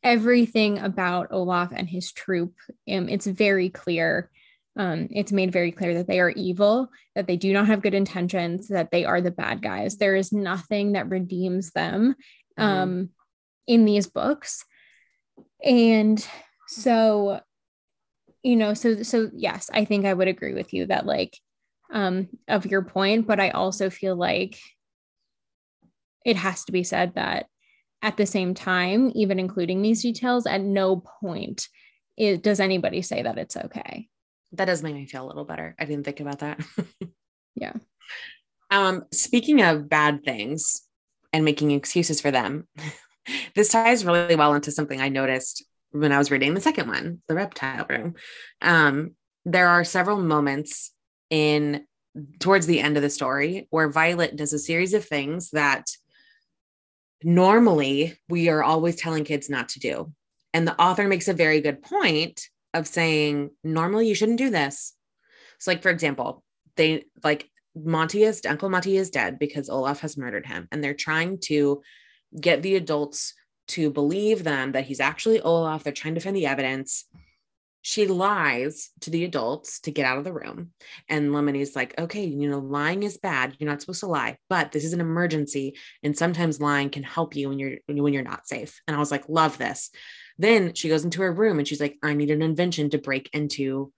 everything 0.03 0.79
about 0.79 1.29
Olaf 1.31 1.73
and 1.75 1.89
his 1.89 2.13
troop, 2.13 2.55
um, 2.91 3.09
it's 3.09 3.27
very 3.27 3.71
clear. 3.71 4.31
Um, 4.77 5.09
it's 5.11 5.33
made 5.33 5.53
very 5.53 5.73
clear 5.73 5.95
that 5.95 6.07
they 6.07 6.21
are 6.21 6.31
evil, 6.31 6.89
that 7.15 7.27
they 7.27 7.37
do 7.37 7.53
not 7.53 7.69
have 7.69 7.81
good 7.81 7.95
intentions, 7.95 8.69
that 8.69 8.91
they 8.91 9.05
are 9.05 9.21
the 9.21 9.31
bad 9.31 9.63
guys. 9.63 9.97
There 9.97 10.17
is 10.17 10.33
nothing 10.33 10.93
that 10.93 11.09
redeems 11.09 11.71
them 11.71 12.15
mm-hmm. 12.59 12.63
um, 12.63 13.09
in 13.67 13.85
these 13.85 14.07
books. 14.07 14.65
And 15.65 16.25
so 16.69 17.41
you 18.43 18.57
know, 18.57 18.75
so 18.75 19.03
so 19.03 19.31
yes, 19.35 19.71
I 19.73 19.87
think 19.87 20.05
I 20.05 20.13
would 20.13 20.29
agree 20.29 20.53
with 20.53 20.75
you 20.75 20.87
that 20.87 21.07
like 21.07 21.39
um 21.93 22.29
of 22.49 22.67
your 22.67 22.83
point, 22.83 23.27
but 23.27 23.41
I 23.41 23.51
also 23.51 23.91
feel 23.91 24.17
like 24.17 24.59
it 26.25 26.37
has 26.37 26.65
to 26.65 26.73
be 26.73 26.83
said 26.83 27.15
that 27.15 27.47
at 28.03 28.17
the 28.17 28.27
same 28.27 28.55
time, 28.55 29.13
even 29.15 29.39
including 29.39 29.83
these 29.83 30.03
details, 30.03 30.47
at 30.47 30.61
no 30.61 30.97
point 30.97 31.69
it, 32.17 32.43
does 32.43 32.61
anybody 32.61 33.03
say 33.03 33.23
that 33.23 33.39
it's 33.39 33.57
okay. 33.57 34.09
That 34.53 34.67
does 34.67 34.83
make 34.83 34.95
me 34.95 35.07
feel 35.07 35.25
a 35.25 35.27
little 35.27 35.45
better. 35.45 35.75
I 35.79 35.85
didn't 35.85 36.05
think 36.05 36.21
about 36.21 36.41
that. 36.41 36.61
yeah. 37.57 37.73
Um, 38.71 39.05
speaking 39.13 39.63
of 39.63 39.89
bad 39.89 40.25
things 40.25 40.83
and 41.33 41.45
making 41.45 41.73
excuses 41.73 42.21
for 42.21 42.31
them, 42.31 42.69
this 43.55 43.71
ties 43.71 44.05
really 44.05 44.37
well 44.37 44.55
into 44.55 44.71
something 44.71 45.01
I 45.01 45.09
noticed 45.09 45.65
when 45.91 46.13
I 46.13 46.19
was 46.19 46.31
reading 46.31 46.55
the 46.55 46.61
second 46.61 46.89
one, 46.89 47.23
The 47.29 47.35
Reptile 47.35 47.87
Room. 47.89 48.15
Um, 48.61 49.15
there 49.45 49.69
are 49.69 49.85
several 49.85 50.19
moments 50.19 50.93
in 51.35 51.85
towards 52.39 52.67
the 52.67 52.79
end 52.79 52.97
of 52.97 53.03
the 53.03 53.11
story 53.11 53.67
where 53.71 53.89
Violet 53.91 54.37
does 54.37 54.53
a 54.53 54.59
series 54.59 54.95
of 54.95 55.05
things 55.05 55.51
that 55.51 55.91
normally 57.25 58.17
we 58.29 58.49
are 58.49 58.63
always 58.63 58.95
telling 58.95 59.25
kids 59.25 59.51
not 59.51 59.71
to 59.71 59.81
do. 59.81 60.13
And 60.53 60.65
the 60.65 60.81
author 60.81 61.09
makes 61.09 61.27
a 61.27 61.35
very 61.35 61.61
good 61.61 61.83
point 61.83 62.41
of 62.73 62.87
saying, 62.87 63.51
normally 63.65 64.07
you 64.07 64.15
shouldn't 64.15 64.39
do 64.39 64.49
this. 64.49 64.95
So, 65.59 65.73
like, 65.73 65.83
for 65.83 65.91
example, 65.91 66.45
they 66.77 67.07
like 67.25 67.51
Monty 67.75 68.23
is 68.23 68.41
Uncle 68.49 68.69
Monty 68.69 68.97
is 68.97 69.11
dead 69.11 69.41
because 69.41 69.69
Olaf 69.69 69.99
has 70.01 70.17
murdered 70.17 70.47
him, 70.47 70.69
and 70.71 70.85
they're 70.85 70.95
trying 70.95 71.39
to 71.47 71.83
get 72.41 72.63
the 72.63 72.77
adults 72.77 73.35
to 73.69 73.91
believe 73.91 74.45
them 74.45 74.71
that 74.73 74.85
he's 74.85 75.01
actually 75.01 75.41
Olaf. 75.41 75.83
They're 75.83 75.93
trying 75.93 76.15
to 76.15 76.21
find 76.21 76.37
the 76.37 76.47
evidence. 76.47 77.07
She 77.87 78.07
lies 78.07 78.89
to 79.01 79.11
the 79.11 79.25
adults 79.25 79.81
to 79.81 79.91
get 79.91 80.07
out 80.07 80.17
of 80.17 80.25
the 80.25 80.33
room. 80.33 80.71
And 81.07 81.33
Lemony's 81.33 81.77
like, 81.77 81.93
okay, 81.99 82.25
you 82.25 82.49
know, 82.49 82.59
lying 82.59 83.03
is 83.03 83.19
bad. 83.19 83.57
You're 83.59 83.69
not 83.69 83.83
supposed 83.83 84.01
to 84.01 84.07
lie, 84.07 84.39
but 84.49 84.73
this 84.73 84.87
is 84.87 84.95
an 84.95 85.03
emergency. 85.03 85.77
And 86.03 86.17
sometimes 86.17 86.63
lying 86.63 86.89
can 86.89 87.03
help 87.03 87.37
you 87.37 87.51
when 87.51 87.59
you're 87.59 87.77
when 87.85 88.15
you're 88.15 88.23
not 88.23 88.49
safe. 88.49 88.81
And 88.89 88.97
I 88.97 88.99
was 88.99 89.11
like, 89.11 89.29
love 89.29 89.59
this. 89.59 89.91
Then 90.39 90.73
she 90.73 90.89
goes 90.89 91.05
into 91.05 91.21
her 91.21 91.31
room 91.31 91.59
and 91.59 91.69
she's 91.69 91.81
like, 91.81 91.99
I 92.03 92.15
need 92.15 92.31
an 92.31 92.41
invention 92.41 92.89
to 92.89 92.99
break 92.99 93.29
into 93.35 93.93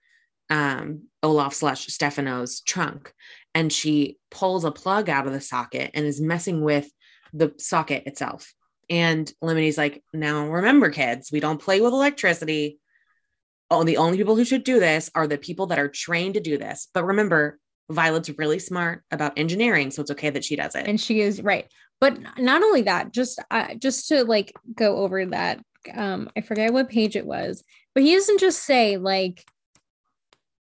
um, 0.51 1.03
Olaf 1.23 1.55
slash 1.55 1.87
Stephano's 1.87 2.63
trunk. 2.63 3.13
And 3.55 3.73
she 3.73 4.19
pulls 4.33 4.65
a 4.65 4.73
plug 4.73 5.09
out 5.09 5.29
of 5.29 5.33
the 5.33 5.41
socket 5.41 5.93
and 5.95 6.05
is 6.05 6.21
messing 6.21 6.61
with 6.61 6.91
the 7.33 7.55
socket 7.59 8.09
itself. 8.09 8.53
And 8.91 9.33
Lemony's 9.41 9.79
like, 9.79 10.03
now 10.13 10.49
remember, 10.49 10.91
kids, 10.91 11.31
we 11.31 11.39
don't 11.39 11.63
play 11.63 11.81
with 11.81 11.93
electricity. 11.93 12.81
Oh, 13.71 13.85
the 13.85 13.97
only 13.97 14.17
people 14.17 14.37
who 14.37 14.45
should 14.45 14.65
do 14.65 14.79
this 14.79 15.11
are 15.15 15.27
the 15.27 15.39
people 15.39 15.67
that 15.67 15.79
are 15.79 15.89
trained 15.89 16.35
to 16.35 16.41
do 16.41 16.57
this. 16.57 16.89
But 16.95 17.05
remember, 17.05 17.59
Violet's 17.91 18.31
really 18.39 18.59
smart 18.59 19.03
about 19.11 19.39
engineering, 19.39 19.91
so 19.91 20.03
it's 20.03 20.11
okay 20.11 20.31
that 20.31 20.45
she 20.45 20.57
does 20.57 20.75
it. 20.75 20.87
And 20.87 21.01
she 21.01 21.21
is 21.21 21.43
right. 21.43 21.67
But 22.01 22.19
not 22.39 22.63
only 22.63 22.83
that, 22.83 23.13
just 23.13 23.41
uh, 23.51 23.75
just 23.75 24.09
to 24.09 24.25
like 24.25 24.53
go 24.75 24.99
over 24.99 25.25
that 25.27 25.61
um 25.95 26.29
I 26.37 26.41
forget 26.41 26.73
what 26.73 26.89
page 26.89 27.17
it 27.17 27.27
was, 27.27 27.63
but 27.95 28.03
he 28.03 28.15
doesn't 28.15 28.41
just 28.41 28.65
say 28.65 28.97
like 28.97 29.45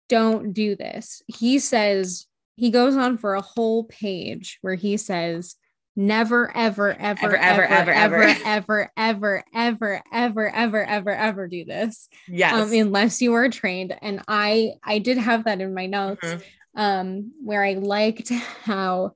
don't 0.09 0.53
do 0.53 0.75
this. 0.75 1.21
He 1.27 1.59
says 1.59 2.27
he 2.55 2.69
goes 2.69 2.95
on 2.95 3.17
for 3.17 3.35
a 3.35 3.41
whole 3.41 3.85
page 3.85 4.59
where 4.61 4.75
he 4.75 4.97
says 4.97 5.55
never 5.95 6.55
ever 6.55 6.91
ever 6.93 7.35
ever 7.35 7.65
ever 7.65 7.93
ever 7.93 8.33
ever 8.45 8.91
ever 8.97 9.43
ever 9.53 10.03
ever 10.11 10.49
ever 10.55 10.85
ever 10.85 11.11
ever 11.11 11.47
do 11.47 11.65
this 11.65 12.09
yes 12.27 12.53
um, 12.53 12.73
unless 12.73 13.21
you 13.21 13.33
are 13.33 13.49
trained 13.49 13.95
and 14.01 14.21
i 14.27 14.71
i 14.83 14.97
did 14.99 15.17
have 15.17 15.45
that 15.45 15.61
in 15.61 15.73
my 15.73 15.85
notes 15.85 16.25
mm-hmm. 16.25 16.81
um 16.81 17.31
where 17.43 17.63
i 17.63 17.73
liked 17.73 18.29
how 18.63 19.11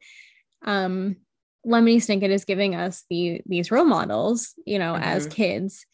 um 0.65 1.15
lemony 1.65 1.97
snicket 1.97 2.29
is 2.29 2.45
giving 2.45 2.75
us 2.75 3.03
the 3.09 3.41
these 3.47 3.71
role 3.71 3.85
models 3.85 4.53
you 4.65 4.77
know 4.77 4.93
mm-hmm. 4.93 5.03
as 5.03 5.27
kids 5.27 5.85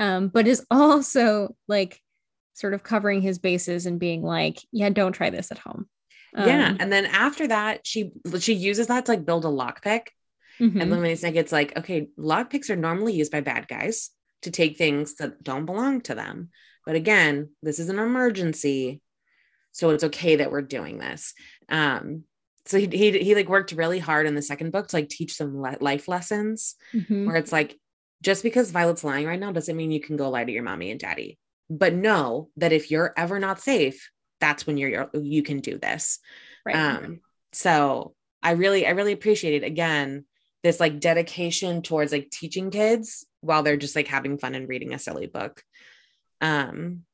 um, 0.00 0.28
but 0.28 0.46
is 0.46 0.64
also 0.70 1.54
like 1.68 2.00
sort 2.54 2.74
of 2.74 2.82
covering 2.82 3.20
his 3.20 3.38
bases 3.38 3.86
and 3.86 4.00
being 4.00 4.22
like, 4.22 4.58
yeah, 4.72 4.88
don't 4.88 5.12
try 5.12 5.30
this 5.30 5.52
at 5.52 5.58
home. 5.58 5.86
Um, 6.34 6.48
yeah. 6.48 6.74
And 6.80 6.90
then 6.90 7.06
after 7.06 7.48
that, 7.48 7.86
she 7.86 8.12
she 8.38 8.54
uses 8.54 8.86
that 8.86 9.06
to 9.06 9.12
like 9.12 9.26
build 9.26 9.44
a 9.44 9.48
lockpick. 9.48 10.08
Mm-hmm. 10.60 10.80
And 10.80 10.92
Lemony 10.92 11.18
Snicket's 11.18 11.52
like, 11.52 11.76
okay, 11.76 12.08
lockpicks 12.18 12.70
are 12.70 12.76
normally 12.76 13.14
used 13.14 13.32
by 13.32 13.40
bad 13.40 13.66
guys 13.68 14.10
to 14.42 14.50
take 14.50 14.76
things 14.76 15.16
that 15.16 15.42
don't 15.42 15.66
belong 15.66 16.00
to 16.02 16.14
them. 16.14 16.50
But 16.86 16.96
again, 16.96 17.50
this 17.62 17.78
is 17.78 17.88
an 17.88 17.98
emergency. 17.98 19.02
So 19.72 19.90
it's 19.90 20.04
okay 20.04 20.36
that 20.36 20.50
we're 20.50 20.62
doing 20.62 20.98
this. 20.98 21.34
Um, 21.68 22.24
so 22.66 22.78
he, 22.78 22.86
he, 22.86 23.18
he 23.18 23.34
like 23.34 23.48
worked 23.48 23.72
really 23.72 23.98
hard 23.98 24.26
in 24.26 24.34
the 24.34 24.42
second 24.42 24.72
book 24.72 24.88
to 24.88 24.96
like 24.96 25.08
teach 25.08 25.34
some 25.34 25.60
le- 25.60 25.78
life 25.80 26.08
lessons 26.08 26.74
mm-hmm. 26.94 27.26
where 27.26 27.36
it's 27.36 27.52
like 27.52 27.78
just 28.22 28.42
because 28.42 28.70
Violet's 28.70 29.04
lying 29.04 29.26
right 29.26 29.40
now 29.40 29.52
doesn't 29.52 29.76
mean 29.76 29.90
you 29.90 30.00
can 30.00 30.16
go 30.16 30.28
lie 30.30 30.44
to 30.44 30.52
your 30.52 30.62
mommy 30.62 30.90
and 30.90 31.00
daddy. 31.00 31.38
But 31.68 31.94
know 31.94 32.48
that 32.56 32.72
if 32.72 32.90
you're 32.90 33.14
ever 33.16 33.38
not 33.38 33.60
safe, 33.60 34.10
that's 34.40 34.66
when 34.66 34.76
you're, 34.76 34.90
you're 34.90 35.10
you 35.14 35.42
can 35.42 35.60
do 35.60 35.78
this. 35.78 36.18
Right. 36.66 36.76
Um, 36.76 37.20
so 37.52 38.14
I 38.42 38.52
really, 38.52 38.86
I 38.86 38.90
really 38.90 39.12
appreciate 39.12 39.62
it 39.62 39.66
again, 39.66 40.24
this 40.62 40.80
like 40.80 41.00
dedication 41.00 41.82
towards 41.82 42.12
like 42.12 42.30
teaching 42.30 42.70
kids 42.70 43.26
while 43.40 43.62
they're 43.62 43.76
just 43.76 43.96
like 43.96 44.08
having 44.08 44.38
fun 44.38 44.54
and 44.54 44.68
reading 44.68 44.94
a 44.94 44.98
silly 44.98 45.26
book. 45.26 45.62
Um 46.40 47.04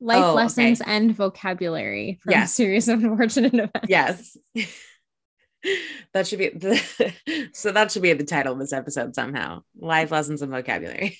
life 0.00 0.24
oh, 0.24 0.34
lessons 0.34 0.80
okay. 0.80 0.90
and 0.90 1.14
vocabulary 1.14 2.18
from 2.22 2.32
yes. 2.32 2.52
a 2.52 2.54
series 2.54 2.88
of 2.88 3.02
unfortunate 3.04 3.54
events. 3.54 3.86
Yes. 3.88 4.36
that 6.12 6.26
should 6.26 6.38
be 6.38 6.48
the, 6.48 7.48
so 7.52 7.72
that 7.72 7.90
should 7.90 8.02
be 8.02 8.12
the 8.12 8.24
title 8.24 8.52
of 8.52 8.58
this 8.58 8.72
episode 8.72 9.14
somehow 9.14 9.62
life 9.78 10.10
lessons 10.10 10.42
and 10.42 10.50
vocabulary 10.50 11.18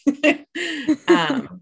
um 1.09 1.61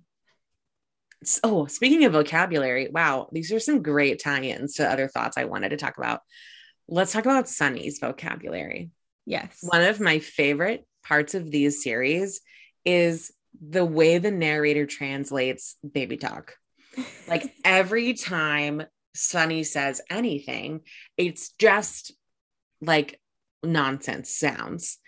oh 1.44 1.66
speaking 1.66 2.04
of 2.04 2.12
vocabulary 2.12 2.88
wow 2.88 3.28
these 3.32 3.52
are 3.52 3.61
some 3.61 3.82
great 3.82 4.22
tie-ins 4.22 4.76
to 4.76 4.90
other 4.90 5.08
thoughts 5.08 5.36
i 5.36 5.44
wanted 5.44 5.68
to 5.68 5.76
talk 5.76 5.98
about 5.98 6.20
let's 6.88 7.12
talk 7.12 7.24
about 7.24 7.48
sunny's 7.48 7.98
vocabulary 7.98 8.90
yes. 9.31 9.59
One 9.62 9.83
of 9.83 10.01
my 10.01 10.18
favorite 10.18 10.85
parts 11.05 11.35
of 11.35 11.51
these 11.51 11.83
series 11.83 12.41
is 12.85 13.33
the 13.61 13.85
way 13.85 14.18
the 14.18 14.31
narrator 14.31 14.87
translates 14.87 15.76
baby 15.89 16.16
talk. 16.16 16.55
Like 17.28 17.53
every 17.64 18.14
time 18.14 18.83
sunny 19.14 19.64
says 19.64 20.01
anything 20.09 20.81
it's 21.16 21.51
just 21.59 22.12
like 22.81 23.20
nonsense 23.64 24.31
sounds 24.31 24.99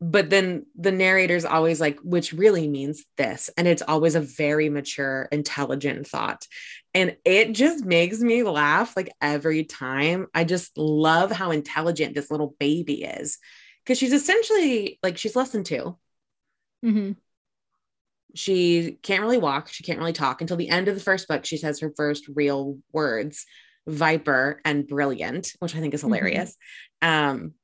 but 0.00 0.28
then 0.28 0.66
the 0.74 0.92
narrator's 0.92 1.44
always 1.44 1.80
like 1.80 1.98
which 2.00 2.32
really 2.32 2.68
means 2.68 3.04
this 3.16 3.48
and 3.56 3.66
it's 3.66 3.82
always 3.82 4.14
a 4.14 4.20
very 4.20 4.68
mature 4.68 5.28
intelligent 5.32 6.06
thought 6.06 6.46
and 6.92 7.16
it 7.24 7.52
just 7.52 7.84
makes 7.84 8.20
me 8.20 8.42
laugh 8.42 8.96
like 8.96 9.10
every 9.20 9.64
time 9.64 10.26
i 10.34 10.44
just 10.44 10.76
love 10.76 11.30
how 11.30 11.50
intelligent 11.50 12.14
this 12.14 12.30
little 12.30 12.54
baby 12.58 13.04
is 13.04 13.38
because 13.84 13.98
she's 13.98 14.12
essentially 14.12 14.98
like 15.02 15.16
she's 15.16 15.36
less 15.36 15.50
than 15.50 15.64
2 15.64 15.96
mm-hmm. 16.84 17.12
she 18.34 18.98
can't 19.02 19.22
really 19.22 19.38
walk 19.38 19.68
she 19.68 19.82
can't 19.82 19.98
really 19.98 20.12
talk 20.12 20.42
until 20.42 20.58
the 20.58 20.68
end 20.68 20.88
of 20.88 20.94
the 20.94 21.00
first 21.00 21.26
book 21.26 21.46
she 21.46 21.56
says 21.56 21.80
her 21.80 21.92
first 21.96 22.28
real 22.34 22.78
words 22.92 23.46
viper 23.86 24.60
and 24.64 24.86
brilliant 24.86 25.52
which 25.60 25.74
i 25.74 25.80
think 25.80 25.94
is 25.94 26.02
mm-hmm. 26.02 26.12
hilarious 26.12 26.54
mm-hmm. 27.02 27.34
um 27.36 27.54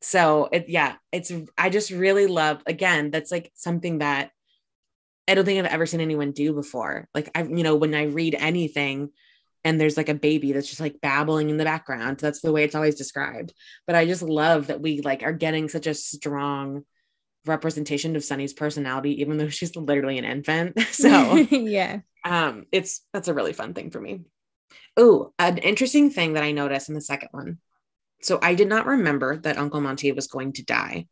so 0.00 0.48
it 0.52 0.66
yeah 0.68 0.94
it's 1.12 1.32
i 1.56 1.70
just 1.70 1.90
really 1.90 2.26
love 2.26 2.62
again 2.66 3.10
that's 3.10 3.32
like 3.32 3.50
something 3.54 3.98
that 3.98 4.30
i 5.26 5.34
don't 5.34 5.44
think 5.44 5.58
i've 5.58 5.72
ever 5.72 5.86
seen 5.86 6.00
anyone 6.00 6.32
do 6.32 6.52
before. 6.52 7.08
Like 7.14 7.30
i 7.34 7.42
you 7.42 7.62
know 7.62 7.76
when 7.76 7.94
i 7.94 8.04
read 8.04 8.36
anything 8.38 9.10
and 9.64 9.80
there's 9.80 9.96
like 9.96 10.08
a 10.08 10.14
baby 10.14 10.52
that's 10.52 10.68
just 10.68 10.80
like 10.80 11.00
babbling 11.00 11.50
in 11.50 11.56
the 11.56 11.64
background 11.64 12.18
that's 12.18 12.40
the 12.40 12.52
way 12.52 12.62
it's 12.64 12.76
always 12.76 12.94
described. 12.94 13.52
But 13.86 13.96
i 13.96 14.06
just 14.06 14.22
love 14.22 14.68
that 14.68 14.80
we 14.80 15.00
like 15.00 15.22
are 15.22 15.32
getting 15.32 15.68
such 15.68 15.86
a 15.86 15.94
strong 15.94 16.84
representation 17.44 18.14
of 18.14 18.24
sunny's 18.24 18.52
personality 18.52 19.20
even 19.20 19.36
though 19.36 19.48
she's 19.48 19.74
literally 19.74 20.18
an 20.18 20.24
infant. 20.24 20.80
So 20.92 21.34
yeah. 21.50 22.00
um 22.24 22.66
it's 22.70 23.00
that's 23.12 23.28
a 23.28 23.34
really 23.34 23.52
fun 23.52 23.74
thing 23.74 23.90
for 23.90 24.00
me. 24.00 24.20
Oh 24.96 25.32
an 25.40 25.58
interesting 25.58 26.10
thing 26.10 26.34
that 26.34 26.44
i 26.44 26.52
noticed 26.52 26.88
in 26.88 26.94
the 26.94 27.00
second 27.00 27.30
one 27.32 27.58
so 28.20 28.38
I 28.42 28.54
did 28.54 28.68
not 28.68 28.86
remember 28.86 29.36
that 29.38 29.58
Uncle 29.58 29.80
Monty 29.80 30.12
was 30.12 30.26
going 30.26 30.52
to 30.54 30.64
die, 30.64 31.06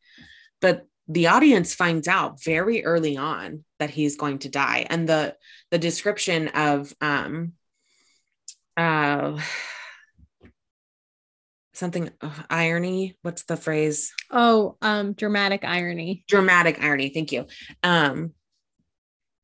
but 0.61 0.86
the 1.09 1.28
audience 1.28 1.74
finds 1.74 2.09
out 2.09 2.42
very 2.42 2.84
early 2.84 3.16
on 3.16 3.64
that 3.78 3.90
he's 3.90 4.16
going 4.16 4.40
to 4.40 4.48
die, 4.48 4.86
and 4.90 5.09
the 5.09 5.36
the 5.70 5.78
description 5.78 6.48
of 6.48 6.92
um 7.00 7.52
uh 8.76 9.40
something 11.72 12.11
uh, 12.22 12.30
irony 12.50 13.16
what's 13.22 13.44
the 13.44 13.57
phrase? 13.57 14.12
Oh 14.30 14.76
um 14.82 15.12
dramatic 15.12 15.64
irony. 15.64 16.24
Dramatic 16.28 16.82
irony 16.82 17.11
thank 17.11 17.32
you. 17.32 17.46
Um 17.82 18.32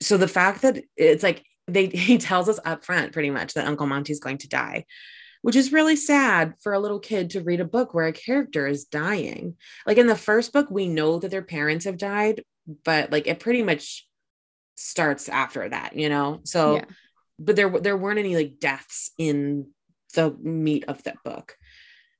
so 0.00 0.16
the 0.16 0.28
fact 0.28 0.62
that 0.62 0.82
it's 0.96 1.22
like 1.22 1.44
they 1.68 1.86
he 1.94 2.18
tells 2.18 2.48
us 2.48 2.58
up 2.64 2.84
front 2.84 3.12
pretty 3.12 3.30
much 3.30 3.54
that 3.54 3.66
Uncle 3.66 3.86
Monty's 3.86 4.20
going 4.20 4.38
to 4.38 4.48
die, 4.48 4.84
which 5.42 5.56
is 5.56 5.72
really 5.72 5.96
sad 5.96 6.54
for 6.62 6.72
a 6.72 6.78
little 6.78 7.00
kid 7.00 7.30
to 7.30 7.42
read 7.42 7.60
a 7.60 7.64
book 7.64 7.92
where 7.92 8.06
a 8.06 8.12
character 8.12 8.66
is 8.66 8.84
dying. 8.84 9.56
Like 9.86 9.98
in 9.98 10.06
the 10.06 10.16
first 10.16 10.52
book, 10.52 10.68
we 10.70 10.88
know 10.88 11.18
that 11.18 11.30
their 11.30 11.42
parents 11.42 11.84
have 11.84 11.98
died, 11.98 12.42
but 12.84 13.12
like 13.12 13.26
it 13.26 13.40
pretty 13.40 13.62
much 13.62 14.08
starts 14.76 15.28
after 15.28 15.68
that, 15.68 15.96
you 15.96 16.08
know? 16.08 16.40
So, 16.44 16.76
yeah. 16.76 16.84
but 17.38 17.56
there, 17.56 17.68
there 17.68 17.96
weren't 17.96 18.20
any 18.20 18.36
like 18.36 18.58
deaths 18.60 19.10
in 19.18 19.68
the 20.14 20.30
meat 20.40 20.84
of 20.88 21.02
that 21.04 21.16
book. 21.24 21.56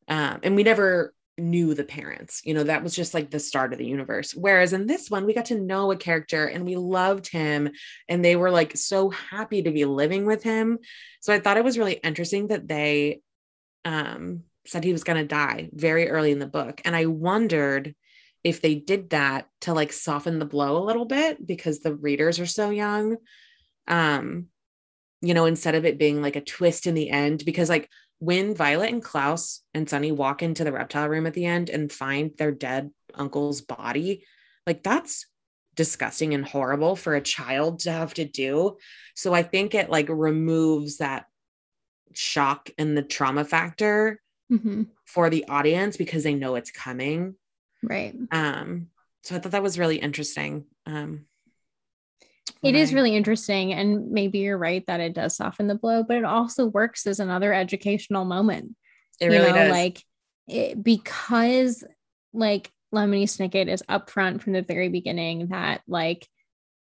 Um, 0.08 0.40
and 0.42 0.56
we 0.56 0.64
never 0.64 1.14
knew 1.42 1.74
the 1.74 1.84
parents. 1.84 2.40
You 2.44 2.54
know, 2.54 2.62
that 2.64 2.82
was 2.82 2.94
just 2.94 3.14
like 3.14 3.30
the 3.30 3.40
start 3.40 3.72
of 3.72 3.78
the 3.78 3.86
universe. 3.86 4.32
Whereas 4.34 4.72
in 4.72 4.86
this 4.86 5.10
one, 5.10 5.26
we 5.26 5.34
got 5.34 5.46
to 5.46 5.60
know 5.60 5.90
a 5.90 5.96
character 5.96 6.46
and 6.46 6.64
we 6.64 6.76
loved 6.76 7.28
him 7.28 7.70
and 8.08 8.24
they 8.24 8.36
were 8.36 8.50
like 8.50 8.76
so 8.76 9.10
happy 9.10 9.62
to 9.62 9.70
be 9.70 9.84
living 9.84 10.24
with 10.24 10.42
him. 10.42 10.78
So 11.20 11.32
I 11.32 11.40
thought 11.40 11.56
it 11.56 11.64
was 11.64 11.78
really 11.78 11.94
interesting 11.94 12.48
that 12.48 12.68
they 12.68 13.20
um 13.84 14.44
said 14.64 14.84
he 14.84 14.92
was 14.92 15.04
going 15.04 15.18
to 15.18 15.26
die 15.26 15.68
very 15.72 16.08
early 16.08 16.30
in 16.30 16.38
the 16.38 16.46
book 16.46 16.80
and 16.84 16.94
I 16.94 17.06
wondered 17.06 17.96
if 18.44 18.62
they 18.62 18.76
did 18.76 19.10
that 19.10 19.48
to 19.62 19.72
like 19.72 19.92
soften 19.92 20.38
the 20.38 20.44
blow 20.44 20.76
a 20.76 20.86
little 20.86 21.04
bit 21.04 21.44
because 21.44 21.80
the 21.80 21.94
readers 21.94 22.38
are 22.38 22.46
so 22.46 22.70
young. 22.70 23.16
Um 23.88 24.46
you 25.24 25.34
know, 25.34 25.46
instead 25.46 25.76
of 25.76 25.84
it 25.84 26.00
being 26.00 26.20
like 26.20 26.34
a 26.36 26.40
twist 26.40 26.86
in 26.86 26.94
the 26.94 27.08
end 27.08 27.44
because 27.44 27.68
like 27.68 27.88
when 28.22 28.54
Violet 28.54 28.90
and 28.90 29.02
Klaus 29.02 29.62
and 29.74 29.90
Sunny 29.90 30.12
walk 30.12 30.44
into 30.44 30.62
the 30.62 30.70
reptile 30.70 31.08
room 31.08 31.26
at 31.26 31.34
the 31.34 31.44
end 31.44 31.68
and 31.68 31.90
find 31.90 32.30
their 32.38 32.52
dead 32.52 32.92
uncle's 33.14 33.62
body, 33.62 34.24
like 34.64 34.84
that's 34.84 35.26
disgusting 35.74 36.32
and 36.32 36.44
horrible 36.44 36.94
for 36.94 37.16
a 37.16 37.20
child 37.20 37.80
to 37.80 37.90
have 37.90 38.14
to 38.14 38.24
do. 38.24 38.76
So 39.16 39.34
I 39.34 39.42
think 39.42 39.74
it 39.74 39.90
like 39.90 40.06
removes 40.08 40.98
that 40.98 41.24
shock 42.12 42.70
and 42.78 42.96
the 42.96 43.02
trauma 43.02 43.44
factor 43.44 44.20
mm-hmm. 44.52 44.84
for 45.04 45.28
the 45.28 45.46
audience 45.48 45.96
because 45.96 46.22
they 46.22 46.34
know 46.34 46.54
it's 46.54 46.70
coming. 46.70 47.34
Right. 47.82 48.14
Um 48.30 48.86
so 49.22 49.34
I 49.34 49.40
thought 49.40 49.50
that 49.50 49.64
was 49.64 49.80
really 49.80 49.96
interesting. 49.96 50.66
Um 50.86 51.26
it 52.62 52.74
is 52.74 52.94
really 52.94 53.16
interesting. 53.16 53.72
And 53.72 54.12
maybe 54.12 54.38
you're 54.38 54.58
right 54.58 54.84
that 54.86 55.00
it 55.00 55.14
does 55.14 55.36
soften 55.36 55.66
the 55.66 55.74
blow, 55.74 56.04
but 56.04 56.16
it 56.16 56.24
also 56.24 56.66
works 56.66 57.06
as 57.06 57.18
another 57.18 57.52
educational 57.52 58.24
moment. 58.24 58.76
It 59.20 59.26
really 59.26 59.48
you 59.48 59.52
know, 59.52 59.54
does. 59.54 59.70
Like 59.70 60.02
it, 60.48 60.82
because 60.82 61.84
like 62.32 62.70
Lemony 62.94 63.24
Snicket 63.24 63.68
is 63.68 63.82
upfront 63.88 64.42
from 64.42 64.52
the 64.52 64.62
very 64.62 64.88
beginning 64.88 65.48
that 65.48 65.82
like, 65.88 66.28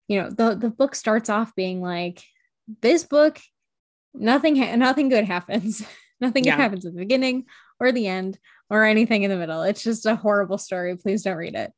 you 0.08 0.22
know, 0.22 0.30
the, 0.30 0.56
the 0.56 0.70
book 0.70 0.96
starts 0.96 1.30
off 1.30 1.56
being 1.56 1.82
like, 1.82 2.24
this 2.82 3.04
book, 3.04 3.40
nothing, 4.14 4.56
ha- 4.56 4.76
nothing 4.76 5.10
good 5.10 5.26
happens. 5.26 5.84
nothing 6.22 6.44
yeah. 6.44 6.56
good 6.56 6.62
happens 6.62 6.86
at 6.86 6.94
the 6.94 7.00
beginning 7.00 7.46
or 7.80 7.92
the 7.92 8.08
end 8.08 8.38
or 8.70 8.84
anything 8.84 9.24
in 9.24 9.30
the 9.30 9.38
middle. 9.38 9.64
It's 9.64 9.84
just 9.84 10.06
a 10.06 10.16
horrible 10.16 10.58
story. 10.58 10.96
Please 10.98 11.24
don't 11.24 11.38
read 11.38 11.56
it. 11.56 11.72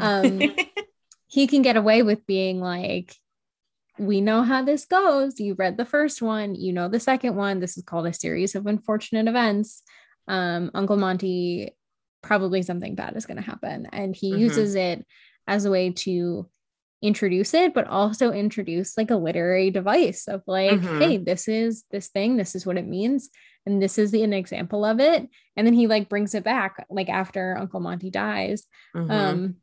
Um, 0.00 0.40
he 1.26 1.46
can 1.46 1.62
get 1.62 1.76
away 1.76 2.02
with 2.02 2.26
being 2.26 2.60
like, 2.60 3.14
we 4.02 4.20
know 4.20 4.42
how 4.42 4.62
this 4.62 4.84
goes. 4.84 5.38
You 5.38 5.54
read 5.54 5.76
the 5.76 5.84
first 5.84 6.20
one, 6.20 6.54
you 6.54 6.72
know 6.72 6.88
the 6.88 7.00
second 7.00 7.36
one. 7.36 7.60
This 7.60 7.76
is 7.76 7.84
called 7.84 8.06
a 8.06 8.12
series 8.12 8.54
of 8.54 8.66
unfortunate 8.66 9.28
events. 9.28 9.82
Um, 10.28 10.70
Uncle 10.74 10.96
Monty, 10.96 11.76
probably 12.22 12.62
something 12.62 12.94
bad 12.94 13.16
is 13.16 13.26
going 13.26 13.36
to 13.36 13.42
happen. 13.42 13.88
And 13.92 14.14
he 14.14 14.30
mm-hmm. 14.30 14.40
uses 14.40 14.74
it 14.74 15.06
as 15.46 15.64
a 15.64 15.70
way 15.70 15.90
to 15.90 16.48
introduce 17.00 17.52
it, 17.54 17.74
but 17.74 17.88
also 17.88 18.32
introduce 18.32 18.96
like 18.96 19.10
a 19.10 19.16
literary 19.16 19.70
device 19.70 20.28
of 20.28 20.42
like, 20.46 20.80
mm-hmm. 20.80 21.00
hey, 21.00 21.16
this 21.18 21.48
is 21.48 21.84
this 21.90 22.08
thing, 22.08 22.36
this 22.36 22.54
is 22.54 22.64
what 22.64 22.78
it 22.78 22.86
means. 22.86 23.30
And 23.66 23.80
this 23.80 23.98
is 23.98 24.10
the, 24.10 24.22
an 24.22 24.32
example 24.32 24.84
of 24.84 25.00
it. 25.00 25.28
And 25.56 25.66
then 25.66 25.74
he 25.74 25.86
like 25.86 26.08
brings 26.08 26.34
it 26.34 26.44
back 26.44 26.86
like 26.90 27.08
after 27.08 27.56
Uncle 27.56 27.80
Monty 27.80 28.10
dies 28.10 28.64
mm-hmm. 28.94 29.10
um, 29.10 29.56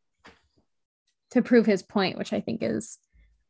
to 1.31 1.41
prove 1.41 1.65
his 1.65 1.83
point, 1.83 2.17
which 2.17 2.33
I 2.33 2.41
think 2.41 2.61
is 2.61 2.97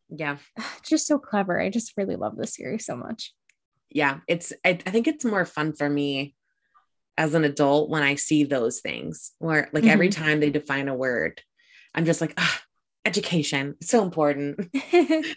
yeah. 0.10 0.38
Just 0.84 1.08
so 1.08 1.20
clever. 1.20 1.60
I 1.60 1.70
just 1.70 1.94
really 1.98 2.16
love 2.16 2.36
this 2.36 2.56
series 2.56 2.86
so 2.86 2.96
much. 2.96 3.34
Yeah 3.90 4.20
it's 4.28 4.54
I, 4.64 4.70
I 4.70 4.92
think 4.92 5.08
it's 5.08 5.26
more 5.26 5.46
fun 5.46 5.74
for 5.74 5.90
me 5.90 6.36
as 7.18 7.34
an 7.34 7.44
adult 7.44 7.90
when 7.90 8.04
i 8.04 8.16
see 8.16 8.44
those 8.44 8.80
things 8.80 9.32
where 9.40 9.68
like 9.74 9.84
mm-hmm. 9.84 9.92
every 9.92 10.10
time 10.10 10.40
they 10.40 10.52
define 10.52 10.88
a 10.88 10.96
word 10.96 11.42
i'm 11.96 12.06
just 12.06 12.22
like 12.22 12.34
ah, 12.38 12.62
education 13.06 13.76
so 13.82 14.04
important. 14.04 14.70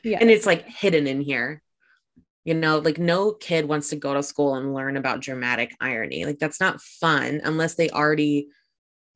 Yeah. 0.05 0.19
And 0.21 0.31
it's 0.31 0.47
like 0.47 0.67
hidden 0.67 1.07
in 1.07 1.21
here. 1.21 1.63
You 2.45 2.55
know 2.55 2.79
like 2.79 2.99
no 2.99 3.33
kid 3.33 3.67
wants 3.67 3.91
to 3.91 3.97
go 3.97 4.15
to 4.15 4.23
school 4.23 4.57
and 4.57 4.75
learn 4.75 4.97
about 4.97 5.21
dramatic 5.21 5.75
irony. 5.81 6.25
Like 6.25 6.39
that's 6.39 6.61
not 6.61 6.81
fun 6.81 7.41
unless 7.45 7.75
they 7.77 7.89
already 7.91 8.49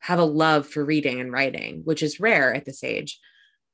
have 0.00 0.18
a 0.20 0.24
love 0.24 0.66
for 0.66 0.84
reading 0.84 1.20
and 1.20 1.32
writing 1.32 1.80
which 1.84 2.02
is 2.02 2.20
rare 2.20 2.54
at 2.54 2.64
this 2.64 2.84
age 2.84 3.18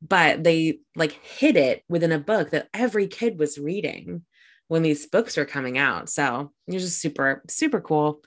but 0.06 0.42
they 0.42 0.80
like 0.96 1.12
hid 1.12 1.56
it 1.56 1.84
within 1.88 2.12
a 2.12 2.18
book 2.18 2.50
that 2.50 2.68
every 2.74 3.06
kid 3.06 3.38
was 3.38 3.58
reading 3.58 4.22
when 4.66 4.82
these 4.82 5.06
books 5.06 5.36
were 5.36 5.44
coming 5.44 5.78
out. 5.78 6.08
So 6.08 6.52
it 6.66 6.74
was 6.74 6.82
just 6.82 7.00
super, 7.00 7.42
super 7.48 7.80
cool. 7.80 8.20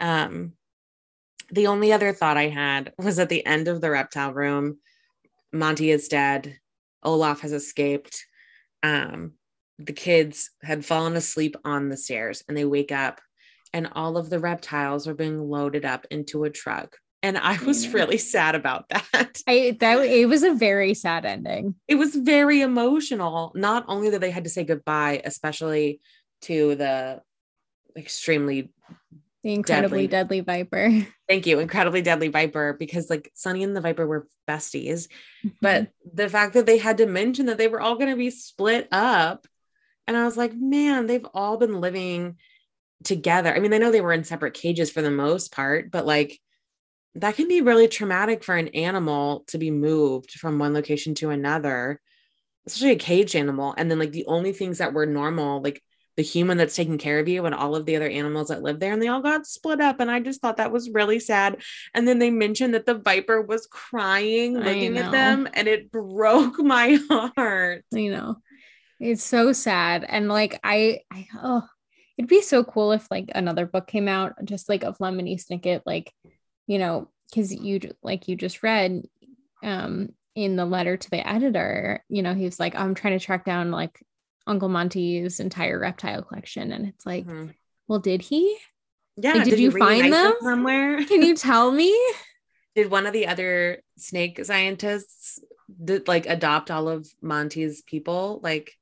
Um, 0.00 0.54
the 1.50 1.68
only 1.68 1.92
other 1.92 2.12
thought 2.12 2.36
I 2.36 2.48
had 2.48 2.92
was 2.98 3.18
at 3.18 3.28
the 3.28 3.46
end 3.46 3.68
of 3.68 3.80
the 3.80 3.90
reptile 3.90 4.32
room, 4.32 4.78
Monty 5.52 5.90
is 5.90 6.08
dead. 6.08 6.58
Olaf 7.02 7.40
has 7.40 7.52
escaped. 7.52 8.24
Um, 8.82 9.32
the 9.78 9.92
kids 9.92 10.50
had 10.62 10.84
fallen 10.84 11.14
asleep 11.16 11.56
on 11.64 11.88
the 11.88 11.96
stairs 11.96 12.42
and 12.48 12.56
they 12.56 12.64
wake 12.64 12.92
up 12.92 13.20
and 13.72 13.88
all 13.92 14.16
of 14.16 14.30
the 14.30 14.38
reptiles 14.38 15.08
are 15.08 15.14
being 15.14 15.40
loaded 15.40 15.84
up 15.84 16.06
into 16.10 16.44
a 16.44 16.50
truck 16.50 16.96
and 17.24 17.38
I 17.38 17.56
was 17.64 17.88
really 17.94 18.18
sad 18.18 18.54
about 18.54 18.90
that. 18.90 19.40
I 19.48 19.76
that 19.80 19.98
it 20.04 20.28
was 20.28 20.42
a 20.42 20.52
very 20.52 20.92
sad 20.92 21.24
ending. 21.24 21.74
It 21.88 21.94
was 21.94 22.14
very 22.14 22.60
emotional. 22.60 23.50
Not 23.54 23.86
only 23.88 24.10
that 24.10 24.20
they 24.20 24.30
had 24.30 24.44
to 24.44 24.50
say 24.50 24.62
goodbye, 24.62 25.22
especially 25.24 26.00
to 26.42 26.74
the 26.74 27.22
extremely 27.96 28.70
the 29.42 29.54
incredibly 29.54 30.06
deadly, 30.06 30.42
deadly 30.42 30.64
viper. 30.64 31.06
Thank 31.26 31.46
you, 31.46 31.60
incredibly 31.60 32.02
deadly 32.02 32.28
viper, 32.28 32.76
because 32.78 33.08
like 33.08 33.32
Sunny 33.34 33.62
and 33.62 33.74
the 33.74 33.80
viper 33.80 34.06
were 34.06 34.28
besties. 34.46 35.08
Mm-hmm. 35.44 35.48
But 35.62 35.88
the 36.12 36.28
fact 36.28 36.52
that 36.54 36.66
they 36.66 36.76
had 36.76 36.98
to 36.98 37.06
mention 37.06 37.46
that 37.46 37.56
they 37.56 37.68
were 37.68 37.80
all 37.80 37.94
going 37.94 38.10
to 38.10 38.16
be 38.16 38.30
split 38.30 38.86
up, 38.92 39.46
and 40.06 40.14
I 40.14 40.26
was 40.26 40.36
like, 40.36 40.52
man, 40.54 41.06
they've 41.06 41.26
all 41.32 41.56
been 41.56 41.80
living 41.80 42.36
together. 43.02 43.54
I 43.54 43.60
mean, 43.60 43.72
I 43.72 43.78
know 43.78 43.90
they 43.90 44.02
were 44.02 44.12
in 44.12 44.24
separate 44.24 44.52
cages 44.52 44.90
for 44.90 45.00
the 45.00 45.10
most 45.10 45.52
part, 45.52 45.90
but 45.90 46.04
like 46.04 46.38
that 47.16 47.36
can 47.36 47.48
be 47.48 47.60
really 47.60 47.88
traumatic 47.88 48.42
for 48.42 48.56
an 48.56 48.68
animal 48.68 49.44
to 49.48 49.58
be 49.58 49.70
moved 49.70 50.32
from 50.32 50.58
one 50.58 50.74
location 50.74 51.14
to 51.16 51.30
another, 51.30 52.00
especially 52.66 52.92
a 52.92 52.96
cage 52.96 53.36
animal. 53.36 53.74
And 53.76 53.90
then, 53.90 53.98
like, 53.98 54.12
the 54.12 54.26
only 54.26 54.52
things 54.52 54.78
that 54.78 54.92
were 54.92 55.06
normal, 55.06 55.62
like 55.62 55.82
the 56.16 56.22
human 56.22 56.56
that's 56.56 56.76
taking 56.76 56.98
care 56.98 57.18
of 57.18 57.28
you 57.28 57.44
and 57.44 57.54
all 57.54 57.74
of 57.74 57.86
the 57.86 57.96
other 57.96 58.08
animals 58.08 58.48
that 58.48 58.62
live 58.62 58.78
there, 58.78 58.92
and 58.92 59.02
they 59.02 59.08
all 59.08 59.22
got 59.22 59.46
split 59.46 59.80
up. 59.80 60.00
And 60.00 60.10
I 60.10 60.20
just 60.20 60.40
thought 60.40 60.58
that 60.58 60.72
was 60.72 60.90
really 60.90 61.18
sad. 61.18 61.62
And 61.92 62.06
then 62.06 62.18
they 62.18 62.30
mentioned 62.30 62.74
that 62.74 62.86
the 62.86 62.98
viper 62.98 63.42
was 63.42 63.66
crying, 63.66 64.54
looking 64.58 64.96
at 64.96 65.12
them, 65.12 65.48
and 65.54 65.68
it 65.68 65.90
broke 65.90 66.58
my 66.58 66.98
heart. 67.10 67.84
You 67.90 68.10
know, 68.10 68.36
it's 69.00 69.24
so 69.24 69.52
sad. 69.52 70.04
And 70.08 70.28
like, 70.28 70.58
I, 70.62 71.00
I, 71.12 71.26
oh, 71.42 71.62
it'd 72.16 72.28
be 72.28 72.42
so 72.42 72.64
cool 72.64 72.92
if 72.92 73.06
like 73.10 73.30
another 73.34 73.66
book 73.66 73.86
came 73.86 74.08
out 74.08 74.34
just 74.44 74.68
like 74.68 74.84
of 74.84 74.98
Lemony 74.98 75.40
Snicket, 75.42 75.82
like 75.84 76.12
you 76.66 76.78
know, 76.78 77.08
because 77.30 77.52
you 77.52 77.80
like 78.02 78.28
you 78.28 78.36
just 78.36 78.62
read 78.62 79.06
um 79.62 80.10
in 80.34 80.56
the 80.56 80.64
letter 80.64 80.96
to 80.96 81.10
the 81.10 81.26
editor, 81.26 82.04
you 82.08 82.22
know, 82.22 82.34
he 82.34 82.44
was 82.44 82.58
like, 82.58 82.74
I'm 82.74 82.94
trying 82.94 83.18
to 83.18 83.24
track 83.24 83.44
down 83.44 83.70
like 83.70 84.02
Uncle 84.46 84.68
Monty's 84.68 85.40
entire 85.40 85.78
reptile 85.78 86.22
collection. 86.22 86.72
And 86.72 86.86
it's 86.86 87.06
like, 87.06 87.26
mm-hmm. 87.26 87.50
well, 87.88 88.00
did 88.00 88.20
he? 88.20 88.56
Yeah. 89.16 89.34
Like, 89.34 89.44
did, 89.44 89.50
did, 89.50 89.60
you 89.60 89.70
find 89.70 90.12
them 90.12 90.34
somewhere? 90.40 91.04
Can 91.04 91.22
you 91.22 91.36
tell 91.36 91.70
me? 91.70 91.96
Did 92.74 92.90
one 92.90 93.06
of 93.06 93.12
the 93.12 93.28
other 93.28 93.84
snake 93.98 94.44
scientists 94.44 95.38
did, 95.84 96.08
like 96.08 96.26
adopt 96.26 96.72
all 96.72 96.88
of 96.88 97.08
Monty's 97.22 97.82
people? 97.82 98.40
Like, 98.42 98.72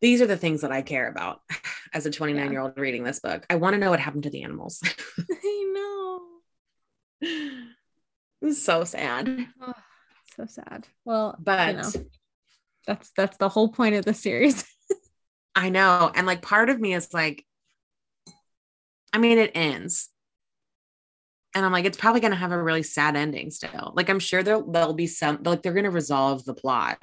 these 0.00 0.22
are 0.22 0.28
the 0.28 0.36
things 0.36 0.60
that 0.60 0.70
I 0.70 0.82
care 0.82 1.08
about 1.08 1.40
as 1.92 2.06
a 2.06 2.12
29 2.12 2.52
year 2.52 2.60
old 2.60 2.78
reading 2.78 3.02
this 3.02 3.18
book. 3.18 3.44
I 3.50 3.56
want 3.56 3.74
to 3.74 3.80
know 3.80 3.90
what 3.90 3.98
happened 3.98 4.22
to 4.22 4.30
the 4.30 4.44
animals. 4.44 4.80
I 5.18 5.72
know. 7.24 7.30
So 8.52 8.84
sad. 8.84 9.46
Oh, 9.60 9.72
so 10.36 10.46
sad. 10.46 10.86
Well, 11.04 11.36
but 11.38 11.68
you 11.76 11.82
know, 11.82 11.90
that's 12.86 13.10
that's 13.16 13.36
the 13.38 13.48
whole 13.48 13.68
point 13.68 13.94
of 13.96 14.04
the 14.04 14.14
series. 14.14 14.64
I 15.54 15.68
know. 15.70 16.10
And 16.14 16.26
like 16.26 16.42
part 16.42 16.70
of 16.70 16.80
me 16.80 16.94
is 16.94 17.12
like, 17.14 17.44
I 19.12 19.18
mean, 19.18 19.38
it 19.38 19.52
ends. 19.54 20.10
And 21.54 21.64
I'm 21.64 21.72
like, 21.72 21.84
it's 21.84 21.96
probably 21.98 22.20
gonna 22.20 22.36
have 22.36 22.52
a 22.52 22.62
really 22.62 22.82
sad 22.82 23.16
ending 23.16 23.50
still. 23.50 23.92
Like, 23.94 24.08
I'm 24.10 24.18
sure 24.18 24.42
there'll 24.42 24.70
there'll 24.70 24.94
be 24.94 25.06
some 25.06 25.40
like 25.44 25.62
they're 25.62 25.72
gonna 25.72 25.90
resolve 25.90 26.44
the 26.44 26.54
plot. 26.54 27.02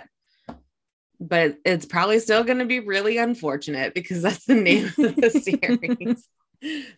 but 1.20 1.58
it's 1.66 1.86
probably 1.86 2.20
still 2.20 2.44
going 2.44 2.58
to 2.60 2.66
be 2.66 2.80
really 2.80 3.18
unfortunate 3.18 3.94
because 3.94 4.22
that's 4.22 4.46
the 4.46 4.56
name 4.56 4.86
of 4.88 5.16
the 5.16 5.30
series. 5.30 6.28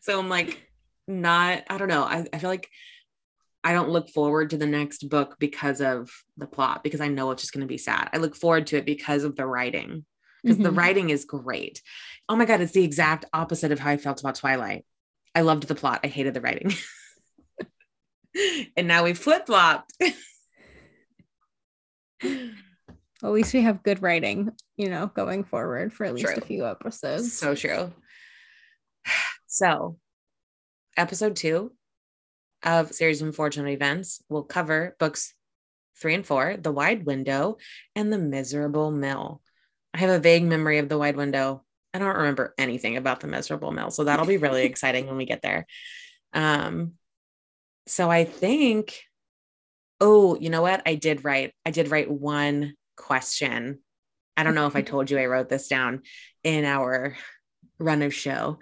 so 0.01 0.19
I'm 0.19 0.29
like, 0.29 0.61
not, 1.07 1.63
I 1.69 1.77
don't 1.77 1.89
know. 1.89 2.03
I, 2.03 2.25
I 2.31 2.37
feel 2.37 2.49
like 2.49 2.69
I 3.63 3.73
don't 3.73 3.89
look 3.89 4.09
forward 4.09 4.49
to 4.49 4.57
the 4.57 4.67
next 4.67 5.09
book 5.09 5.37
because 5.39 5.79
of 5.79 6.11
the 6.37 6.47
plot, 6.47 6.83
because 6.83 6.99
I 6.99 7.07
know 7.07 7.31
it's 7.31 7.41
just 7.41 7.53
going 7.53 7.61
to 7.61 7.67
be 7.67 7.77
sad. 7.77 8.09
I 8.11 8.17
look 8.17 8.35
forward 8.35 8.67
to 8.67 8.77
it 8.77 8.85
because 8.85 9.23
of 9.23 9.35
the 9.35 9.45
writing, 9.45 10.05
because 10.41 10.57
mm-hmm. 10.57 10.63
the 10.63 10.71
writing 10.71 11.09
is 11.09 11.23
great. 11.25 11.81
Oh 12.27 12.35
my 12.35 12.45
God, 12.45 12.59
it's 12.61 12.73
the 12.73 12.83
exact 12.83 13.25
opposite 13.33 13.71
of 13.71 13.79
how 13.79 13.91
I 13.91 13.97
felt 13.97 14.19
about 14.19 14.35
Twilight. 14.35 14.85
I 15.33 15.41
loved 15.41 15.67
the 15.67 15.75
plot, 15.75 16.01
I 16.03 16.07
hated 16.07 16.33
the 16.33 16.41
writing. 16.41 16.73
and 18.77 18.87
now 18.87 19.05
we 19.05 19.13
flip 19.13 19.45
flopped. 19.45 19.93
at 22.21 23.31
least 23.31 23.53
we 23.53 23.61
have 23.61 23.83
good 23.83 24.01
writing, 24.01 24.51
you 24.75 24.89
know, 24.89 25.07
going 25.07 25.45
forward 25.45 25.93
for 25.93 26.05
at 26.05 26.13
least 26.13 26.27
true. 26.27 26.35
a 26.37 26.41
few 26.45 26.67
episodes. 26.67 27.33
So 27.33 27.55
true. 27.55 27.93
So, 29.45 29.99
episode 30.97 31.35
two 31.35 31.73
of 32.63 32.93
series 32.93 33.21
of 33.21 33.27
unfortunate 33.27 33.71
events 33.71 34.21
will 34.29 34.43
cover 34.43 34.95
books 34.99 35.33
three 35.99 36.15
and 36.15 36.25
four, 36.25 36.57
The 36.57 36.71
Wide 36.71 37.05
Window 37.05 37.57
and 37.95 38.11
The 38.11 38.17
Miserable 38.17 38.91
Mill. 38.91 39.41
I 39.93 39.99
have 39.99 40.09
a 40.09 40.19
vague 40.19 40.43
memory 40.43 40.79
of 40.79 40.89
The 40.89 40.97
Wide 40.97 41.15
Window. 41.15 41.63
I 41.93 41.99
don't 41.99 42.17
remember 42.17 42.53
anything 42.57 42.97
about 42.97 43.19
The 43.19 43.27
Miserable 43.27 43.71
Mill, 43.71 43.91
so 43.91 44.03
that'll 44.03 44.25
be 44.25 44.37
really 44.37 44.63
exciting 44.65 45.07
when 45.07 45.17
we 45.17 45.25
get 45.25 45.41
there. 45.41 45.65
Um, 46.33 46.93
so 47.85 48.09
I 48.09 48.23
think, 48.23 49.01
oh, 49.99 50.35
you 50.35 50.49
know 50.49 50.61
what? 50.61 50.81
I 50.85 50.95
did 50.95 51.23
write. 51.23 51.53
I 51.65 51.71
did 51.71 51.91
write 51.91 52.09
one 52.09 52.73
question. 52.97 53.79
I 54.35 54.43
don't 54.43 54.55
know 54.55 54.67
if 54.67 54.75
I 54.75 54.81
told 54.83 55.11
you 55.11 55.19
I 55.19 55.25
wrote 55.25 55.49
this 55.49 55.67
down 55.67 56.01
in 56.43 56.65
our 56.65 57.15
run 57.77 58.01
of 58.01 58.13
show. 58.13 58.59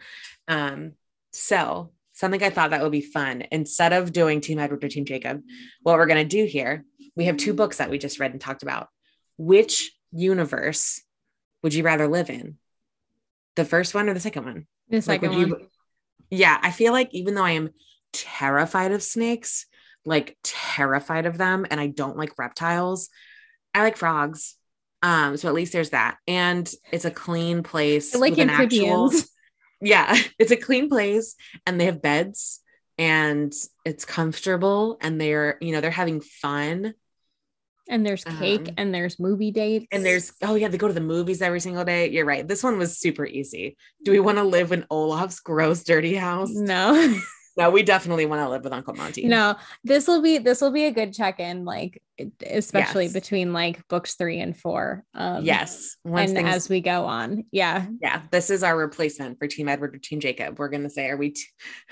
Um, 0.48 0.94
so 1.32 1.92
something 2.22 2.42
I 2.42 2.52
thought 2.52 2.70
that 2.70 2.84
would 2.84 2.92
be 2.92 3.02
fun. 3.02 3.44
Instead 3.52 3.92
of 3.92 4.14
doing 4.14 4.40
Team 4.40 4.60
Edward 4.60 4.84
or 4.84 4.88
Team 4.88 5.06
Jacob, 5.06 5.42
what 5.82 5.98
we're 5.98 6.06
going 6.06 6.26
to 6.26 6.38
do 6.38 6.46
here, 6.46 6.86
we 7.16 7.26
have 7.26 7.36
two 7.36 7.54
books 7.54 7.78
that 7.78 7.90
we 7.90 7.98
just 7.98 8.20
read 8.20 8.32
and 8.32 8.40
talked 8.40 8.64
about. 8.64 8.88
Which 9.38 9.92
universe 10.12 11.02
would 11.64 11.74
you 11.74 11.84
rather 11.84 12.08
live 12.08 12.30
in? 12.30 12.58
The 13.56 13.66
first 13.66 13.94
one 13.96 14.08
or 14.08 14.14
the 14.14 14.20
second 14.20 14.46
one? 14.46 14.68
The 14.88 15.02
second 15.02 15.36
like, 15.36 15.50
one. 15.50 15.68
yeah, 16.30 16.58
I 16.62 16.72
feel 16.72 16.94
like 16.94 17.10
even 17.12 17.34
though 17.34 17.44
I 17.44 17.52
am 17.52 17.72
terrified 18.14 18.92
of 18.92 19.02
snakes, 19.02 19.66
like 20.06 20.38
terrified 20.44 21.26
of 21.26 21.38
them, 21.38 21.66
and 21.70 21.80
I 21.80 21.88
don't 21.88 22.18
like 22.18 22.38
reptiles, 22.38 23.10
I 23.74 23.82
like 23.82 23.98
frogs. 23.98 24.56
Um, 25.02 25.38
so 25.38 25.48
at 25.48 25.56
least 25.56 25.74
there's 25.74 25.90
that. 25.90 26.18
And 26.28 26.72
it's 26.92 27.06
a 27.06 27.12
clean 27.12 27.64
place. 27.64 28.16
I 28.16 28.20
like 28.20 28.38
amphibians. 28.38 29.14
Actual, 29.16 29.30
yeah, 29.82 30.16
it's 30.40 30.52
a 30.52 30.58
clean 30.58 30.90
place 30.90 31.36
and 31.66 31.80
they 31.80 31.86
have 31.86 32.02
beds 32.02 32.60
and 32.98 33.54
it's 33.86 34.06
comfortable 34.06 34.98
and 35.02 35.20
they're, 35.20 35.58
you 35.62 35.72
know, 35.72 35.82
they're 35.82 35.92
having 35.92 36.22
fun. 36.22 36.94
And 37.90 38.06
there's 38.06 38.24
cake 38.24 38.70
um, 38.70 38.74
and 38.78 38.94
there's 38.94 39.20
movie 39.20 39.52
dates. 39.52 39.88
And 39.92 40.06
there's, 40.06 40.32
oh 40.44 40.56
yeah, 40.56 40.70
they 40.70 40.78
go 40.78 40.88
to 40.88 40.94
the 40.94 41.02
movies 41.02 41.42
every 41.42 41.60
single 41.60 41.84
day. 41.84 42.10
You're 42.10 42.26
right. 42.26 42.48
This 42.48 42.64
one 42.64 42.78
was 42.78 42.98
super 42.98 43.26
easy. 43.26 43.76
Do 44.04 44.12
we 44.12 44.20
want 44.20 44.38
to 44.38 44.44
live 44.44 44.72
in 44.72 44.86
Olaf's 44.90 45.40
gross, 45.40 45.84
dirty 45.84 46.16
house? 46.16 46.52
No. 46.52 47.20
no, 47.58 47.70
we 47.70 47.84
definitely 47.84 48.26
want 48.26 48.42
to 48.42 48.50
live 48.50 48.64
with 48.64 48.74
Uncle 48.74 48.94
Monty. 48.94 49.28
No, 49.28 49.56
this 49.84 50.08
will 50.08 50.22
be 50.22 50.38
this 50.38 50.62
will 50.62 50.72
be 50.72 50.86
a 50.86 50.92
good 50.92 51.14
check-in, 51.14 51.66
like 51.66 52.02
especially 52.46 53.06
yes. 53.06 53.14
between 53.14 53.52
like 53.52 53.88
books 53.88 54.16
three 54.16 54.40
and 54.40 54.58
four. 54.58 55.04
Um, 55.14 55.44
yes, 55.44 55.98
Once 56.04 56.30
and 56.32 56.38
things... 56.38 56.56
as 56.56 56.70
we 56.70 56.82
go 56.82 57.06
on, 57.06 57.46
yeah, 57.52 57.86
yeah. 58.02 58.22
This 58.32 58.50
is 58.50 58.64
our 58.64 58.78
replacement 58.78 59.38
for 59.40 59.48
Team 59.48 59.68
Edward 59.68 59.96
or 59.96 60.00
Team 60.00 60.20
Jacob. 60.20 60.60
We're 60.60 60.70
gonna 60.70 60.90
say, 60.90 61.10
are 61.10 61.18
we? 61.18 61.32
T- 61.32 61.44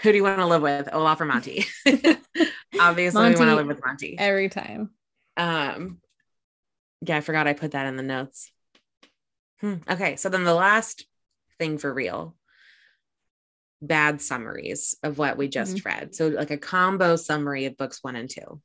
who 0.01 0.11
do 0.11 0.17
you 0.17 0.23
want 0.23 0.39
to 0.39 0.45
live 0.45 0.61
with, 0.61 0.89
Olaf 0.93 1.19
or 1.19 1.25
Monty? 1.25 1.65
Obviously, 2.79 3.21
Monty, 3.21 3.35
we 3.35 3.39
want 3.39 3.49
to 3.49 3.55
live 3.55 3.67
with 3.67 3.81
Monty 3.83 4.17
every 4.17 4.49
time. 4.49 4.91
Um, 5.35 5.99
yeah, 7.01 7.17
I 7.17 7.21
forgot 7.21 7.47
I 7.47 7.53
put 7.53 7.71
that 7.71 7.87
in 7.87 7.95
the 7.95 8.03
notes. 8.03 8.51
Hmm. 9.61 9.75
Okay, 9.89 10.15
so 10.15 10.29
then 10.29 10.45
the 10.45 10.53
last 10.53 11.05
thing 11.57 11.77
for 11.77 11.93
real 11.93 12.35
bad 13.81 14.21
summaries 14.21 14.95
of 15.03 15.17
what 15.17 15.37
we 15.37 15.47
just 15.47 15.77
mm-hmm. 15.77 15.87
read. 15.87 16.15
So, 16.15 16.27
like 16.27 16.51
a 16.51 16.57
combo 16.57 17.15
summary 17.15 17.65
of 17.65 17.77
books 17.77 17.99
one 18.01 18.15
and 18.15 18.29
two. 18.29 18.61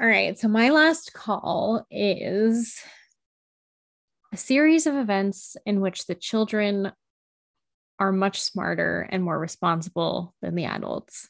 All 0.00 0.06
right. 0.08 0.38
So, 0.38 0.48
my 0.48 0.70
last 0.70 1.12
call 1.12 1.86
is 1.90 2.80
a 4.32 4.36
series 4.36 4.86
of 4.86 4.96
events 4.96 5.56
in 5.64 5.80
which 5.80 6.06
the 6.06 6.14
children 6.14 6.92
are 7.98 8.12
much 8.12 8.40
smarter 8.40 9.06
and 9.08 9.22
more 9.22 9.38
responsible 9.38 10.34
than 10.42 10.54
the 10.54 10.64
adults. 10.64 11.28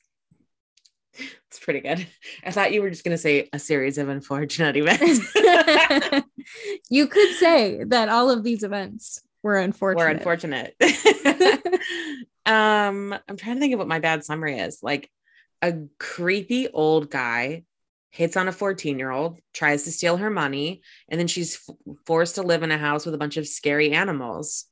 It's 1.17 1.61
pretty 1.61 1.81
good. 1.81 2.07
I 2.45 2.51
thought 2.51 2.73
you 2.73 2.83
were 2.83 2.91
just 2.91 3.05
going 3.05 3.17
to 3.17 3.19
say 3.19 3.49
a 3.53 3.59
series 3.59 3.99
of 3.99 4.09
unfortunate 4.09 4.77
events. 4.79 5.21
you 6.91 7.07
could 7.07 7.35
say 7.35 7.85
that 7.85 8.09
all 8.09 8.31
of 8.31 8.43
these 8.43 8.62
events 8.62 9.21
were 9.43 9.59
unfortunate. 9.59 10.03
Were 10.03 10.11
unfortunate. 10.11 10.75
Um, 12.47 13.15
I'm 13.29 13.37
trying 13.37 13.57
to 13.57 13.61
think 13.61 13.73
of 13.73 13.79
what 13.79 13.89
my 13.89 13.99
bad 14.01 14.25
summary 14.25 14.59
is. 14.59 14.81
Like 14.83 15.11
a 15.63 15.75
creepy 15.99 16.69
old 16.69 17.11
guy 17.11 17.65
hits 18.11 18.37
on 18.37 18.49
a 18.49 18.53
14 18.53 18.99
year 18.99 19.11
old, 19.11 19.39
tries 19.53 19.85
to 19.85 19.93
steal 19.93 20.17
her 20.19 20.31
money, 20.31 20.83
and 21.09 21.19
then 21.19 21.27
she's 21.27 21.57
f- 21.69 21.75
forced 22.07 22.37
to 22.37 22.43
live 22.43 22.63
in 22.63 22.71
a 22.71 22.79
house 22.79 23.05
with 23.05 23.15
a 23.15 23.19
bunch 23.19 23.37
of 23.37 23.49
scary 23.49 23.93
animals 23.93 24.67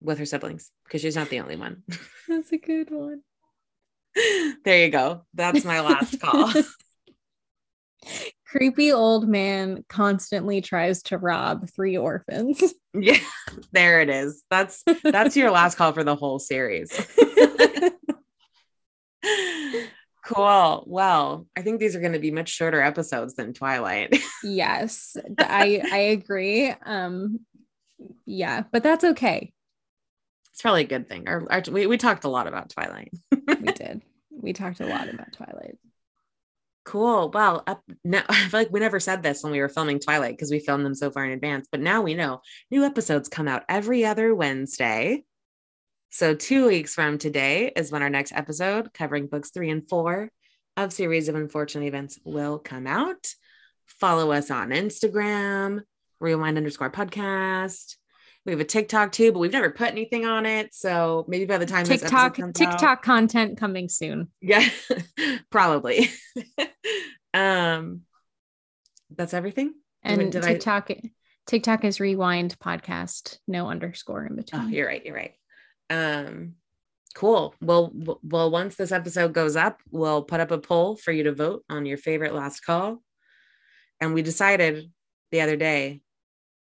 with 0.00 0.18
her 0.18 0.26
siblings 0.26 0.70
because 0.84 1.00
she's 1.00 1.16
not 1.16 1.30
the 1.30 1.40
only 1.40 1.56
one. 1.56 1.82
That's 2.28 2.52
a 2.52 2.58
good 2.58 2.90
one. 2.90 3.22
there 4.64 4.84
you 4.84 4.90
go. 4.90 5.24
That's 5.34 5.64
my 5.64 5.80
last 5.80 6.20
call. 6.20 6.52
creepy 8.54 8.92
old 8.92 9.28
man 9.28 9.84
constantly 9.88 10.60
tries 10.60 11.02
to 11.02 11.18
rob 11.18 11.68
three 11.70 11.96
orphans. 11.96 12.62
Yeah, 12.96 13.18
there 13.72 14.00
it 14.02 14.08
is. 14.08 14.44
That's 14.50 14.84
that's 15.02 15.36
your 15.36 15.50
last 15.50 15.76
call 15.76 15.90
for 15.90 16.04
the 16.04 16.14
whole 16.14 16.38
series. 16.38 16.92
cool. 20.24 20.84
Well, 20.86 21.48
I 21.56 21.62
think 21.62 21.80
these 21.80 21.96
are 21.96 22.00
going 22.00 22.12
to 22.12 22.20
be 22.20 22.30
much 22.30 22.50
shorter 22.50 22.80
episodes 22.80 23.34
than 23.34 23.52
Twilight. 23.52 24.16
yes, 24.44 25.16
I 25.40 25.82
I 25.90 25.98
agree. 26.12 26.72
Um 26.86 27.40
yeah, 28.26 28.62
but 28.70 28.84
that's 28.84 29.02
okay. 29.02 29.52
It's 30.52 30.62
probably 30.62 30.82
a 30.82 30.86
good 30.86 31.08
thing. 31.08 31.26
Our, 31.26 31.44
our, 31.50 31.64
we, 31.72 31.88
we 31.88 31.98
talked 31.98 32.22
a 32.22 32.28
lot 32.28 32.46
about 32.46 32.70
Twilight. 32.70 33.12
we 33.32 33.72
did. 33.72 34.02
We 34.30 34.52
talked 34.52 34.78
a 34.78 34.86
lot 34.86 35.12
about 35.12 35.32
Twilight. 35.32 35.78
Cool. 36.84 37.30
Well, 37.30 37.62
up 37.66 37.82
now 38.04 38.24
I 38.28 38.48
feel 38.48 38.60
like 38.60 38.70
we 38.70 38.80
never 38.80 39.00
said 39.00 39.22
this 39.22 39.42
when 39.42 39.52
we 39.52 39.60
were 39.60 39.68
filming 39.68 39.98
Twilight 39.98 40.34
because 40.34 40.50
we 40.50 40.60
filmed 40.60 40.84
them 40.84 40.94
so 40.94 41.10
far 41.10 41.24
in 41.24 41.32
advance, 41.32 41.66
but 41.70 41.80
now 41.80 42.02
we 42.02 42.14
know 42.14 42.40
new 42.70 42.84
episodes 42.84 43.28
come 43.28 43.48
out 43.48 43.64
every 43.68 44.04
other 44.04 44.34
Wednesday. 44.34 45.24
So, 46.10 46.34
two 46.34 46.68
weeks 46.68 46.94
from 46.94 47.18
today 47.18 47.72
is 47.74 47.90
when 47.90 48.02
our 48.02 48.10
next 48.10 48.32
episode 48.32 48.92
covering 48.92 49.26
books 49.26 49.50
three 49.50 49.70
and 49.70 49.88
four 49.88 50.30
of 50.76 50.92
Series 50.92 51.28
of 51.28 51.34
Unfortunate 51.34 51.86
Events 51.86 52.20
will 52.24 52.58
come 52.58 52.86
out. 52.86 53.26
Follow 53.86 54.30
us 54.30 54.50
on 54.50 54.68
Instagram, 54.70 55.80
rewind 56.20 56.56
underscore 56.56 56.90
podcast. 56.90 57.96
We 58.44 58.52
have 58.52 58.60
a 58.60 58.64
TikTok 58.64 59.12
too, 59.12 59.32
but 59.32 59.38
we've 59.38 59.52
never 59.52 59.70
put 59.70 59.90
anything 59.90 60.26
on 60.26 60.44
it. 60.44 60.74
So 60.74 61.24
maybe 61.28 61.46
by 61.46 61.58
the 61.58 61.66
time 61.66 61.84
TikTok 61.84 62.36
TikTok 62.36 62.82
out, 62.82 63.02
content 63.02 63.58
coming 63.58 63.88
soon. 63.88 64.28
Yeah, 64.40 64.68
probably. 65.50 66.10
um, 67.34 68.02
that's 69.10 69.32
everything. 69.32 69.74
And 70.02 70.30
TikTok 70.30 70.90
I... 70.90 71.00
TikTok 71.46 71.84
is 71.84 72.00
rewind 72.00 72.58
podcast, 72.58 73.38
no 73.48 73.68
underscore 73.68 74.26
in 74.26 74.36
between. 74.36 74.62
Oh, 74.62 74.68
you're 74.68 74.86
right. 74.86 75.04
You're 75.04 75.14
right. 75.14 75.34
Um, 75.88 76.54
cool. 77.14 77.54
Well, 77.62 77.92
well, 78.22 78.50
once 78.50 78.76
this 78.76 78.92
episode 78.92 79.32
goes 79.32 79.56
up, 79.56 79.80
we'll 79.90 80.22
put 80.22 80.40
up 80.40 80.50
a 80.50 80.58
poll 80.58 80.96
for 80.96 81.12
you 81.12 81.24
to 81.24 81.32
vote 81.32 81.64
on 81.70 81.86
your 81.86 81.98
favorite 81.98 82.34
last 82.34 82.60
call. 82.60 83.02
And 84.00 84.12
we 84.12 84.22
decided 84.22 84.90
the 85.30 85.40
other 85.40 85.56
day 85.56 86.02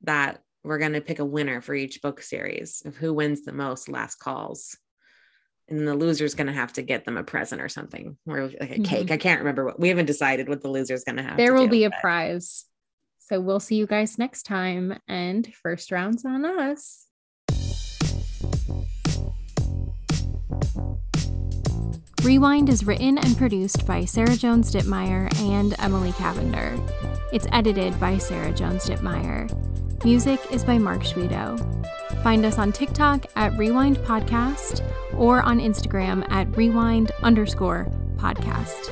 that 0.03 0.43
we're 0.65 0.79
going 0.79 0.93
to 0.93 1.01
pick 1.01 1.19
a 1.19 1.25
winner 1.25 1.61
for 1.61 1.75
each 1.75 2.03
book 2.03 2.23
series 2.23 2.83
of 2.85 2.97
who 2.97 3.13
wins 3.13 3.43
the 3.43 3.53
most 3.53 3.89
last 3.89 4.17
calls 4.17 4.77
and 5.69 5.87
the 5.87 5.95
loser's 5.95 6.35
going 6.35 6.47
to 6.47 6.53
have 6.53 6.73
to 6.73 6.83
get 6.83 7.05
them 7.05 7.17
a 7.17 7.23
present 7.23 7.61
or 7.61 7.69
something 7.69 8.17
or 8.27 8.47
like 8.47 8.55
a 8.61 8.67
mm-hmm. 8.67 8.83
cake 8.85 9.11
i 9.11 9.17
can't 9.17 9.41
remember 9.41 9.65
what 9.65 9.81
we 9.81 9.89
haven't 9.89 10.07
decided 10.07 10.49
what 10.49 10.63
the 10.63 10.69
loser's 10.69 11.05
going 11.05 11.17
to 11.17 11.23
have 11.23 11.37
there 11.37 11.55
will 11.55 11.65
do, 11.65 11.71
be 11.71 11.85
a 11.85 11.91
but. 11.91 12.01
prize 12.01 12.65
so 13.19 13.41
we'll 13.41 13.61
see 13.61 13.77
you 13.77 13.87
guys 13.87 14.19
next 14.19 14.45
time 14.45 14.99
and 15.09 15.53
first 15.55 15.91
rounds 15.91 16.25
on 16.25 16.45
us 16.45 17.07
Rewind 22.23 22.69
is 22.69 22.87
written 22.87 23.19
and 23.19 23.37
produced 23.37 23.85
by 23.85 24.05
Sarah 24.05 24.37
Jones 24.37 24.73
Dittmeyer 24.73 25.29
and 25.41 25.75
Emily 25.81 26.13
Cavender. 26.13 26.79
It's 27.33 27.49
edited 27.51 27.99
by 27.99 28.17
Sarah 28.17 28.53
Jones 28.53 28.87
Dittmeyer. 28.87 29.51
Music 30.05 30.41
is 30.51 30.65
by 30.65 30.79
Mark 30.79 31.03
Schwedo. 31.03 31.57
Find 32.25 32.45
us 32.45 32.59
on 32.59 32.73
TikTok 32.73 33.27
at 33.37 33.57
Rewind 33.57 33.99
Podcast 33.99 34.83
or 35.17 35.43
on 35.43 35.61
Instagram 35.61 36.29
at 36.29 36.57
Rewind 36.57 37.13
underscore 37.23 37.87
podcast. 38.17 38.91